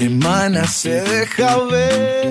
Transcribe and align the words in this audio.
semana 0.00 0.66
se 0.66 1.02
deja 1.02 1.58
ver. 1.64 2.30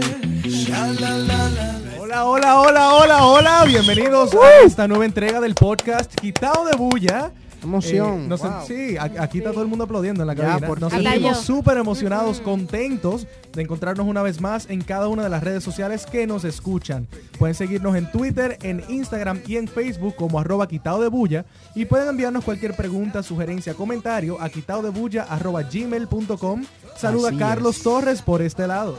Hola, 1.99 2.25
hola, 2.25 2.59
hola, 2.61 2.93
hola, 2.95 3.25
hola. 3.27 3.63
Bienvenidos 3.67 4.33
a 4.33 4.65
esta 4.65 4.87
nueva 4.87 5.05
entrega 5.05 5.39
del 5.39 5.53
podcast 5.53 6.11
Quitado 6.15 6.65
de 6.65 6.75
Bulla. 6.75 7.31
Emoción. 7.63 8.23
Eh, 8.23 8.27
nos- 8.27 8.41
wow. 8.41 8.51
Sí, 8.67 8.97
aquí 8.97 9.39
está 9.39 9.51
todo 9.51 9.61
el 9.63 9.67
mundo 9.67 9.83
aplaudiendo 9.85 10.23
en 10.23 10.27
la 10.27 10.33
Ya, 10.33 10.43
cabina. 10.45 10.67
por 10.67 10.79
Nos 10.81 10.93
sentimos 10.93 11.37
súper 11.41 11.77
emocionados, 11.77 12.39
contentos 12.41 13.27
de 13.53 13.61
encontrarnos 13.61 14.05
una 14.07 14.21
vez 14.21 14.39
más 14.41 14.69
en 14.69 14.81
cada 14.81 15.07
una 15.07 15.23
de 15.23 15.29
las 15.29 15.43
redes 15.43 15.63
sociales 15.63 16.05
que 16.05 16.25
nos 16.27 16.43
escuchan. 16.45 17.07
Pueden 17.37 17.55
seguirnos 17.55 17.95
en 17.95 18.11
Twitter, 18.11 18.57
en 18.61 18.83
Instagram 18.89 19.41
y 19.47 19.57
en 19.57 19.67
Facebook 19.67 20.15
como 20.15 20.39
arroba 20.39 20.67
quitado 20.67 21.01
de 21.01 21.09
bulla 21.09 21.45
y 21.75 21.85
pueden 21.85 22.07
enviarnos 22.09 22.43
cualquier 22.43 22.75
pregunta, 22.75 23.23
sugerencia, 23.23 23.73
comentario 23.73 24.39
a 24.41 24.49
quitado 24.49 24.81
de 24.81 24.89
bulla 24.89 25.23
arroba 25.23 25.63
gmail.com. 25.63 26.63
Saluda 26.97 27.29
Así 27.29 27.37
Carlos 27.37 27.77
es. 27.77 27.83
Torres 27.83 28.21
por 28.21 28.41
este 28.41 28.67
lado. 28.67 28.97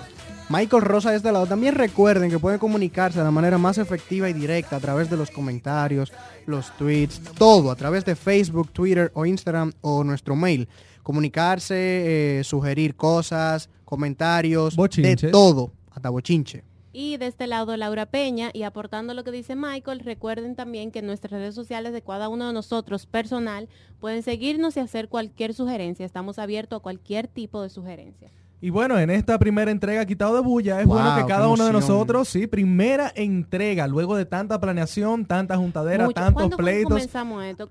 Michael 0.51 0.83
Rosa 0.83 1.13
de 1.13 1.17
este 1.19 1.31
lado. 1.31 1.47
También 1.47 1.77
recuerden 1.77 2.29
que 2.29 2.41
pueden 2.41 2.59
comunicarse 2.59 3.19
de 3.21 3.25
la 3.25 3.31
manera 3.31 3.57
más 3.57 3.79
efectiva 3.79 4.29
y 4.29 4.33
directa 4.33 4.77
a 4.77 4.81
través 4.81 5.09
de 5.09 5.17
los 5.17 5.31
comentarios, 5.31 6.13
los 6.45 6.77
tweets, 6.77 7.21
todo, 7.39 7.71
a 7.71 7.77
través 7.77 8.05
de 8.05 8.17
Facebook, 8.17 8.73
Twitter 8.73 9.13
o 9.15 9.25
Instagram 9.25 9.73
o 9.81 10.03
nuestro 10.03 10.35
mail. 10.35 10.69
Comunicarse, 11.05 12.41
eh, 12.41 12.45
sugerir 12.45 12.97
cosas, 12.97 13.71
comentarios, 13.85 14.75
Bochinches. 14.75 15.23
de 15.23 15.31
todo, 15.31 15.73
hasta 15.93 16.11
bochinche. 16.11 16.65
Y 16.93 17.17
de 17.19 17.29
este 17.29 17.47
lado 17.47 17.77
Laura 17.77 18.07
Peña 18.07 18.51
y 18.53 18.65
aportando 18.65 19.15
lo 19.15 19.23
que 19.23 19.31
dice 19.31 19.55
Michael, 19.55 20.01
recuerden 20.01 20.57
también 20.57 20.91
que 20.91 21.01
nuestras 21.01 21.31
redes 21.31 21.55
sociales 21.55 21.93
de 21.93 22.03
cada 22.03 22.29
uno 22.29 22.49
de 22.49 22.53
nosotros 22.53 23.07
personal 23.07 23.69
pueden 24.01 24.25
seguirnos 24.25 24.77
y 24.77 24.81
hacer 24.81 25.09
cualquier 25.09 25.55
sugerencia. 25.55 26.05
Estamos 26.05 26.41
abiertos 26.41 26.79
a 26.79 26.83
cualquier 26.83 27.29
tipo 27.29 27.63
de 27.63 27.71
sugerencia. 27.71 28.33
Y 28.63 28.69
bueno, 28.69 28.99
en 28.99 29.09
esta 29.09 29.39
primera 29.39 29.71
entrega 29.71 30.05
quitado 30.05 30.35
de 30.35 30.41
bulla, 30.43 30.81
es 30.83 30.87
Wow, 30.87 30.97
bueno 30.99 31.17
que 31.17 31.25
cada 31.25 31.49
uno 31.49 31.65
de 31.65 31.73
nosotros, 31.73 32.29
sí, 32.29 32.47
primera 32.47 33.11
entrega, 33.15 33.87
luego 33.87 34.17
de 34.17 34.27
tanta 34.27 34.61
planeación, 34.61 35.25
tanta 35.25 35.57
juntadera, 35.57 36.05
Mucho. 36.05 36.15
tantos 36.15 36.35
¿Cuándo 36.35 36.57
fue 36.57 36.65
que 36.65 36.71
pleitos, 36.71 36.91
comenzamos 36.91 37.45
esto? 37.45 37.71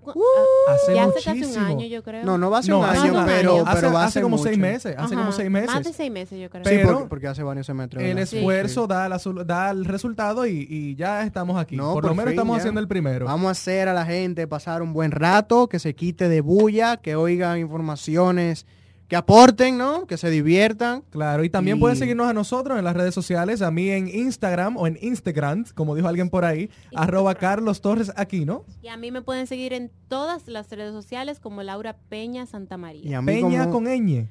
Hace 0.67 0.95
ya 0.95 1.03
hace 1.03 1.13
casi 1.13 1.29
un 1.29 1.37
muchísimo. 1.41 1.65
año, 1.67 1.85
yo 1.85 2.01
creo. 2.03 2.25
No, 2.25 2.39
no 2.39 2.49
va 2.49 2.57
a 2.57 2.63
ser 2.63 2.71
No, 2.71 2.79
un 2.79 2.85
hace 2.85 3.07
año, 3.07 3.19
un 3.19 3.25
pero, 3.27 3.51
año. 3.57 3.65
pero 3.65 3.77
hace, 3.77 3.87
va 3.87 4.01
a 4.01 4.05
hace 4.05 4.13
ser 4.13 4.23
como 4.23 4.37
mucho. 4.37 4.49
seis 4.49 4.57
meses, 4.57 4.95
hace 4.97 5.15
como 5.15 5.31
seis 5.31 5.49
meses. 5.51 5.75
Más 5.75 5.83
de 5.83 5.93
seis 5.93 6.11
meses, 6.11 6.39
yo 6.39 6.49
creo. 6.49 6.63
Sí, 6.65 6.79
porque, 6.83 7.05
porque 7.07 7.27
hace 7.27 7.43
varios 7.43 7.67
semestres. 7.67 8.03
el 8.03 8.17
esfuerzo 8.17 8.87
da, 8.87 9.07
la 9.07 9.19
da 9.45 9.69
el 9.69 9.85
resultado 9.85 10.47
y, 10.47 10.65
y 10.67 10.95
ya 10.95 11.23
estamos 11.23 11.59
aquí. 11.61 11.75
No, 11.77 11.93
por, 11.93 12.01
por 12.01 12.05
lo 12.11 12.15
menos 12.15 12.29
fin, 12.31 12.33
estamos 12.39 12.55
ya. 12.55 12.61
haciendo 12.61 12.79
el 12.81 12.87
primero. 12.87 13.25
Vamos 13.27 13.47
a 13.49 13.51
hacer 13.51 13.89
a 13.89 13.93
la 13.93 14.05
gente 14.07 14.47
pasar 14.47 14.81
un 14.81 14.91
buen 14.93 15.11
rato, 15.11 15.67
que 15.69 15.77
se 15.77 15.93
quite 15.93 16.29
de 16.29 16.41
bulla, 16.41 16.97
que 16.97 17.15
oigan 17.15 17.59
informaciones, 17.59 18.65
que 19.09 19.15
aporten, 19.17 19.77
¿no? 19.77 20.05
Que 20.05 20.15
se 20.17 20.29
diviertan. 20.29 21.01
Claro, 21.09 21.43
y 21.43 21.49
también 21.49 21.75
Y- 21.77 21.79
pueden 21.81 21.97
seguirnos 21.97 22.27
a 22.29 22.33
nosotros 22.33 22.77
en 22.77 22.85
las 22.85 22.95
redes 22.95 23.13
sociales, 23.13 23.61
a 23.61 23.71
mí 23.71 23.89
en 23.89 24.07
Instagram 24.07 24.77
o 24.77 24.87
en 24.87 24.97
Instagram, 25.01 25.65
como 25.75 25.95
dijo 25.95 26.07
alguien 26.07 26.29
por 26.29 26.45
ahí, 26.45 26.69
arroba 26.95 27.35
Carlos 27.35 27.81
Torres 27.81 28.11
Aquino, 28.15 28.63
Y 28.81 28.87
a 28.87 28.95
mí 28.97 29.11
me 29.11 29.21
pueden 29.21 29.47
seguir 29.47 29.73
en 29.73 29.91
todas 30.07 30.47
las 30.47 30.69
redes 30.69 30.93
sociales 30.93 31.39
como 31.39 31.63
Laura 31.63 31.97
Peña 32.07 32.45
Santa 32.45 32.75
Y 32.75 32.77
María. 32.77 33.17
a 33.17 33.21
mí 33.21 33.33
Peña 33.33 33.61
como- 33.65 33.73
con 33.73 33.83
ñ. 33.87 34.27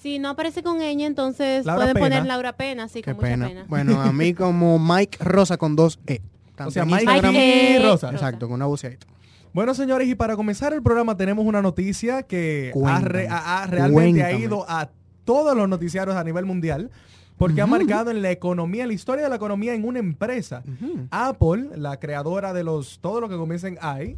Si 0.00 0.18
no 0.20 0.30
aparece 0.30 0.62
con 0.62 0.80
ella, 0.80 1.06
entonces 1.06 1.66
Laura 1.66 1.80
pueden 1.92 1.94
Pena. 1.94 2.06
poner 2.06 2.26
Laura 2.26 2.52
Pena, 2.56 2.88
sí, 2.88 3.02
Qué 3.02 3.10
con 3.12 3.16
mucha 3.16 3.28
pena. 3.28 3.48
pena. 3.48 3.64
Bueno, 3.68 4.00
a 4.00 4.12
mí 4.12 4.32
como 4.34 4.78
Mike 4.78 5.18
Rosa 5.22 5.56
con 5.58 5.76
dos 5.76 5.98
E. 6.06 6.20
Tanto 6.58 6.68
O 6.68 6.72
sea, 6.72 6.82
en 6.82 6.88
Mike, 6.90 7.04
Instagram- 7.06 7.32
Mike, 7.32 7.76
y 7.80 7.82
Rosa. 7.82 8.10
Exacto, 8.10 8.46
con 8.46 8.54
una 8.56 8.66
buceadita. 8.66 9.06
Bueno, 9.54 9.74
señores, 9.74 10.06
y 10.08 10.14
para 10.14 10.36
comenzar 10.36 10.74
el 10.74 10.82
programa 10.82 11.16
tenemos 11.16 11.46
una 11.46 11.62
noticia 11.62 12.22
que 12.24 12.68
ha, 12.68 12.72
Cuéntame, 12.74 13.08
re- 13.08 13.28
ha- 13.28 13.62
ha- 13.62 13.66
realmente 13.66 14.22
ha 14.22 14.32
ido 14.32 14.66
a 14.68 14.90
todos 15.24 15.56
los 15.56 15.66
noticiarios 15.68 16.14
a 16.16 16.22
nivel 16.24 16.44
mundial, 16.44 16.90
porque 17.38 17.60
ha 17.62 17.66
marcado 17.66 18.10
en 18.10 18.20
la 18.20 18.30
economía, 18.30 18.82
en 18.82 18.88
la 18.88 18.94
historia 18.94 19.24
de 19.24 19.30
la 19.30 19.36
economía 19.36 19.72
en 19.74 19.84
una 19.86 20.00
empresa. 20.00 20.62
Apple, 21.10 21.70
la 21.76 21.98
creadora 21.98 22.52
de 22.52 22.64
los 22.64 22.98
todo 23.00 23.20
lo 23.20 23.28
que 23.28 23.36
comienza 23.36 23.68
en 23.68 23.74
I, 23.74 24.16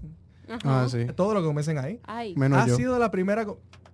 Ajá. 0.49 0.59
Ah, 0.85 0.89
sí. 0.89 1.07
todo 1.15 1.35
lo 1.35 1.41
que 1.43 1.47
comienza 1.47 1.71
en 1.71 1.79
I, 1.95 2.01
Ay. 2.07 2.35
Menos 2.37 2.59
ha 2.63 2.67
yo. 2.67 2.77
sido 2.77 2.99
la 2.99 3.11
primera... 3.11 3.47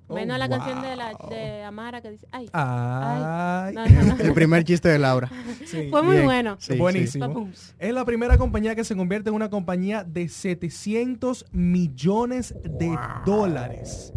Oh, 0.08 0.14
Menos 0.14 0.38
la 0.38 0.48
canción 0.48 0.82
de, 0.82 0.94
la, 0.94 1.14
de 1.28 1.64
Amara 1.64 2.00
que 2.00 2.12
dice, 2.12 2.28
ay. 2.30 2.48
Ay. 2.52 3.74
No, 3.74 3.86
no, 3.86 4.16
no. 4.16 4.22
El 4.22 4.32
primer 4.34 4.62
chiste 4.62 4.88
de 4.88 4.98
Laura. 4.98 5.30
Sí. 5.66 5.88
Fue 5.90 6.00
muy 6.02 6.14
Bien. 6.14 6.26
bueno. 6.26 6.56
Sí, 6.60 6.76
Buenísimo. 6.76 7.50
Es 7.80 7.92
la 7.92 8.04
primera 8.04 8.38
compañía 8.38 8.76
que 8.76 8.84
se 8.84 8.94
convierte 8.94 9.30
en 9.30 9.34
una 9.34 9.50
compañía 9.50 10.04
de 10.04 10.28
700 10.28 11.46
millones 11.50 12.54
de 12.62 12.96
dólares. 13.24 14.12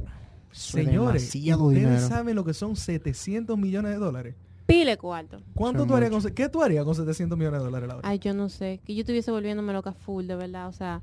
Señores, 0.52 1.24
¿ustedes 1.34 1.70
dinero. 1.70 2.00
saben 2.08 2.36
lo 2.36 2.44
que 2.46 2.54
son 2.54 2.76
700 2.76 3.58
millones 3.58 3.92
de 3.94 3.98
dólares? 3.98 4.36
Pile 4.68 4.98
cuarto. 4.98 5.42
¿Cuánto 5.56 5.88
tú 5.88 5.96
harías 5.96 6.12
con, 6.12 6.22
¿Qué 6.34 6.50
tú 6.50 6.62
harías 6.62 6.86
con 6.86 6.94
700 6.94 7.36
millones 7.36 7.60
de 7.62 7.66
dólares, 7.66 7.88
Laura? 7.88 8.08
Ay, 8.08 8.20
yo 8.20 8.36
no 8.36 8.50
sé. 8.50 8.80
Que 8.86 8.94
yo 8.94 9.00
estuviese 9.02 9.32
volviéndome 9.32 9.74
loca 9.74 9.94
full, 9.94 10.28
de 10.28 10.36
verdad. 10.36 10.68
O 10.68 10.72
sea, 10.72 11.02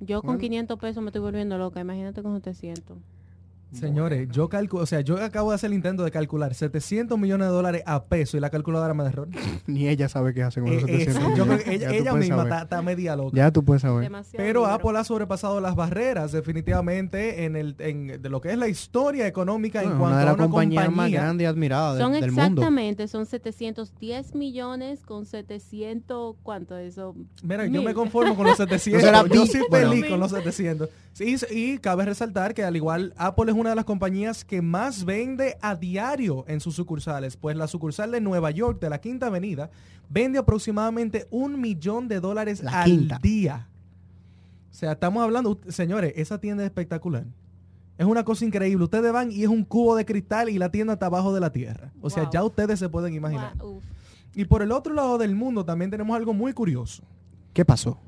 yo 0.00 0.22
con 0.22 0.28
Bueno. 0.28 0.40
500 0.40 0.78
pesos 0.78 1.02
me 1.02 1.08
estoy 1.10 1.20
volviendo 1.20 1.58
loca. 1.58 1.80
Imagínate 1.80 2.22
con 2.22 2.34
700. 2.34 2.96
Señores, 3.72 4.28
yo 4.32 4.48
calculo, 4.48 4.82
o 4.82 4.86
sea, 4.86 5.02
yo 5.02 5.22
acabo 5.22 5.50
de 5.50 5.56
hacer 5.56 5.68
el 5.68 5.74
intento 5.74 6.02
de 6.02 6.10
calcular 6.10 6.54
700 6.54 7.18
millones 7.18 7.48
de 7.48 7.52
dólares 7.52 7.82
a 7.84 8.04
peso 8.04 8.36
y 8.36 8.40
la 8.40 8.48
calculadora 8.50 8.94
me 8.94 9.02
da 9.04 9.10
error. 9.10 9.28
Ni 9.66 9.88
ella 9.88 10.08
sabe 10.08 10.32
qué 10.32 10.42
hace 10.42 10.60
con 10.62 10.72
los 10.74 10.82
Eh, 10.84 10.86
eh, 10.88 10.98
700 11.04 11.22
yo 11.36 11.44
creo 11.44 11.44
millones. 11.58 11.64
que 11.64 11.98
ella, 11.98 12.14
misma 12.14 12.42
está, 12.44 12.62
está 12.62 12.82
media 12.82 13.14
loca. 13.14 13.36
Ya 13.36 13.50
tú 13.52 13.62
puedes 13.64 13.82
saber. 13.82 14.04
Demasiado. 14.04 14.42
Pero 14.44 14.60
dinero. 14.60 14.74
Apple 14.74 14.98
ha 14.98 15.04
sobrepasado 15.04 15.60
las 15.60 15.76
barreras 15.76 16.32
definitivamente 16.32 17.44
en 17.44 17.56
el 17.56 17.76
en, 17.78 18.22
de 18.22 18.28
lo 18.30 18.40
que 18.40 18.52
es 18.52 18.58
la 18.58 18.68
historia 18.68 19.26
económica 19.26 19.82
en 19.82 19.90
Bueno, 19.98 20.00
cuanto 20.00 20.14
una 20.14 20.16
de 20.18 20.22
a 20.22 20.26
las 20.26 20.34
una 20.36 20.44
compañías 20.44 20.84
compañía. 20.86 21.18
más 21.18 21.24
grandes 21.24 21.44
y 21.44 21.46
admiradas 21.46 21.98
Son 21.98 22.12
del, 22.12 22.22
mundo. 22.32 22.42
exactamente, 22.42 23.08
son 23.08 23.26
710 23.26 24.34
millones 24.34 25.00
con 25.04 25.26
700, 25.26 26.36
¿cuánto 26.42 26.76
es 26.76 26.94
eso? 26.94 27.14
Mira, 27.42 27.66
yo 27.66 27.82
me 27.82 27.94
conformo 27.94 28.34
con 28.34 28.46
los 28.46 28.56
700. 28.56 29.02
será 29.02 29.24
yo 29.26 29.46
soy 29.46 29.60
bueno. 29.68 29.90
feliz 29.90 30.06
con 30.06 30.20
los 30.20 30.30
700. 30.30 30.88
Sí, 31.12 31.34
y 31.50 31.78
cabe 31.78 32.04
resaltar 32.04 32.54
que 32.54 32.62
al 32.62 32.76
igual 32.76 33.12
Apple 33.16 33.50
es 33.50 33.56
una 33.58 33.70
de 33.70 33.76
las 33.76 33.84
compañías 33.84 34.44
que 34.44 34.62
más 34.62 35.04
vende 35.04 35.56
a 35.60 35.74
diario 35.74 36.44
en 36.48 36.60
sus 36.60 36.74
sucursales, 36.76 37.36
pues 37.36 37.56
la 37.56 37.66
sucursal 37.66 38.10
de 38.12 38.20
Nueva 38.20 38.50
York 38.50 38.80
de 38.80 38.90
la 38.90 39.00
Quinta 39.00 39.26
Avenida 39.26 39.70
vende 40.08 40.38
aproximadamente 40.38 41.26
un 41.30 41.60
millón 41.60 42.08
de 42.08 42.20
dólares 42.20 42.62
La 42.62 42.82
al 42.82 42.90
Quinta. 42.90 43.18
día. 43.22 43.68
O 44.70 44.74
sea, 44.74 44.92
estamos 44.92 45.22
hablando, 45.22 45.58
señores, 45.68 46.12
esa 46.16 46.38
tienda 46.38 46.62
es 46.62 46.68
espectacular. 46.68 47.24
Es 47.96 48.06
una 48.06 48.24
cosa 48.24 48.44
increíble. 48.44 48.84
Ustedes 48.84 49.12
van 49.12 49.32
y 49.32 49.42
es 49.42 49.48
un 49.48 49.64
cubo 49.64 49.96
de 49.96 50.04
cristal 50.04 50.48
y 50.48 50.58
la 50.58 50.70
tienda 50.70 50.92
está 50.92 51.06
abajo 51.06 51.34
de 51.34 51.40
la 51.40 51.50
tierra. 51.50 51.90
O 52.00 52.10
sea, 52.10 52.30
ya 52.30 52.44
ustedes 52.44 52.78
se 52.78 52.88
pueden 52.88 53.12
imaginar. 53.12 53.54
Y 54.34 54.44
por 54.44 54.62
el 54.62 54.70
otro 54.70 54.94
lado 54.94 55.18
del 55.18 55.34
mundo 55.34 55.64
también 55.64 55.90
tenemos 55.90 56.16
algo 56.16 56.32
muy 56.32 56.52
curioso. 56.52 57.02
¿Qué 57.52 57.64
pasó? 57.64 57.98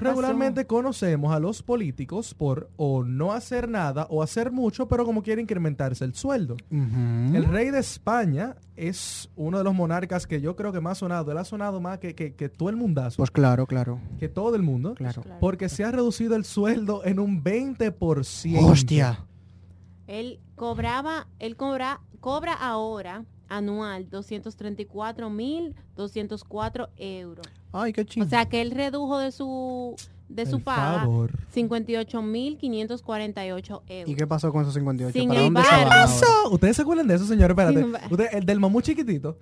Regularmente 0.00 0.66
conocemos 0.66 1.32
a 1.34 1.38
los 1.40 1.62
políticos 1.62 2.34
por 2.34 2.70
o 2.76 3.02
no 3.04 3.32
hacer 3.32 3.68
nada 3.68 4.06
o 4.10 4.22
hacer 4.22 4.50
mucho, 4.52 4.88
pero 4.88 5.04
como 5.04 5.22
quiere 5.22 5.40
incrementarse 5.42 6.04
el 6.04 6.14
sueldo. 6.14 6.56
El 6.70 7.44
rey 7.44 7.70
de 7.70 7.78
España 7.80 8.56
es 8.76 9.30
uno 9.36 9.58
de 9.58 9.64
los 9.64 9.74
monarcas 9.74 10.26
que 10.26 10.40
yo 10.40 10.54
creo 10.56 10.72
que 10.72 10.80
más 10.80 10.98
ha 10.98 11.00
sonado. 11.00 11.32
Él 11.32 11.38
ha 11.38 11.44
sonado 11.44 11.80
más 11.80 11.98
que, 11.98 12.14
que- 12.14 12.34
que 12.34 12.48
todo 12.48 12.68
el 12.68 12.76
mundazo, 12.76 13.16
Pues 13.18 13.30
claro, 13.30 13.66
claro, 13.66 13.98
que 14.18 14.28
todo 14.28 14.54
el 14.56 14.62
mundo. 14.62 14.94
claro. 14.94 15.22
Claro. 15.22 15.40
Porque 15.40 15.68
se 15.68 15.84
ha 15.84 15.90
reducido 15.92 16.36
el 16.36 16.44
sueldo 16.44 17.02
en 17.04 17.18
un 17.20 17.42
20%. 17.42 18.58
Hostia. 18.64 19.24
Él 20.06 20.40
cobraba, 20.54 21.26
él 21.38 21.56
cobra, 21.56 22.00
cobra 22.20 22.52
ahora 22.54 23.24
anual 23.48 24.08
234.204 24.10 26.88
euros. 26.96 27.46
Ay, 27.72 27.92
qué 27.92 28.02
O 28.02 28.04
chingo. 28.04 28.28
sea 28.28 28.46
que 28.46 28.60
él 28.62 28.70
redujo 28.70 29.18
de 29.18 29.32
su 29.32 29.96
de 30.28 30.44
su 30.44 30.56
Por 30.58 30.64
paga 30.74 30.98
favor. 31.00 31.30
58.548 31.54 33.82
euros. 33.88 34.10
¿Y 34.10 34.14
qué 34.16 34.26
pasó 34.26 34.50
con 34.52 34.62
esos 34.62 34.74
58? 34.74 35.12
Sin 35.18 35.28
¿Para 35.28 35.40
dónde 35.42 35.62
se? 35.62 35.68
Pasó. 35.86 36.50
¿Ustedes 36.50 36.74
se 36.76 36.82
acuerdan 36.82 37.06
de 37.06 37.14
eso, 37.14 37.24
señores? 37.26 37.56
Espérate. 37.56 37.84
Usted- 38.10 38.28
el 38.32 38.44
del 38.44 38.58
mamú 38.58 38.80
chiquitito. 38.80 39.38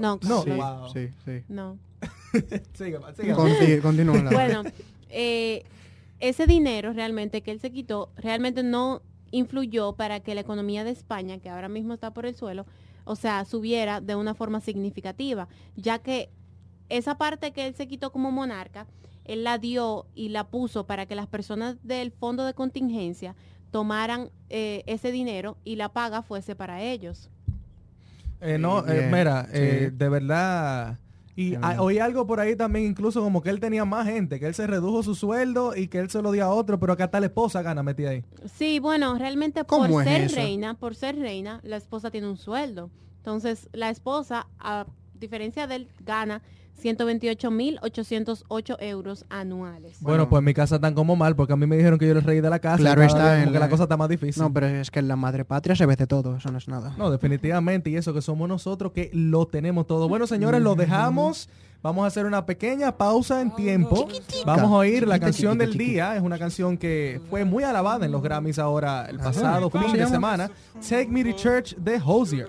No, 0.00 0.18
No, 0.22 0.42
Sí, 0.42 0.50
wow. 0.50 0.88
sí, 0.92 1.08
sí. 1.24 1.42
no. 1.48 1.78
Sígame, 2.74 3.14
sígame. 3.14 3.34
Conti- 3.36 3.80
Continúa. 3.80 4.22
Bueno, 4.32 4.64
eh, 5.08 5.62
ese 6.18 6.48
dinero 6.48 6.92
realmente 6.92 7.40
que 7.42 7.52
él 7.52 7.60
se 7.60 7.70
quitó, 7.70 8.10
realmente 8.16 8.64
no 8.64 9.02
influyó 9.34 9.94
para 9.94 10.20
que 10.20 10.34
la 10.34 10.42
economía 10.42 10.84
de 10.84 10.90
España, 10.90 11.38
que 11.38 11.50
ahora 11.50 11.68
mismo 11.68 11.92
está 11.92 12.12
por 12.12 12.24
el 12.24 12.36
suelo, 12.36 12.66
o 13.04 13.16
sea, 13.16 13.44
subiera 13.44 14.00
de 14.00 14.14
una 14.14 14.34
forma 14.34 14.60
significativa, 14.60 15.48
ya 15.76 15.98
que 15.98 16.30
esa 16.88 17.18
parte 17.18 17.52
que 17.52 17.66
él 17.66 17.74
se 17.74 17.88
quitó 17.88 18.12
como 18.12 18.30
monarca, 18.30 18.86
él 19.24 19.42
la 19.42 19.58
dio 19.58 20.06
y 20.14 20.28
la 20.28 20.44
puso 20.44 20.86
para 20.86 21.06
que 21.06 21.16
las 21.16 21.26
personas 21.26 21.76
del 21.82 22.12
fondo 22.12 22.44
de 22.44 22.54
contingencia 22.54 23.34
tomaran 23.70 24.30
eh, 24.50 24.84
ese 24.86 25.10
dinero 25.10 25.56
y 25.64 25.76
la 25.76 25.88
paga 25.88 26.22
fuese 26.22 26.54
para 26.54 26.82
ellos. 26.82 27.28
Eh, 28.40 28.58
no, 28.58 28.86
eh, 28.86 29.08
mira, 29.10 29.46
sí. 29.46 29.50
eh, 29.54 29.90
de 29.92 30.08
verdad, 30.08 30.98
Y 31.36 31.56
oí 31.78 31.98
algo 31.98 32.26
por 32.26 32.38
ahí 32.38 32.54
también, 32.54 32.86
incluso 32.86 33.20
como 33.20 33.42
que 33.42 33.50
él 33.50 33.58
tenía 33.58 33.84
más 33.84 34.06
gente, 34.06 34.38
que 34.38 34.46
él 34.46 34.54
se 34.54 34.66
redujo 34.66 35.02
su 35.02 35.14
sueldo 35.16 35.74
y 35.74 35.88
que 35.88 35.98
él 35.98 36.08
se 36.08 36.22
lo 36.22 36.30
dio 36.30 36.44
a 36.44 36.48
otro, 36.48 36.78
pero 36.78 36.96
que 36.96 37.02
hasta 37.02 37.18
la 37.18 37.26
esposa 37.26 37.60
gana 37.62 37.82
metida 37.82 38.10
ahí. 38.10 38.24
Sí, 38.54 38.78
bueno, 38.78 39.18
realmente 39.18 39.64
¿Cómo 39.64 39.88
por 39.88 40.02
es 40.02 40.08
ser 40.08 40.20
eso? 40.22 40.36
reina, 40.36 40.74
por 40.74 40.94
ser 40.94 41.16
reina, 41.18 41.60
la 41.64 41.76
esposa 41.76 42.10
tiene 42.12 42.28
un 42.28 42.36
sueldo. 42.36 42.90
Entonces, 43.16 43.68
la 43.72 43.90
esposa, 43.90 44.46
a 44.60 44.86
diferencia 45.14 45.66
de 45.66 45.76
él, 45.76 45.88
gana 46.04 46.40
128.808 46.82 48.76
euros 48.80 49.24
anuales. 49.28 49.96
Bueno, 50.00 50.18
Bueno. 50.24 50.28
pues 50.28 50.38
en 50.40 50.44
mi 50.44 50.54
casa 50.54 50.74
están 50.76 50.94
como 50.94 51.16
mal, 51.16 51.34
porque 51.36 51.52
a 51.52 51.56
mí 51.56 51.66
me 51.66 51.76
dijeron 51.76 51.98
que 51.98 52.04
yo 52.06 52.10
era 52.12 52.20
el 52.20 52.26
rey 52.26 52.40
de 52.40 52.50
la 52.50 52.58
casa. 52.58 52.76
Claro 52.78 53.02
y 53.02 53.06
cada 53.06 53.18
está, 53.18 53.24
vez 53.24 53.32
como 53.32 53.46
en 53.46 53.52
que 53.52 53.58
la- 53.58 53.64
la 53.66 53.70
cosa 53.70 53.82
está 53.84 53.96
más 53.96 54.08
difícil. 54.08 54.42
No, 54.42 54.52
pero 54.52 54.66
es 54.66 54.90
que 54.90 54.98
en 55.00 55.08
la 55.08 55.16
madre 55.16 55.44
patria 55.44 55.74
se 55.76 55.86
ve 55.86 55.96
de 55.96 56.06
todo, 56.06 56.36
eso 56.36 56.50
no 56.50 56.58
es 56.58 56.68
nada. 56.68 56.94
No, 56.98 57.10
definitivamente, 57.10 57.90
y 57.90 57.96
eso 57.96 58.12
que 58.12 58.22
somos 58.22 58.48
nosotros 58.48 58.92
que 58.92 59.10
lo 59.12 59.46
tenemos 59.46 59.86
todo. 59.86 60.08
Bueno, 60.08 60.26
señores, 60.26 60.60
lo 60.62 60.74
dejamos. 60.76 61.48
Vamos 61.82 62.04
a 62.04 62.06
hacer 62.06 62.24
una 62.24 62.46
pequeña 62.46 62.96
pausa 62.96 63.42
en 63.42 63.54
tiempo. 63.54 64.08
Vamos 64.46 64.70
a 64.72 64.74
oír 64.76 65.06
la 65.06 65.16
Chiquita, 65.16 65.26
canción 65.26 65.52
chiquita, 65.52 65.64
del 65.64 65.72
chiquita. 65.72 65.90
día. 65.90 66.16
Es 66.16 66.22
una 66.22 66.38
canción 66.38 66.78
que 66.78 67.20
fue 67.28 67.44
muy 67.44 67.62
alabada 67.62 68.06
en 68.06 68.12
los 68.12 68.22
Grammys 68.22 68.58
ahora 68.58 69.04
el 69.04 69.18
pasado 69.18 69.68
¿Cómo 69.68 69.84
fin 69.84 69.92
se 69.92 69.98
de 70.02 70.06
semana. 70.08 70.50
Take 70.80 71.08
Me 71.08 71.22
to 71.24 71.32
Church 71.36 71.76
de 71.76 72.00
Hosier. 72.02 72.48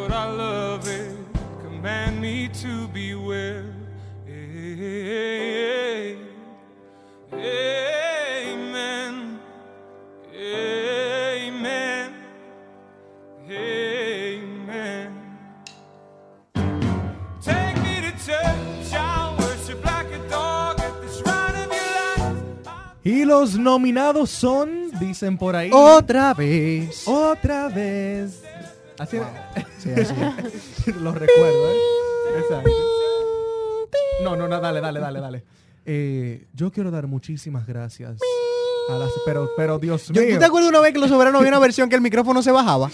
but 0.00 0.12
I 0.12 0.26
love 0.30 0.88
it. 0.88 1.10
Command 1.62 2.20
me 2.20 2.48
to 2.62 2.88
beware. 2.88 3.64
Amen. 8.00 9.38
Amen. 10.34 12.14
Amen. 13.48 15.08
Take 17.42 17.76
me 17.82 17.94
to 18.00 18.12
church. 18.24 18.92
I'll 18.94 19.36
worship 19.38 19.84
like 19.84 20.06
a 20.12 20.18
dog 20.28 20.80
at 20.80 20.94
the 21.00 21.08
shrine 21.08 21.56
of 21.56 21.66
your 21.72 21.84
life. 22.18 22.42
Y 23.04 23.24
los 23.24 23.56
nominados 23.58 24.30
son, 24.30 24.90
dicen 24.98 25.36
por 25.38 25.56
ahí, 25.56 25.70
Otra 25.72 26.34
vez. 26.34 27.06
otra 27.06 27.68
vez. 27.68 28.42
Así 28.98 29.18
Sí, 29.82 29.90
así. 29.90 30.14
los 31.00 31.14
recuerdo, 31.14 31.70
¿eh? 31.70 31.76
Exacto. 32.38 32.70
No, 34.22 34.36
no, 34.36 34.46
no, 34.48 34.60
dale, 34.60 34.80
dale, 34.80 35.00
dale, 35.00 35.20
dale. 35.20 35.44
Eh, 35.86 36.46
yo 36.54 36.70
quiero 36.70 36.90
dar 36.90 37.06
muchísimas 37.06 37.66
gracias 37.66 38.18
a 38.90 38.98
las, 38.98 39.10
pero, 39.24 39.48
pero 39.56 39.78
Dios 39.78 40.08
Yo- 40.08 40.20
mío. 40.22 40.34
¿Tú 40.34 40.38
te 40.40 40.44
acuerdas 40.44 40.68
una 40.70 40.80
vez 40.80 40.92
que 40.92 40.98
los 40.98 41.08
soberanos 41.08 41.40
había 41.40 41.50
una 41.52 41.58
versión 41.60 41.88
que 41.88 41.96
el 41.96 42.02
micrófono 42.02 42.42
se 42.42 42.50
bajaba? 42.52 42.90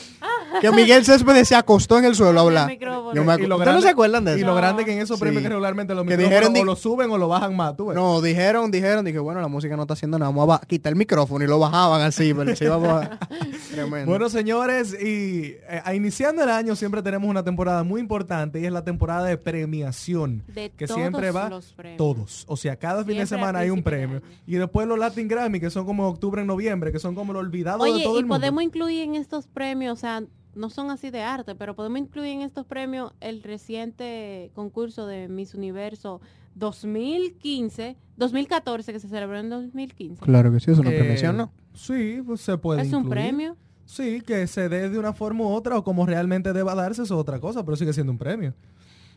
Que 0.61 0.71
Miguel 0.73 1.05
Céspedes 1.05 1.49
se 1.49 1.55
acostó 1.55 1.99
en 1.99 2.05
el 2.07 2.15
suelo 2.15 2.41
a 2.41 2.43
hablar. 2.43 2.71
Yo 3.15 3.25
me 3.25 3.33
Y 3.35 3.37
acu- 3.37 3.47
lo 3.47 3.57
¿Ustedes 3.57 3.59
no 3.59 3.59
grande- 3.59 3.83
se 3.83 3.89
acuerdan 3.89 4.25
de 4.25 4.33
Y 4.33 4.37
eso? 4.39 4.47
lo 4.47 4.55
grande 4.55 4.85
que 4.85 4.93
en 4.93 5.01
esos 5.01 5.19
Sí. 5.19 5.21
premios 5.23 5.43
que 5.43 5.49
regularmente 5.49 5.95
los 5.95 6.05
Que 6.05 6.11
micrófonos 6.17 6.31
dijeron 6.31 6.55
di- 6.55 6.61
o 6.61 6.65
lo 6.65 6.77
suben 6.77 7.11
o 7.11 7.19
lo 7.19 7.29
bajan 7.29 7.55
más, 7.57 7.77
tú 7.77 7.87
ves. 7.87 7.97
No, 7.97 8.21
dijeron, 8.21 8.71
dijeron, 8.71 9.05
dije, 9.05 9.19
bueno, 9.19 9.41
la 9.41 9.49
música 9.49 9.77
no 9.77 9.83
está 9.83 9.95
haciendo 9.95 10.19
nada, 10.19 10.31
vamos 10.31 10.43
a 10.45 10.47
ba- 10.47 10.61
quitar 10.67 10.93
el 10.93 10.97
micrófono 10.99 11.45
y 11.45 11.49
lo 11.49 11.59
bajaban 11.59 12.01
así, 12.03 12.33
pero 12.35 12.55
se 12.57 12.65
iba 12.65 12.77
a... 12.77 13.19
Tremendo. 13.71 14.07
Bueno, 14.11 14.29
señores, 14.29 14.93
y 14.95 15.57
eh, 15.69 15.83
a- 15.85 15.95
iniciando 15.95 16.43
el 16.43 16.51
año 16.51 16.77
siempre 16.77 17.03
tenemos 17.03 17.29
una 17.29 17.43
temporada 17.43 17.83
muy 17.85 18.01
importante 18.01 18.61
y 18.61 18.67
es 18.67 18.73
la 18.73 18.85
temporada 18.85 19.25
de 19.25 19.37
premiación. 19.39 20.43
De 20.49 20.71
que 20.71 20.87
todos 20.87 21.01
siempre 21.01 21.31
va 21.31 21.49
los 21.49 21.73
premios. 21.73 21.97
todos. 21.99 22.45
O 22.49 22.57
sea, 22.57 22.77
cada 22.77 22.99
fin 23.05 23.09
de 23.19 23.27
Siempre 23.27 23.37
a 23.37 23.39
semana 23.39 23.59
hay 23.61 23.71
un 23.71 23.83
principio 23.83 24.01
de 24.17 24.21
premio. 24.21 24.37
año. 24.37 24.43
Y 24.47 24.55
después 24.57 24.87
los 24.87 24.99
Latin 24.99 25.29
Grammy, 25.29 25.61
que 25.61 25.71
son 25.71 25.85
como 25.87 26.05
en 26.05 26.11
octubre, 26.13 26.41
en 26.41 26.47
noviembre, 26.47 26.93
que 26.93 26.99
son 26.99 27.15
como 27.15 27.33
lo 27.33 27.39
olvidado 27.41 27.85
de 27.85 27.91
Oye, 27.91 28.05
todo 28.05 28.15
y 28.15 28.19
el 28.21 28.25
mundo. 28.25 28.37
podemos 28.37 28.63
incluir 28.63 29.03
en 29.03 29.15
estos 29.17 29.47
premios, 29.47 29.99
o 29.99 30.01
sea, 30.01 30.23
no 30.57 30.71
son 30.71 30.91
así 30.91 31.11
de 31.11 31.23
arte, 31.23 31.55
pero 31.55 31.77
podemos 31.77 31.99
incluir 31.99 32.33
en 32.33 32.41
estos 32.43 32.67
premios 32.67 33.13
el 33.21 33.43
reciente 33.43 34.51
concurso 34.55 35.07
de 35.07 35.29
Miss 35.29 35.55
Universo 35.55 36.21
2015, 36.55 37.97
2014, 38.17 38.93
que 38.93 39.01
se 39.01 39.09
celebró 39.09 39.39
en 39.39 39.51
2015. 39.51 40.23
Claro 40.23 40.53
que 40.53 40.61
sí, 40.61 40.71
es 40.71 40.79
una 40.79 40.91
Eh, 40.91 40.99
premiación, 40.99 41.37
¿no? 41.37 41.53
Sí, 41.75 42.21
pues 42.25 42.41
se 42.41 42.57
puede 42.59 42.83
es 42.83 42.93
un 42.93 43.09
premio. 43.09 43.57
Sí, 43.85 44.21
que 44.23 44.47
se 44.47 44.69
dé 44.69 44.89
de 44.91 44.99
una 44.99 45.13
forma 45.13 45.45
u 45.45 45.49
otra 45.49 45.77
o 45.79 45.85
como 45.85 46.07
realmente 46.07 46.53
deba 46.53 46.75
darse 46.75 47.03
eso 47.03 47.15
es 47.15 47.21
otra 47.21 47.39
cosa, 47.39 47.65
pero 47.65 47.77
sigue 47.77 47.93
siendo 47.93 48.11
un 48.13 48.19
premio. 48.19 48.55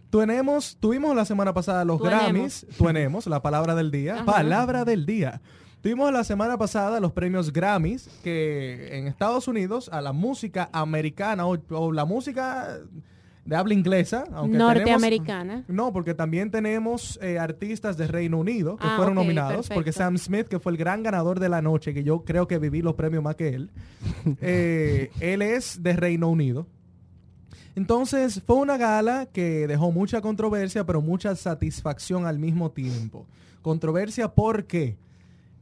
Tenemos, 0.09 0.77
tuvimos 0.79 1.15
la 1.15 1.25
semana 1.25 1.53
pasada 1.53 1.85
los 1.85 1.99
Tuenemos. 1.99 2.23
Grammys, 2.23 2.65
tenemos 2.77 3.27
la 3.27 3.41
palabra 3.41 3.75
del 3.75 3.91
día, 3.91 4.15
Ajá. 4.15 4.25
palabra 4.25 4.85
del 4.85 5.05
día. 5.05 5.41
Tuvimos 5.81 6.11
la 6.11 6.23
semana 6.25 6.57
pasada 6.57 6.99
los 6.99 7.13
premios 7.13 7.53
Grammys, 7.53 8.09
que 8.23 8.97
en 8.97 9.07
Estados 9.07 9.47
Unidos 9.47 9.89
a 9.93 10.01
la 10.01 10.11
música 10.11 10.69
americana 10.73 11.45
o, 11.47 11.57
o 11.69 11.91
la 11.93 12.03
música 12.03 12.79
de 13.45 13.55
habla 13.55 13.73
inglesa, 13.73 14.25
aunque 14.33 14.57
tenemos- 14.57 14.75
Norteamericana. 14.75 15.63
no, 15.69 15.93
porque 15.93 16.13
también 16.13 16.51
tenemos 16.51 17.17
eh, 17.21 17.39
artistas 17.39 17.95
de 17.97 18.07
Reino 18.07 18.37
Unido 18.37 18.75
que 18.77 18.85
Ah, 18.85 18.93
fueron 18.97 19.15
nominados, 19.15 19.69
porque. 19.69 19.93
Sam 19.93 20.17
Smith, 20.17 20.47
que 20.47 20.59
fue 20.59 20.73
el 20.73 20.77
gran 20.77 21.01
ganador 21.01 21.39
de 21.39 21.47
la 21.49 21.61
noche, 21.61 21.93
que 21.93 22.03
yo 22.03 22.25
creo 22.25 22.47
que 22.47 22.59
viví 22.59 22.81
los 22.81 22.95
premios 22.95 23.23
más 23.23 23.35
que 23.37 23.47
él, 23.49 23.71
eh, 24.41 25.11
él 25.21 25.41
es 25.41 25.81
de 25.81 25.93
Reino 25.93 26.27
Unido. 26.29 26.67
Entonces 27.75 28.41
fue 28.45 28.57
una 28.57 28.77
gala 28.77 29.27
que 29.31 29.65
dejó 29.67 29.91
mucha 29.91 30.19
controversia, 30.21 30.85
pero 30.85 31.01
mucha 31.01 31.35
satisfacción 31.35 32.25
al 32.25 32.37
mismo 32.37 32.71
tiempo. 32.71 33.25
Controversia 33.61 34.27
porque, 34.33 34.97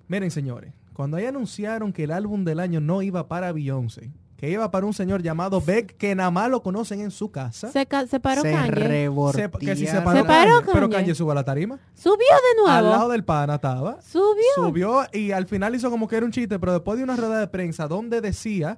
miren 0.08 0.32
señores, 0.32 0.74
cuando 0.94 1.18
ahí 1.18 1.26
anunciaron 1.26 1.94
que 1.94 2.04
el 2.06 2.12
álbum 2.12 2.44
del 2.44 2.60
año 2.60 2.80
no 2.80 3.02
iba 3.02 3.28
para 3.28 3.52
Beyoncé, 3.52 4.12
que 4.36 4.50
iba 4.52 4.70
para 4.70 4.86
un 4.86 4.94
señor 4.94 5.24
llamado 5.24 5.60
Beck, 5.62 5.98
que 5.98 6.14
nada 6.14 6.30
más 6.32 6.50
lo 6.50 6.62
conocen 6.62 7.02
en 7.02 7.10
su 7.12 7.32
casa. 7.32 7.72
Se, 7.72 7.86
ca- 7.88 8.06
se 8.06 8.20
paró 8.20 8.42
se 8.44 8.52
Kanye. 8.52 9.10
Se- 9.34 9.50
que 9.60 9.76
si 9.76 9.86
se 9.88 9.94
Se 9.94 10.02
paró, 10.02 10.26
paró 10.26 10.60
Kanye, 10.60 10.72
pero 10.74 10.90
Kanye. 10.90 10.96
Kanye 10.96 11.16
subió 11.16 11.32
a 11.32 11.36
la 11.36 11.44
tarima. 11.44 11.80
Subió 11.96 12.18
de 12.18 12.70
Al 12.72 12.84
lado 12.84 12.96
nuevo. 12.98 13.12
del 13.12 13.24
pana 13.24 13.56
estaba. 13.56 14.00
Subió. 14.02 14.44
Subió 14.56 15.02
y 15.12 15.32
al 15.32 15.48
final 15.48 15.74
hizo 15.76 15.90
como 15.90 16.08
que 16.08 16.18
era 16.18 16.26
un 16.26 16.32
chiste, 16.32 16.60
pero 16.60 16.72
después 16.74 16.98
de 17.00 17.04
una 17.04 17.16
rueda 17.16 17.40
de 17.40 17.48
prensa 17.48 17.88
donde 17.88 18.22
decía 18.22 18.78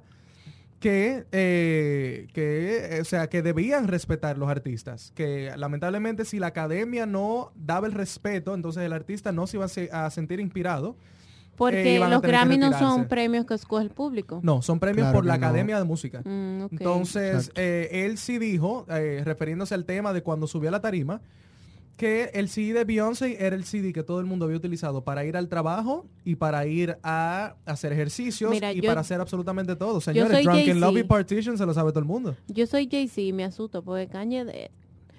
que, 0.78 1.26
eh, 1.30 2.28
que 2.32 2.96
eh, 2.96 3.00
o 3.02 3.04
sea, 3.04 3.28
que 3.28 3.42
debían 3.42 3.86
respetar 3.86 4.38
los 4.38 4.48
artistas. 4.48 5.12
Que 5.14 5.52
lamentablemente 5.58 6.24
si 6.24 6.38
la 6.38 6.46
academia 6.48 7.04
no 7.04 7.52
daba 7.54 7.86
el 7.86 7.92
respeto, 7.92 8.54
entonces 8.54 8.82
el 8.82 8.94
artista 8.94 9.30
no 9.30 9.46
se 9.46 9.58
iba 9.58 9.66
a, 9.66 9.68
se- 9.68 9.90
a 9.92 10.08
sentir 10.10 10.40
inspirado. 10.40 10.96
Eh, 11.68 11.72
Porque 11.72 12.02
a 12.02 12.08
los 12.08 12.22
Grammy 12.22 12.56
no 12.58 12.72
son 12.78 13.06
premios 13.06 13.44
que 13.46 13.54
escoge 13.54 13.82
el 13.84 13.90
público. 13.90 14.40
No, 14.42 14.62
son 14.62 14.78
premios 14.80 15.04
Claro 15.06 15.18
por 15.18 15.26
la 15.26 15.36
no. 15.38 15.46
Academia 15.46 15.78
de 15.78 15.84
Música. 15.84 16.20
Mm. 16.24 16.66
Entonces, 16.70 17.52
eh, 17.54 17.88
él 18.06 18.18
sí 18.18 18.38
dijo, 18.38 18.86
eh, 18.90 19.22
refiriéndose 19.24 19.74
al 19.74 19.84
tema 19.84 20.12
de 20.12 20.22
cuando 20.22 20.46
subió 20.46 20.68
a 20.68 20.72
la 20.72 20.80
tarima, 20.80 21.20
que 21.96 22.30
el 22.32 22.48
CD 22.48 22.72
de 22.72 22.84
Beyoncé 22.84 23.44
era 23.44 23.54
el 23.54 23.64
CD 23.64 23.92
que 23.92 24.02
todo 24.02 24.20
el 24.20 24.26
mundo 24.26 24.46
había 24.46 24.56
utilizado 24.56 25.04
para 25.04 25.22
ir 25.26 25.36
al 25.36 25.48
trabajo 25.48 26.06
y 26.24 26.36
para 26.36 26.64
ir 26.66 26.96
a 27.02 27.56
hacer 27.66 27.92
ejercicios 27.92 28.50
Mira, 28.50 28.72
y 28.72 28.80
yo- 28.80 28.88
para 28.88 29.02
hacer 29.02 29.20
absolutamente 29.20 29.76
todo. 29.76 30.00
Señores, 30.00 30.30
Drunken 30.42 30.64
Jay-Z. 30.64 30.80
Love 30.80 30.96
y 31.00 31.02
Partition 31.04 31.58
se 31.58 31.66
lo 31.66 31.74
sabe 31.74 31.90
todo 31.90 31.98
el 32.00 32.06
mundo. 32.06 32.34
Yo 32.48 32.66
soy 32.66 32.88
Jay-Z 32.90 33.20
y 33.20 33.32
me 33.34 33.44
asusto 33.44 33.82
porque 33.82 34.08
Kanye, 34.08 34.46
de- 34.46 34.70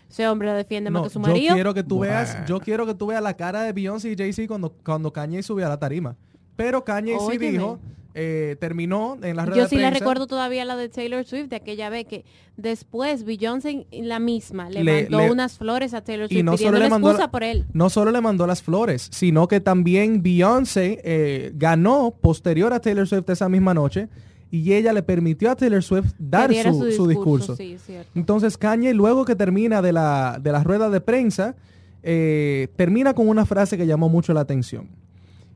ese 0.10 0.28
hombre 0.28 0.52
defiende 0.54 0.90
más 0.90 1.02
No, 1.02 1.08
que 1.08 1.14
su 1.14 1.20
yo 1.20 1.28
marido. 1.28 1.54
quiero 1.54 1.74
que 1.76 1.84
tú 1.84 2.00
veas, 2.00 2.32
Bueno. 2.32 2.48
yo 2.48 2.60
quiero 2.60 2.86
que 2.88 2.96
tú 2.96 3.06
veas 3.06 3.22
la 3.22 3.36
cara 3.38 3.62
de 3.62 3.74
Beyoncé 3.74 4.12
y 4.12 4.16
Jay-Z 4.18 4.48
cuando, 4.48 4.74
cuando 4.84 5.14
Kanye 5.14 5.44
subió 5.44 5.68
a 5.68 5.70
la 5.70 5.78
tarima. 5.78 6.18
Pero 6.63 6.84
Kanye 6.84 7.13
sí 7.20 7.25
Óyeme. 7.38 7.51
dijo, 7.51 7.80
eh, 8.13 8.58
terminó 8.60 9.18
en 9.24 9.36
la 9.38 9.46
rueda 9.46 9.62
Yo 9.62 9.68
sí 9.70 9.77
prensa, 9.77 9.98
recuerdo 10.00 10.27
todavía 10.27 10.65
la 10.65 10.75
de 10.75 10.89
Taylor 10.89 11.24
Swift 11.25 11.48
de 11.50 11.56
aquella 11.56 11.89
vez 11.89 12.06
que 12.06 12.25
después 12.58 13.24
Beyoncé 13.24 13.88
la 13.91 14.20
misma 14.20 14.70
le, 14.70 14.84
Le- 14.84 15.03
mandó 15.03 15.20
le- 15.20 15.32
unas 15.32 15.58
flores 15.58 15.94
a 15.94 16.01
Taylor 16.03 16.25
y 16.30 16.36
Swift 16.36 16.44
no 16.46 16.58
solo 16.58 16.77
le 16.80 16.89
mandó 16.89 17.08
excusa 17.10 17.27
la- 17.27 17.32
por 17.32 17.44
él. 17.44 17.65
no 17.74 17.89
solo 17.89 18.12
le 18.12 18.20
mandó 18.22 18.46
las 18.48 18.62
flores, 18.62 19.08
sino 19.12 19.48
que 19.48 19.62
también 19.62 20.22
Beyoncé 20.22 21.00
eh, 21.06 21.51
ganó 21.56 22.12
posterior 22.20 22.74
a 22.74 22.82
Taylor 22.82 23.08
Swift 23.08 23.30
esa 23.30 23.48
misma 23.48 23.74
noche 23.74 24.10
y 24.51 24.74
ella 24.74 24.91
le 24.91 25.01
permitió 25.03 25.50
a 25.50 25.56
Taylor 25.56 25.82
Swift 25.82 26.12
dar 26.20 26.53
su, 26.53 26.91
su 26.91 27.08
discurso. 27.08 27.56
Sí. 27.56 27.77
Entonces 28.13 28.58
Kanye, 28.58 28.94
luego 28.94 29.24
que 29.24 29.36
termina 29.38 29.82
de 29.82 29.94
la, 29.94 30.38
de 30.41 30.51
la 30.51 30.62
rueda 30.62 30.89
de 30.89 31.00
prensa, 31.00 31.56
eh, 32.03 32.68
termina 32.75 33.13
con 33.13 33.30
una 33.30 33.46
frase 33.46 33.77
que 33.77 33.88
llamó 33.88 34.10
mucho 34.10 34.34
la 34.34 34.41
atención. 34.41 34.89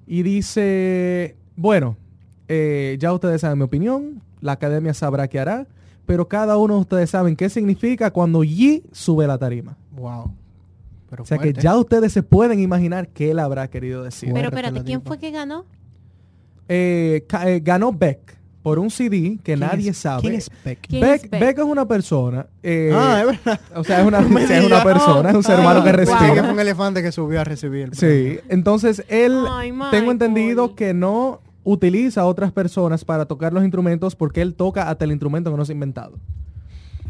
Y 0.07 0.24
dice, 0.24 1.35
bueno, 1.55 1.97
eh, 2.47 2.97
ya 3.00 3.12
ustedes 3.13 3.41
saben 3.41 3.57
mi 3.57 3.63
opinión, 3.63 4.21
la 4.41 4.53
academia 4.53 4.93
sabrá 4.93 5.27
qué 5.27 5.39
hará, 5.39 5.67
pero 6.05 6.27
cada 6.27 6.57
uno 6.57 6.75
de 6.75 6.81
ustedes 6.81 7.09
saben 7.09 7.35
qué 7.35 7.50
significa 7.50 8.12
cuando 8.12 8.43
Yi 8.43 8.83
sube 8.91 9.25
la 9.25 9.38
tarima. 9.38 9.77
Wow. 9.91 10.33
Pero 11.09 11.24
O 11.24 11.25
sea 11.25 11.38
que 11.38 11.53
ya 11.53 11.75
ustedes 11.77 12.12
se 12.12 12.24
pueden 12.24 12.59
imaginar 12.59 13.09
qué 13.09 13.31
él 13.31 13.39
habrá 13.39 13.69
querido 13.69 14.03
decir. 14.03 14.31
Pero 14.33 14.50
espérate, 14.50 14.83
¿quién 14.83 15.01
fue 15.01 15.17
que 15.17 15.31
ganó? 15.31 15.65
Eh, 16.67 17.25
eh, 17.45 17.62
ganó 17.63 17.91
Beck 17.91 18.38
por 18.65 18.79
un 18.79 18.89
CD 18.89 19.38
que 19.43 19.53
¿Quién 19.53 19.60
nadie 19.60 19.91
es- 19.91 19.98
sabe. 20.00 20.22
¿Quién 20.22 20.34
es 20.34 20.50
Beck? 20.65 20.79
¿Quién 20.88 21.01
Beck, 21.01 21.24
es 21.25 21.29
Beck? 21.29 21.39
Beck 21.39 21.57
es 21.60 21.63
una 21.65 21.88
persona. 21.88 22.48
eh, 22.63 22.91
ah, 22.95 23.19
es 23.22 23.25
verdad. 23.27 23.60
o 23.75 23.84
sea, 23.84 24.01
es 24.01 24.07
una, 24.07 24.22
No 24.27 24.39
es 24.39 24.65
una 24.65 24.84
persona, 24.84 25.29
es 25.29 25.36
un 25.36 25.43
ser 25.43 25.57
Ah, 25.57 25.60
humano 25.60 25.84
que 25.84 25.91
wow. 25.91 26.00
Sí, 26.00 26.05
que 26.07 26.12
respira. 26.17 26.43
fue 26.43 26.53
un 26.53 26.60
elefante 26.60 27.03
que 27.03 27.12
subió 27.12 27.41
a 27.41 27.43
recibir 27.43 27.84
el 27.84 27.93
Sí, 27.93 28.39
entonces 28.50 29.03
él, 29.07 29.38
Ay, 29.51 29.72
tengo 29.91 30.10
entendido 30.12 30.74
que 30.75 30.95
no 30.95 31.41
utiliza 31.63 32.22
a 32.22 32.25
otras 32.25 32.51
personas 32.51 33.05
para 33.05 33.25
tocar 33.25 33.53
los 33.53 33.62
instrumentos 33.62 34.15
porque 34.15 34.41
él 34.41 34.55
toca 34.55 34.89
hasta 34.89 35.05
el 35.05 35.12
instrumento 35.12 35.51
que 35.51 35.57
no 35.57 35.63
se 35.65 35.72
ha 35.72 35.75
inventado. 35.75 36.17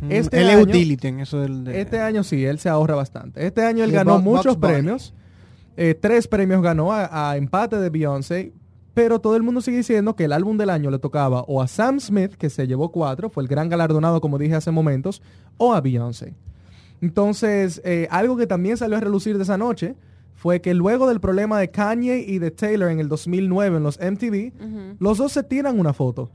Mm, 0.01 0.11
Este 0.11 0.41
él 0.41 0.49
año- 0.49 0.57
es 0.59 0.63
utility 0.65 1.07
en 1.07 1.19
eso 1.21 1.39
del... 1.39 1.63
de- 1.63 1.79
Este 1.79 2.01
año 2.01 2.23
sí, 2.25 2.43
él 2.43 2.59
se 2.59 2.67
ahorra 2.67 2.95
bastante. 2.95 3.47
Este 3.47 3.63
año 3.63 3.85
él 3.85 3.93
ganó 3.93 4.19
muchos 4.19 4.57
premios. 4.57 5.13
Eh, 5.77 5.93
tres 5.97 6.27
premios 6.27 6.61
ganó 6.61 6.91
a, 6.91 7.29
a 7.31 7.37
empate 7.37 7.77
de 7.77 7.89
Beyoncé. 7.89 8.51
Pero 8.95 9.19
todo 9.19 9.35
el 9.35 9.43
mundo 9.43 9.61
sigue 9.61 9.77
diciendo 9.77 10.15
que 10.15 10.23
el 10.23 10.31
álbum 10.31 10.57
del 10.57 10.69
año 10.71 10.89
le 10.89 10.99
tocaba 10.99 11.41
o 11.41 11.61
a 11.61 11.67
Sam 11.67 11.99
Smith, 11.99 12.33
que 12.35 12.49
se 12.49 12.65
llevó 12.65 12.91
cuatro, 12.91 13.29
fue 13.29 13.43
el 13.43 13.49
gran 13.49 13.69
galardonado, 13.69 14.21
como 14.21 14.37
dije 14.37 14.55
hace 14.55 14.71
momentos, 14.71 15.21
o 15.57 15.73
a 15.73 15.81
Beyoncé. 15.81 16.33
Entonces, 17.01 17.81
eh, 17.83 18.07
algo 18.09 18.37
que 18.37 18.47
también 18.47 18.77
salió 18.77 18.95
a 18.95 19.01
relucir 19.01 19.35
de 19.35 19.43
esa 19.43 19.57
noche 19.57 19.95
fue 20.33 20.61
que 20.61 20.73
luego 20.73 21.07
del 21.07 21.19
problema 21.19 21.59
de 21.59 21.69
Kanye 21.69 22.19
y 22.25 22.39
de 22.39 22.51
Taylor 22.51 22.89
en 22.89 23.01
el 23.01 23.09
2009 23.09 23.77
en 23.77 23.83
los 23.83 23.99
MTV, 23.99 24.97
los 24.99 25.17
dos 25.17 25.33
se 25.33 25.43
tiran 25.43 25.77
una 25.77 25.93
foto, 25.93 26.29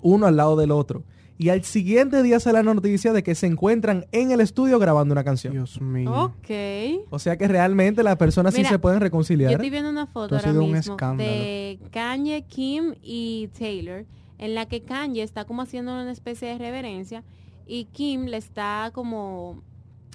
uno 0.00 0.26
al 0.26 0.36
lado 0.36 0.56
del 0.56 0.70
otro. 0.70 1.02
Y 1.36 1.48
al 1.48 1.64
siguiente 1.64 2.22
día 2.22 2.38
sale 2.38 2.62
la 2.62 2.74
noticia 2.74 3.12
de 3.12 3.22
que 3.24 3.34
se 3.34 3.46
encuentran 3.46 4.06
en 4.12 4.30
el 4.30 4.40
estudio 4.40 4.78
grabando 4.78 5.12
una 5.12 5.24
canción. 5.24 5.52
Dios 5.52 5.80
mío. 5.80 6.12
Ok. 6.12 7.06
O 7.10 7.18
sea 7.18 7.36
que 7.36 7.48
realmente 7.48 8.02
las 8.04 8.16
personas 8.16 8.54
sí 8.54 8.64
se 8.64 8.78
pueden 8.78 9.00
Yo 9.00 9.04
reconciliar. 9.04 9.52
estoy 9.52 9.70
viendo 9.70 9.90
una 9.90 10.06
foto 10.06 10.36
ahora 10.36 10.52
mismo 10.52 10.76
escándalo. 10.76 11.28
de 11.28 11.80
Kanye, 11.90 12.42
Kim 12.42 12.94
y 13.02 13.48
Taylor, 13.58 14.04
en 14.38 14.54
la 14.54 14.66
que 14.66 14.82
Kanye 14.82 15.22
está 15.22 15.44
como 15.44 15.62
haciendo 15.62 15.92
una 15.92 16.12
especie 16.12 16.48
de 16.48 16.58
reverencia 16.58 17.24
y 17.66 17.86
Kim 17.86 18.26
le 18.26 18.36
está 18.36 18.90
como 18.94 19.62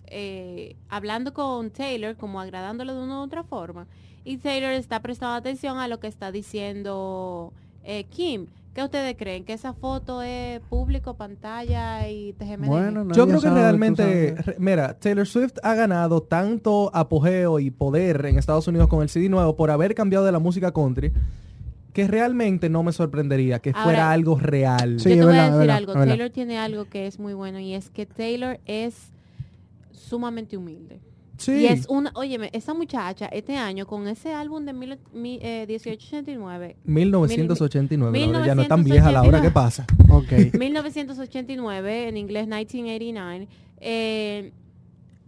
eh, 0.07 0.75
hablando 0.88 1.33
con 1.33 1.69
Taylor, 1.69 2.15
como 2.15 2.39
agradándole 2.39 2.93
de 2.93 2.99
una 3.01 3.19
u 3.19 3.23
otra 3.23 3.43
forma. 3.43 3.88
Y 4.23 4.38
Taylor 4.38 4.71
está 4.71 5.01
prestando 5.01 5.35
atención 5.35 5.79
a 5.79 5.88
lo 5.88 5.99
que 5.99 6.07
está 6.07 6.31
diciendo 6.31 7.51
eh, 7.83 8.05
Kim. 8.05 8.47
¿Qué 8.73 8.83
ustedes 8.83 9.15
creen? 9.17 9.43
¿Que 9.45 9.53
esa 9.53 9.73
foto 9.73 10.21
es 10.21 10.59
público, 10.61 11.15
pantalla 11.15 12.07
y 12.07 12.33
TGMD? 12.33 12.65
Bueno, 12.67 13.07
Yo 13.13 13.25
creo 13.27 13.39
que 13.41 13.47
sabe, 13.47 13.61
realmente, 13.61 14.35
re- 14.35 14.55
mira, 14.59 14.93
Taylor 14.99 15.27
Swift 15.27 15.53
ha 15.63 15.73
ganado 15.75 16.21
tanto 16.21 16.91
apogeo 16.93 17.59
y 17.59 17.71
poder 17.71 18.25
en 18.27 18.38
Estados 18.38 18.67
Unidos 18.67 18.88
con 18.88 19.01
el 19.01 19.09
CD 19.09 19.27
nuevo 19.27 19.55
por 19.55 19.71
haber 19.71 19.95
cambiado 19.95 20.23
de 20.25 20.31
la 20.31 20.39
música 20.39 20.71
country 20.71 21.11
que 21.93 22.07
realmente 22.07 22.69
no 22.69 22.83
me 22.83 22.91
sorprendería 22.93 23.59
que 23.59 23.71
Ahora, 23.71 23.83
fuera 23.83 24.11
algo 24.11 24.38
real. 24.39 24.99
Sí, 24.99 25.09
Yo 25.09 25.15
te 25.15 25.25
voy 25.25 25.38
a 25.38 25.43
decir 25.45 25.57
verdad, 25.57 25.75
algo. 25.77 25.91
es 25.93 25.97
verdad. 25.97 26.11
Taylor 26.13 26.29
tiene 26.29 26.59
algo 26.59 26.85
que 26.85 27.07
es 27.07 27.19
muy 27.19 27.33
bueno 27.33 27.59
y 27.59 27.73
es 27.73 27.89
que 27.89 28.05
Taylor 28.05 28.59
es 28.65 28.95
sumamente 29.91 30.55
humilde. 30.55 30.99
Sí. 31.39 31.53
Y 31.53 31.65
es 31.67 31.88
una, 31.89 32.12
óyeme, 32.15 32.50
esa 32.53 32.74
muchacha 32.74 33.25
este 33.27 33.55
año 33.58 33.88
con 33.88 34.08
ese 34.08 34.34
álbum 34.34 34.65
de 34.65 34.74
mil, 34.74 35.00
mi- 35.13 35.39
eh, 35.41 35.65
1889, 35.67 36.75
1989. 36.84 38.19
Laura, 38.27 38.46
ya 38.46 38.55
no 38.55 38.62
es 38.62 38.67
tan 38.67 38.84
vieja 38.84 39.12
la 39.12 39.22
hora 39.24 39.39
1989. 39.41 39.48
que 39.48 39.51
pasa. 39.51 39.86
Ok. 40.10 40.60
1989, 40.60 42.08
en 42.10 42.17
inglés 42.17 42.48
1989, 42.48 43.48
eh, 43.81 44.51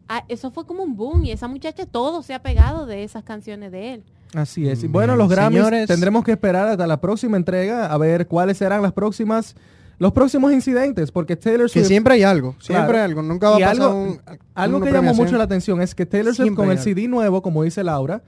ah, 0.10 0.24
eso 0.28 0.52
fue 0.52 0.66
como 0.66 0.84
un 0.84 0.96
boom 0.96 1.24
y 1.26 1.32
esa 1.32 1.48
muchacha 1.48 1.86
todo 1.86 2.22
se 2.24 2.34
ha 2.34 2.42
pegado 2.44 2.86
de 2.86 3.04
esas 3.04 3.24
canciones 3.24 3.72
de 3.72 3.94
él. 3.96 4.04
Así 4.34 4.68
es. 4.68 4.80
Y 4.80 4.82
Bien. 4.84 4.92
bueno, 4.94 5.16
los 5.16 5.30
Grammys 5.30 5.58
Señores. 5.60 5.88
tendremos 5.88 6.24
que 6.24 6.32
esperar 6.32 6.68
hasta 6.70 6.88
la 6.88 7.00
próxima 7.02 7.38
entrega 7.38 7.86
a 7.88 7.98
ver 7.98 8.28
cuáles 8.28 8.58
serán 8.58 8.82
las 8.82 8.94
próximas 8.94 9.56
los 10.02 10.12
próximos 10.14 10.52
incidentes 10.52 11.12
porque 11.12 11.36
Taylor 11.36 11.68
Que 11.68 11.74
Swift 11.74 11.88
siempre 11.88 12.16
hay 12.16 12.24
algo. 12.24 12.56
Siempre 12.60 12.86
Claro. 12.88 12.98
hay 12.98 13.04
algo. 13.04 13.22
Nunca 13.22 13.50
va 13.52 13.56
a 13.58 13.60
pasar 13.60 13.72
algo- 13.84 13.94
un- 14.04 14.22
Algo 14.56 14.78
una 14.78 14.86
que 14.88 14.92
llamó 14.94 15.14
mucho 15.14 15.38
la 15.38 15.44
atención 15.44 15.80
es 15.82 15.94
que 15.94 16.06
Taylor 16.08 16.34
Swift 16.34 16.46
Siempre 16.48 16.66
con 16.66 16.72
el 16.72 16.80
CD 16.80 17.08
nuevo, 17.08 17.42
como 17.44 17.62
dice 17.64 17.84
Laura, 17.84 18.24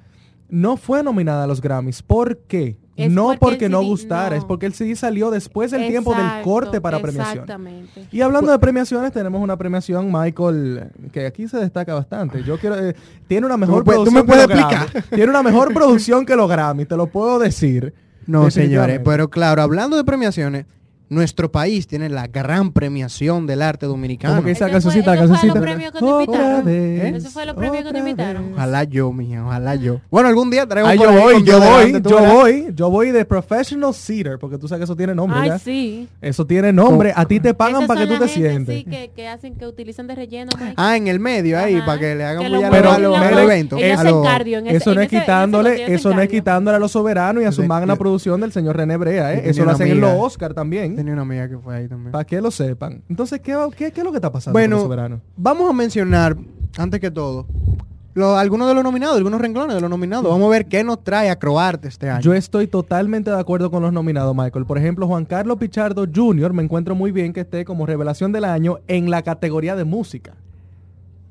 no 0.50 0.78
fue 0.78 1.02
nominada 1.02 1.46
a 1.46 1.48
los 1.48 1.62
Grammys. 1.62 2.04
¿Por 2.04 2.38
qué? 2.48 2.78
Es 2.96 3.12
no 3.12 3.34
porque 3.40 3.70
no 3.70 3.80
CD 3.80 3.90
gustara, 3.90 4.36
es 4.36 4.46
porque 4.46 4.68
el 4.68 4.74
CD 4.76 4.96
salió 4.96 5.32
después 5.32 5.72
del 5.72 5.88
tiempo 5.88 6.14
del 6.14 6.44
corte 6.44 6.80
para 6.80 7.00
premiación. 7.00 7.40
Exactamente. 7.46 8.06
Y 8.12 8.22
hablando 8.22 8.52
de 8.52 8.60
premiaciones, 8.60 9.12
tenemos 9.12 9.42
una 9.42 9.58
premiación, 9.58 10.12
Michael, 10.12 10.92
que 11.12 11.26
aquí 11.26 11.48
se 11.48 11.58
destaca 11.58 11.96
bastante. 11.96 12.44
Yo 12.44 12.60
quiero, 12.60 12.78
eh, 12.78 12.96
tiene 13.28 13.48
una 13.48 13.58
mejor 13.58 13.80
me 13.80 13.86
puedes- 13.86 14.04
tú 14.04 14.12
producción 14.12 14.14
me 14.14 14.28
puedes 14.28 14.46
que 14.48 14.54
los 14.54 14.62
explicar? 14.74 14.92
Grammy. 14.92 15.08
Tiene 15.16 15.30
una 15.32 15.42
mejor 15.42 15.74
producción 15.74 16.24
que 16.24 16.36
los 16.36 16.48
Grammy, 16.48 16.86
te 16.86 16.96
lo 16.96 17.08
puedo 17.08 17.40
decir. 17.40 17.96
No, 18.28 18.52
señores, 18.52 19.02
pero 19.04 19.32
claro, 19.32 19.64
hablando 19.64 19.98
de 19.98 20.04
premiaciones, 20.04 20.68
nuestro 21.10 21.52
país 21.52 21.86
tiene 21.88 22.10
la 22.10 22.26
gran 22.28 22.72
premiación 22.72 23.46
del 23.46 23.62
arte 23.62 23.86
dominicano. 23.86 24.36
¿Cómo 24.36 24.46
que 24.46 24.52
esa 24.52 24.66
Ese 24.66 24.66
fue- 24.66 24.72
cancioncita, 25.04 25.14
ese 25.14 25.28
fue 25.36 25.48
los 25.50 25.58
premios 25.60 25.92
que 25.92 26.00
te 26.00 26.06
invitaron. 26.06 26.66
vez, 26.66 27.16
Ese 27.16 27.30
fue 27.30 27.46
los 27.46 27.56
premios 27.56 27.78
que 27.78 27.84
te 27.84 27.90
otra 27.90 28.00
invitaron. 28.00 28.44
vez. 28.46 28.54
Ojalá 28.56 28.84
yo, 28.86 29.12
mija, 29.14 29.46
ojalá 29.46 29.76
yo. 29.76 30.00
Bueno, 30.10 30.30
algún 30.30 30.50
día 30.50 30.66
traemos 30.66 30.96
yo 30.96 31.10
ahí 31.10 31.16
voy, 31.22 31.44
yo 31.44 31.60
voy, 31.60 31.92
yo 32.02 32.16
verás. 32.16 32.34
voy, 32.34 32.68
yo 32.74 32.90
voy 32.90 33.12
de 33.12 33.26
professional 33.26 33.94
seater, 33.94 34.40
porque 34.40 34.58
tú 34.58 34.68
sabes 34.68 34.80
que 34.80 34.84
eso 34.86 34.96
tiene 34.96 35.14
nombre, 35.14 35.40
Ay, 35.40 35.50
¿ya? 35.50 35.60
sí. 35.60 36.08
Eso 36.22 36.46
tiene 36.48 36.74
nombre, 36.74 37.14
a 37.16 37.26
ti 37.26 37.40
te 37.40 37.54
pagan 37.54 37.86
para 37.86 38.02
que 38.02 38.08
tú 38.08 38.14
te 38.16 38.20
la 38.22 38.28
sientes. 38.28 38.76
Sí, 38.76 38.84
que, 38.84 39.12
que 39.16 39.28
hacen, 39.28 39.56
que 39.56 39.68
utilizan 39.68 40.08
de 40.08 40.16
relleno, 40.16 40.50
Mike. 40.60 40.74
Ah, 40.78 40.98
en 40.98 41.08
el 41.08 41.20
medio 41.20 41.60
ahí, 41.60 41.76
Ajá. 41.76 41.86
para 41.86 42.00
que 42.00 42.16
le 42.16 42.24
hagan 42.24 42.52
lo 42.52 42.60
mueven 42.62 42.86
a 42.86 42.98
los 42.98 43.02
lo 43.02 43.16
al 43.18 43.22
mueven. 43.34 43.44
evento. 43.44 43.78
Ellos 43.78 43.98
a 43.98 44.02
hacen 44.02 44.12
los- 44.12 44.26
cardio 44.28 44.58
en 44.60 44.68
ese- 44.68 44.78
Eso 44.78 44.96
no 44.96 45.02
es 45.02 45.10
quitándole, 45.10 45.94
eso 45.94 46.14
no 46.14 46.22
es 46.22 46.30
quitándole 46.30 46.78
a 46.78 46.80
los 46.80 46.92
soberanos 46.92 47.44
y 47.44 47.46
a 47.46 47.52
su 47.52 47.64
magna 47.66 47.96
producción 47.96 48.42
del 48.42 48.52
señor 48.52 48.78
René 48.78 48.98
Brea, 48.98 49.34
¿eh? 49.36 49.44
Eso 49.46 49.64
lo 49.66 49.72
hacen 49.72 49.90
en 49.90 50.02
los. 50.02 50.12
Oscar 50.18 50.54
también. 50.54 50.93
Tenía 50.96 51.14
una 51.14 51.22
amiga 51.24 51.48
que 51.50 51.58
fue 51.58 51.76
ahí 51.76 51.88
también. 51.88 52.12
Para 52.12 52.24
que 52.26 52.42
lo 52.42 52.52
sepan. 52.52 53.02
Entonces, 53.10 53.40
¿qué, 53.42 53.56
qué, 53.78 53.92
qué 53.92 54.00
es 54.02 54.04
lo 54.06 54.12
que 54.12 54.18
está 54.18 54.32
pasando 54.32 54.54
Bueno, 54.54 54.76
con 54.78 54.80
los 54.82 54.84
soberanos? 54.86 55.20
Vamos 55.36 55.70
a 55.70 55.74
mencionar, 55.74 56.38
antes 56.78 57.00
que 57.00 57.12
todo, 57.12 57.48
lo- 58.16 58.38
algunos 58.38 58.68
de 58.68 58.76
los 58.76 58.84
nominados, 58.84 59.18
algunos 59.18 59.42
renglones 59.42 59.76
de 59.76 59.82
los 59.82 59.90
nominados. 59.90 60.30
Vamos 60.30 60.46
a 60.48 60.50
ver 60.52 60.66
qué 60.68 60.84
nos 60.84 61.04
trae 61.04 61.30
a 61.30 61.38
Croarte 61.38 61.88
este 61.88 62.10
año. 62.10 62.22
Yo 62.22 62.34
estoy 62.34 62.68
totalmente 62.68 63.32
de 63.32 63.40
acuerdo 63.40 63.72
con 63.72 63.82
los 63.82 63.92
nominados, 63.92 64.36
Michael. 64.36 64.66
Por 64.66 64.78
ejemplo, 64.78 65.08
Juan 65.08 65.26
Carlos 65.26 65.58
Pichardo 65.58 66.06
Jr. 66.14 66.54
me 66.54 66.64
encuentro 66.64 66.94
muy 66.96 67.12
bien 67.12 67.34
que 67.34 67.42
esté 67.42 67.66
como 67.66 67.86
revelación 67.86 68.32
del 68.32 68.46
año 68.46 68.78
en 68.88 69.10
la 69.10 69.22
categoría 69.24 69.76
de 69.76 69.84
música. 69.84 70.34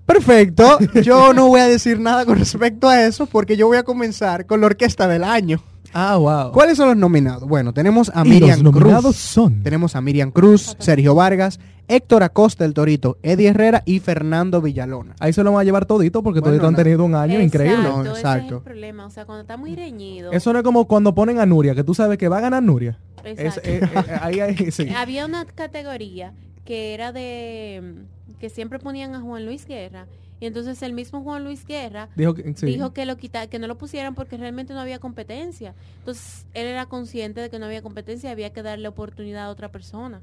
Perfecto. 0.06 0.78
Yo 1.02 1.32
no 1.32 1.46
voy 1.48 1.60
a 1.60 1.66
decir 1.68 2.00
nada 2.00 2.24
con 2.26 2.38
respecto 2.38 2.88
a 2.88 3.02
eso 3.04 3.26
porque 3.26 3.56
yo 3.56 3.68
voy 3.68 3.76
a 3.76 3.82
comenzar 3.84 4.46
con 4.46 4.60
la 4.60 4.66
orquesta 4.66 5.06
del 5.08 5.24
año. 5.24 5.62
Ah, 5.94 6.16
wow. 6.16 6.52
¿Cuáles 6.52 6.76
son 6.76 6.88
los 6.88 6.96
nominados? 6.96 7.46
Bueno, 7.46 7.72
tenemos 7.74 8.10
a 8.14 8.24
Y 8.24 8.30
Miriam 8.30 8.62
los 8.62 8.74
nominados 8.74 9.02
Cruz. 9.04 9.16
son 9.16 9.62
Tenemos 9.62 9.94
a 9.96 10.00
Miriam 10.00 10.30
Cruz, 10.30 10.76
Sergio 10.78 11.14
Vargas, 11.14 11.60
Héctor 11.88 12.22
Acosta 12.22 12.64
el 12.64 12.72
Torito, 12.74 13.18
Eddie 13.22 13.48
Herrera 13.48 13.82
y 13.84 13.98
Fernando 14.00 14.62
Villalona. 14.62 15.14
Ahí 15.20 15.32
se 15.32 15.42
lo 15.44 15.52
van 15.52 15.60
a 15.60 15.64
llevar 15.64 15.84
todito 15.84 16.22
porque 16.22 16.40
Bueno, 16.40 16.52
toditos 16.52 16.68
han 16.68 16.76
tenido 16.76 17.04
un 17.04 17.14
año 17.14 17.40
increíble. 17.40 17.82
No, 17.82 18.00
Exacto, 18.00 18.02
ese 18.02 18.10
es 18.12 18.18
exacto. 18.18 18.56
el 18.56 18.62
problema. 18.62 19.06
O 19.06 19.10
sea, 19.10 19.24
cuando 19.26 19.42
está 19.42 19.56
muy 19.56 19.74
reñido. 19.74 20.32
Eso 20.32 20.52
no 20.52 20.60
es 20.60 20.64
como 20.64 20.86
cuando 20.86 21.14
ponen 21.14 21.38
a 21.38 21.46
Nuria, 21.46 21.74
que 21.74 21.84
tú 21.84 21.92
sabes 21.94 22.16
que 22.18 22.28
va 22.28 22.38
a 22.38 22.40
ganar 22.40 22.62
Nuria. 22.62 22.98
Es- 23.24 23.38
Exacto. 23.38 23.68
eh, 23.68 23.80
ahí, 24.22 24.40
ahí, 24.40 24.70
sí. 24.70 24.88
Había 24.96 25.26
una 25.26 25.44
categoría 25.44 26.32
que 26.64 26.94
era 26.94 27.12
de 27.12 28.06
que 28.38 28.48
siempre 28.48 28.78
ponían 28.78 29.14
a 29.14 29.20
Juan 29.20 29.44
Luis 29.44 29.66
Guerra 29.66 30.06
y 30.42 30.46
entonces 30.46 30.82
el 30.82 30.92
mismo 30.92 31.22
Juan 31.22 31.44
Luis 31.44 31.64
Guerra 31.64 32.08
Dijo 32.16 32.34
que, 32.34 32.52
sí. 32.56 32.66
dijo 32.66 32.92
que 32.92 33.06
lo 33.06 33.16
quita, 33.16 33.46
que 33.46 33.60
no 33.60 33.68
lo 33.68 33.78
pusieran 33.78 34.16
porque 34.16 34.36
realmente 34.36 34.74
no 34.74 34.80
había 34.80 34.98
competencia. 34.98 35.72
Entonces 36.00 36.46
él 36.52 36.66
era 36.66 36.86
consciente 36.86 37.40
de 37.40 37.48
que 37.48 37.60
no 37.60 37.66
había 37.66 37.80
competencia, 37.80 38.28
había 38.32 38.52
que 38.52 38.64
darle 38.64 38.88
oportunidad 38.88 39.44
a 39.44 39.50
otra 39.50 39.70
persona. 39.70 40.20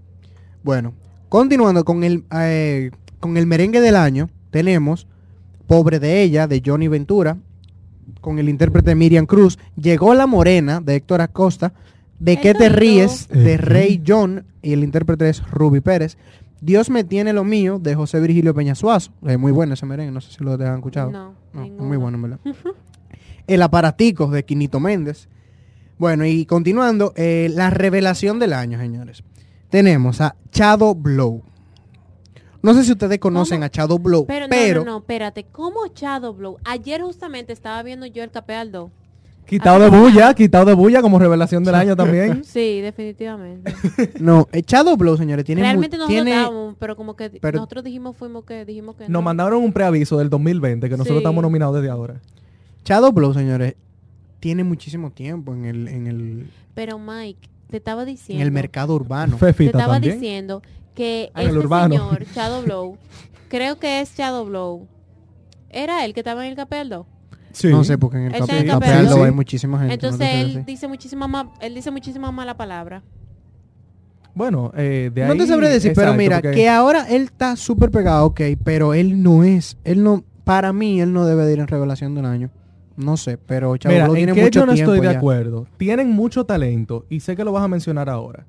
Bueno, 0.62 0.94
continuando 1.30 1.86
con 1.86 2.04
el, 2.04 2.26
eh, 2.36 2.92
con 3.22 3.38
el 3.38 3.48
merengue 3.48 3.80
del 3.80 3.96
año, 3.96 4.30
tenemos 4.52 5.08
Pobre 5.68 6.00
de 6.00 6.22
ella, 6.22 6.48
de 6.48 6.62
Johnny 6.66 6.90
Ventura, 6.90 7.38
con 8.20 8.40
el 8.40 8.50
intérprete 8.50 8.96
Miriam 8.96 9.26
Cruz. 9.26 9.58
Llegó 9.78 10.14
La 10.16 10.28
Morena, 10.28 10.82
de 10.82 10.96
Héctor 10.96 11.22
Acosta. 11.22 11.72
¿De 12.20 12.42
qué 12.42 12.54
te 12.54 12.68
ríes? 12.68 13.30
De 13.30 13.56
Ujú. 13.56 13.64
Rey 13.64 14.04
John, 14.06 14.46
y 14.62 14.74
el 14.74 14.84
intérprete 14.84 15.30
es 15.30 15.42
Ruby 15.50 15.80
Pérez. 15.80 16.18
Dios 16.62 16.90
me 16.90 17.04
tiene 17.04 17.34
lo 17.34 17.44
mío, 17.44 17.80
de 17.80 17.96
José 17.96 18.20
Virgilio 18.20 18.54
Peñasuazo. 18.54 19.12
Es 19.26 19.40
muy 19.40 19.52
bueno 19.52 19.74
ese 19.74 19.86
merengue, 19.86 20.12
no 20.12 20.22
sé 20.22 20.32
si 20.32 20.44
lo 20.44 20.54
han 20.54 20.76
escuchado. 20.76 21.12
No, 21.12 21.36
No, 21.54 21.62
ninguno. 21.64 21.84
muy 21.88 21.98
bueno, 21.98 22.16
en 22.18 22.22
verdad. 22.24 22.40
El 23.48 23.62
aparatico 23.62 24.28
de 24.28 24.44
Quinito 24.46 24.80
Méndez. 24.80 25.28
Bueno, 25.98 26.26
y 26.26 26.46
continuando, 26.46 27.14
eh, 27.16 27.50
la 27.52 27.70
revelación 27.70 28.40
del 28.40 28.54
año, 28.54 28.78
señores. 28.80 29.24
Tenemos 29.70 30.22
a 30.22 30.36
Chado 30.52 30.96
Blow. 30.96 31.44
No 32.62 32.74
sé 32.74 32.84
si 32.84 32.92
ustedes 32.92 33.20
conocen 33.20 33.58
¿Cómo? 33.60 33.66
a 33.66 33.70
Chado 33.70 34.00
Blow, 34.00 34.26
Pero, 34.26 34.48
pero, 34.50 34.80
no, 34.80 34.86
no, 34.86 34.92
no, 34.92 34.98
espérate, 35.00 35.46
¿cómo 35.46 35.80
Shadow 35.96 36.34
Blow? 36.34 36.58
Ayer 36.66 37.02
justamente 37.02 37.54
estaba 37.54 37.82
viendo 37.84 38.06
yo 38.06 38.22
el 38.22 38.32
Capealdo, 38.32 38.92
Quitado 39.50 39.80
de 39.80 39.90
bulla, 39.90 40.34
quitado 40.34 40.66
de 40.66 40.74
bulla 40.74 41.02
como 41.02 41.18
revelación 41.20 41.64
del 41.64 41.76
año 41.76 41.96
también. 41.98 42.44
Sí, 42.44 42.82
definitivamente. 42.82 43.74
No, 44.20 44.48
eh, 44.52 44.62
Shadow 44.66 44.96
Blow, 44.96 45.18
señores, 45.18 45.44
tiene, 45.46 45.62
mu- 45.62 45.66
Realmente 45.66 45.98
nosotros 45.98 46.16
tiene 46.16 46.32
estábamos, 46.32 46.76
pero 46.80 46.96
como 46.96 47.16
que 47.16 47.30
pero- 47.32 47.58
nosotros 47.58 47.84
dijimos, 47.84 48.16
fuimos 48.16 48.44
que 48.46 48.66
dijimos 48.66 48.96
que 48.96 49.04
Nos 49.04 49.10
no. 49.10 49.22
mandaron 49.22 49.64
un 49.64 49.74
preaviso 49.74 50.18
del 50.18 50.30
2020 50.30 50.88
que 50.88 50.92
nosotros 50.98 51.16
Sí. 51.16 51.24
estamos 51.24 51.42
nominados 51.42 51.76
desde 51.76 51.90
ahora. 51.90 52.22
Shadow 52.86 53.12
Blow, 53.12 53.34
señores, 53.34 53.76
tiene 54.40 54.64
muchísimo 54.64 55.12
tiempo 55.12 55.54
en 55.54 55.66
el, 55.66 55.88
en 55.88 56.08
el, 56.08 56.50
Pero 56.76 56.98
Mike, 57.00 57.50
te 57.70 57.78
estaba 57.78 58.04
en 58.04 58.08
diciendo. 58.10 58.44
el 58.46 58.52
mercado 58.52 58.94
urbano. 58.96 59.34
Te 59.38 59.46
Fefita 59.48 59.78
estaba 59.80 59.94
también. 59.96 60.14
diciendo 60.20 60.62
que 60.96 61.32
Ah, 61.34 61.42
en 61.44 61.50
el 61.50 61.56
este 61.56 61.66
urbano. 61.66 61.96
señor, 61.96 62.26
Shadow 62.34 62.64
Blow, 62.64 62.98
creo 63.50 63.78
que 63.80 64.02
es 64.02 64.16
Shadow 64.16 64.46
Blow. 64.46 64.88
¿Era 65.70 66.04
él 66.06 66.14
que 66.14 66.22
estaba 66.22 66.44
en 66.46 66.52
el 66.52 66.56
Capeldo? 66.56 67.06
Sí. 67.52 67.68
No 67.70 67.84
sé, 67.84 67.98
porque 67.98 68.18
en 68.18 68.24
el 68.26 68.36
está 68.36 68.58
en 68.60 68.70
hay 68.70 69.30
sí. 69.30 69.32
muchísima 69.32 69.80
gente. 69.80 69.94
Entonces 69.96 70.20
no 70.20 70.26
él 70.60 70.66
dice 70.66 70.88
muchísima 70.88 71.28
ma- 71.28 71.52
él 71.62 71.76
dice 71.76 71.92
muchísima 71.92 72.32
mala 72.32 72.56
palabra. 72.56 73.02
Bueno, 74.36 74.72
eh, 74.76 75.12
de 75.14 75.26
no 75.26 75.34
ahí... 75.34 75.38
te 75.38 75.48
sabré 75.48 75.70
decir, 75.70 75.92
pero 75.96 76.10
exacto, 76.12 76.18
mira, 76.18 76.38
porque- 76.38 76.52
que 76.52 76.70
ahora 76.70 77.06
él 77.10 77.24
está 77.24 77.56
súper 77.56 77.92
pegado, 77.92 78.26
ok, 78.28 78.42
pero 78.64 78.94
él 78.94 79.22
no 79.22 79.44
es, 79.44 79.78
él 79.84 80.04
no, 80.04 80.24
para 80.44 80.72
mí, 80.72 81.02
él 81.02 81.12
no 81.12 81.26
debe 81.26 81.46
de 81.46 81.54
ir 81.54 81.60
en 81.60 81.68
revelación 81.68 82.16
del 82.16 82.26
año. 82.26 82.50
No 82.96 83.16
sé, 83.18 83.38
pero 83.38 83.76
Shadow 83.76 83.94
Mira, 83.94 84.06
Blow 84.06 84.16
en 84.16 84.20
tiene 84.20 84.34
que 84.34 84.42
mucho 84.44 84.60
yo 84.60 84.66
no 84.66 84.74
tiempo 84.74 84.94
estoy 84.94 85.08
de 85.08 85.14
ya. 85.14 85.18
acuerdo. 85.18 85.68
Tienen 85.78 86.12
mucho 86.12 86.46
talento 86.46 87.06
y 87.10 87.22
sé 87.22 87.36
que 87.36 87.44
lo 87.46 87.52
vas 87.54 87.64
a 87.64 87.68
mencionar 87.70 88.10
ahora. 88.10 88.46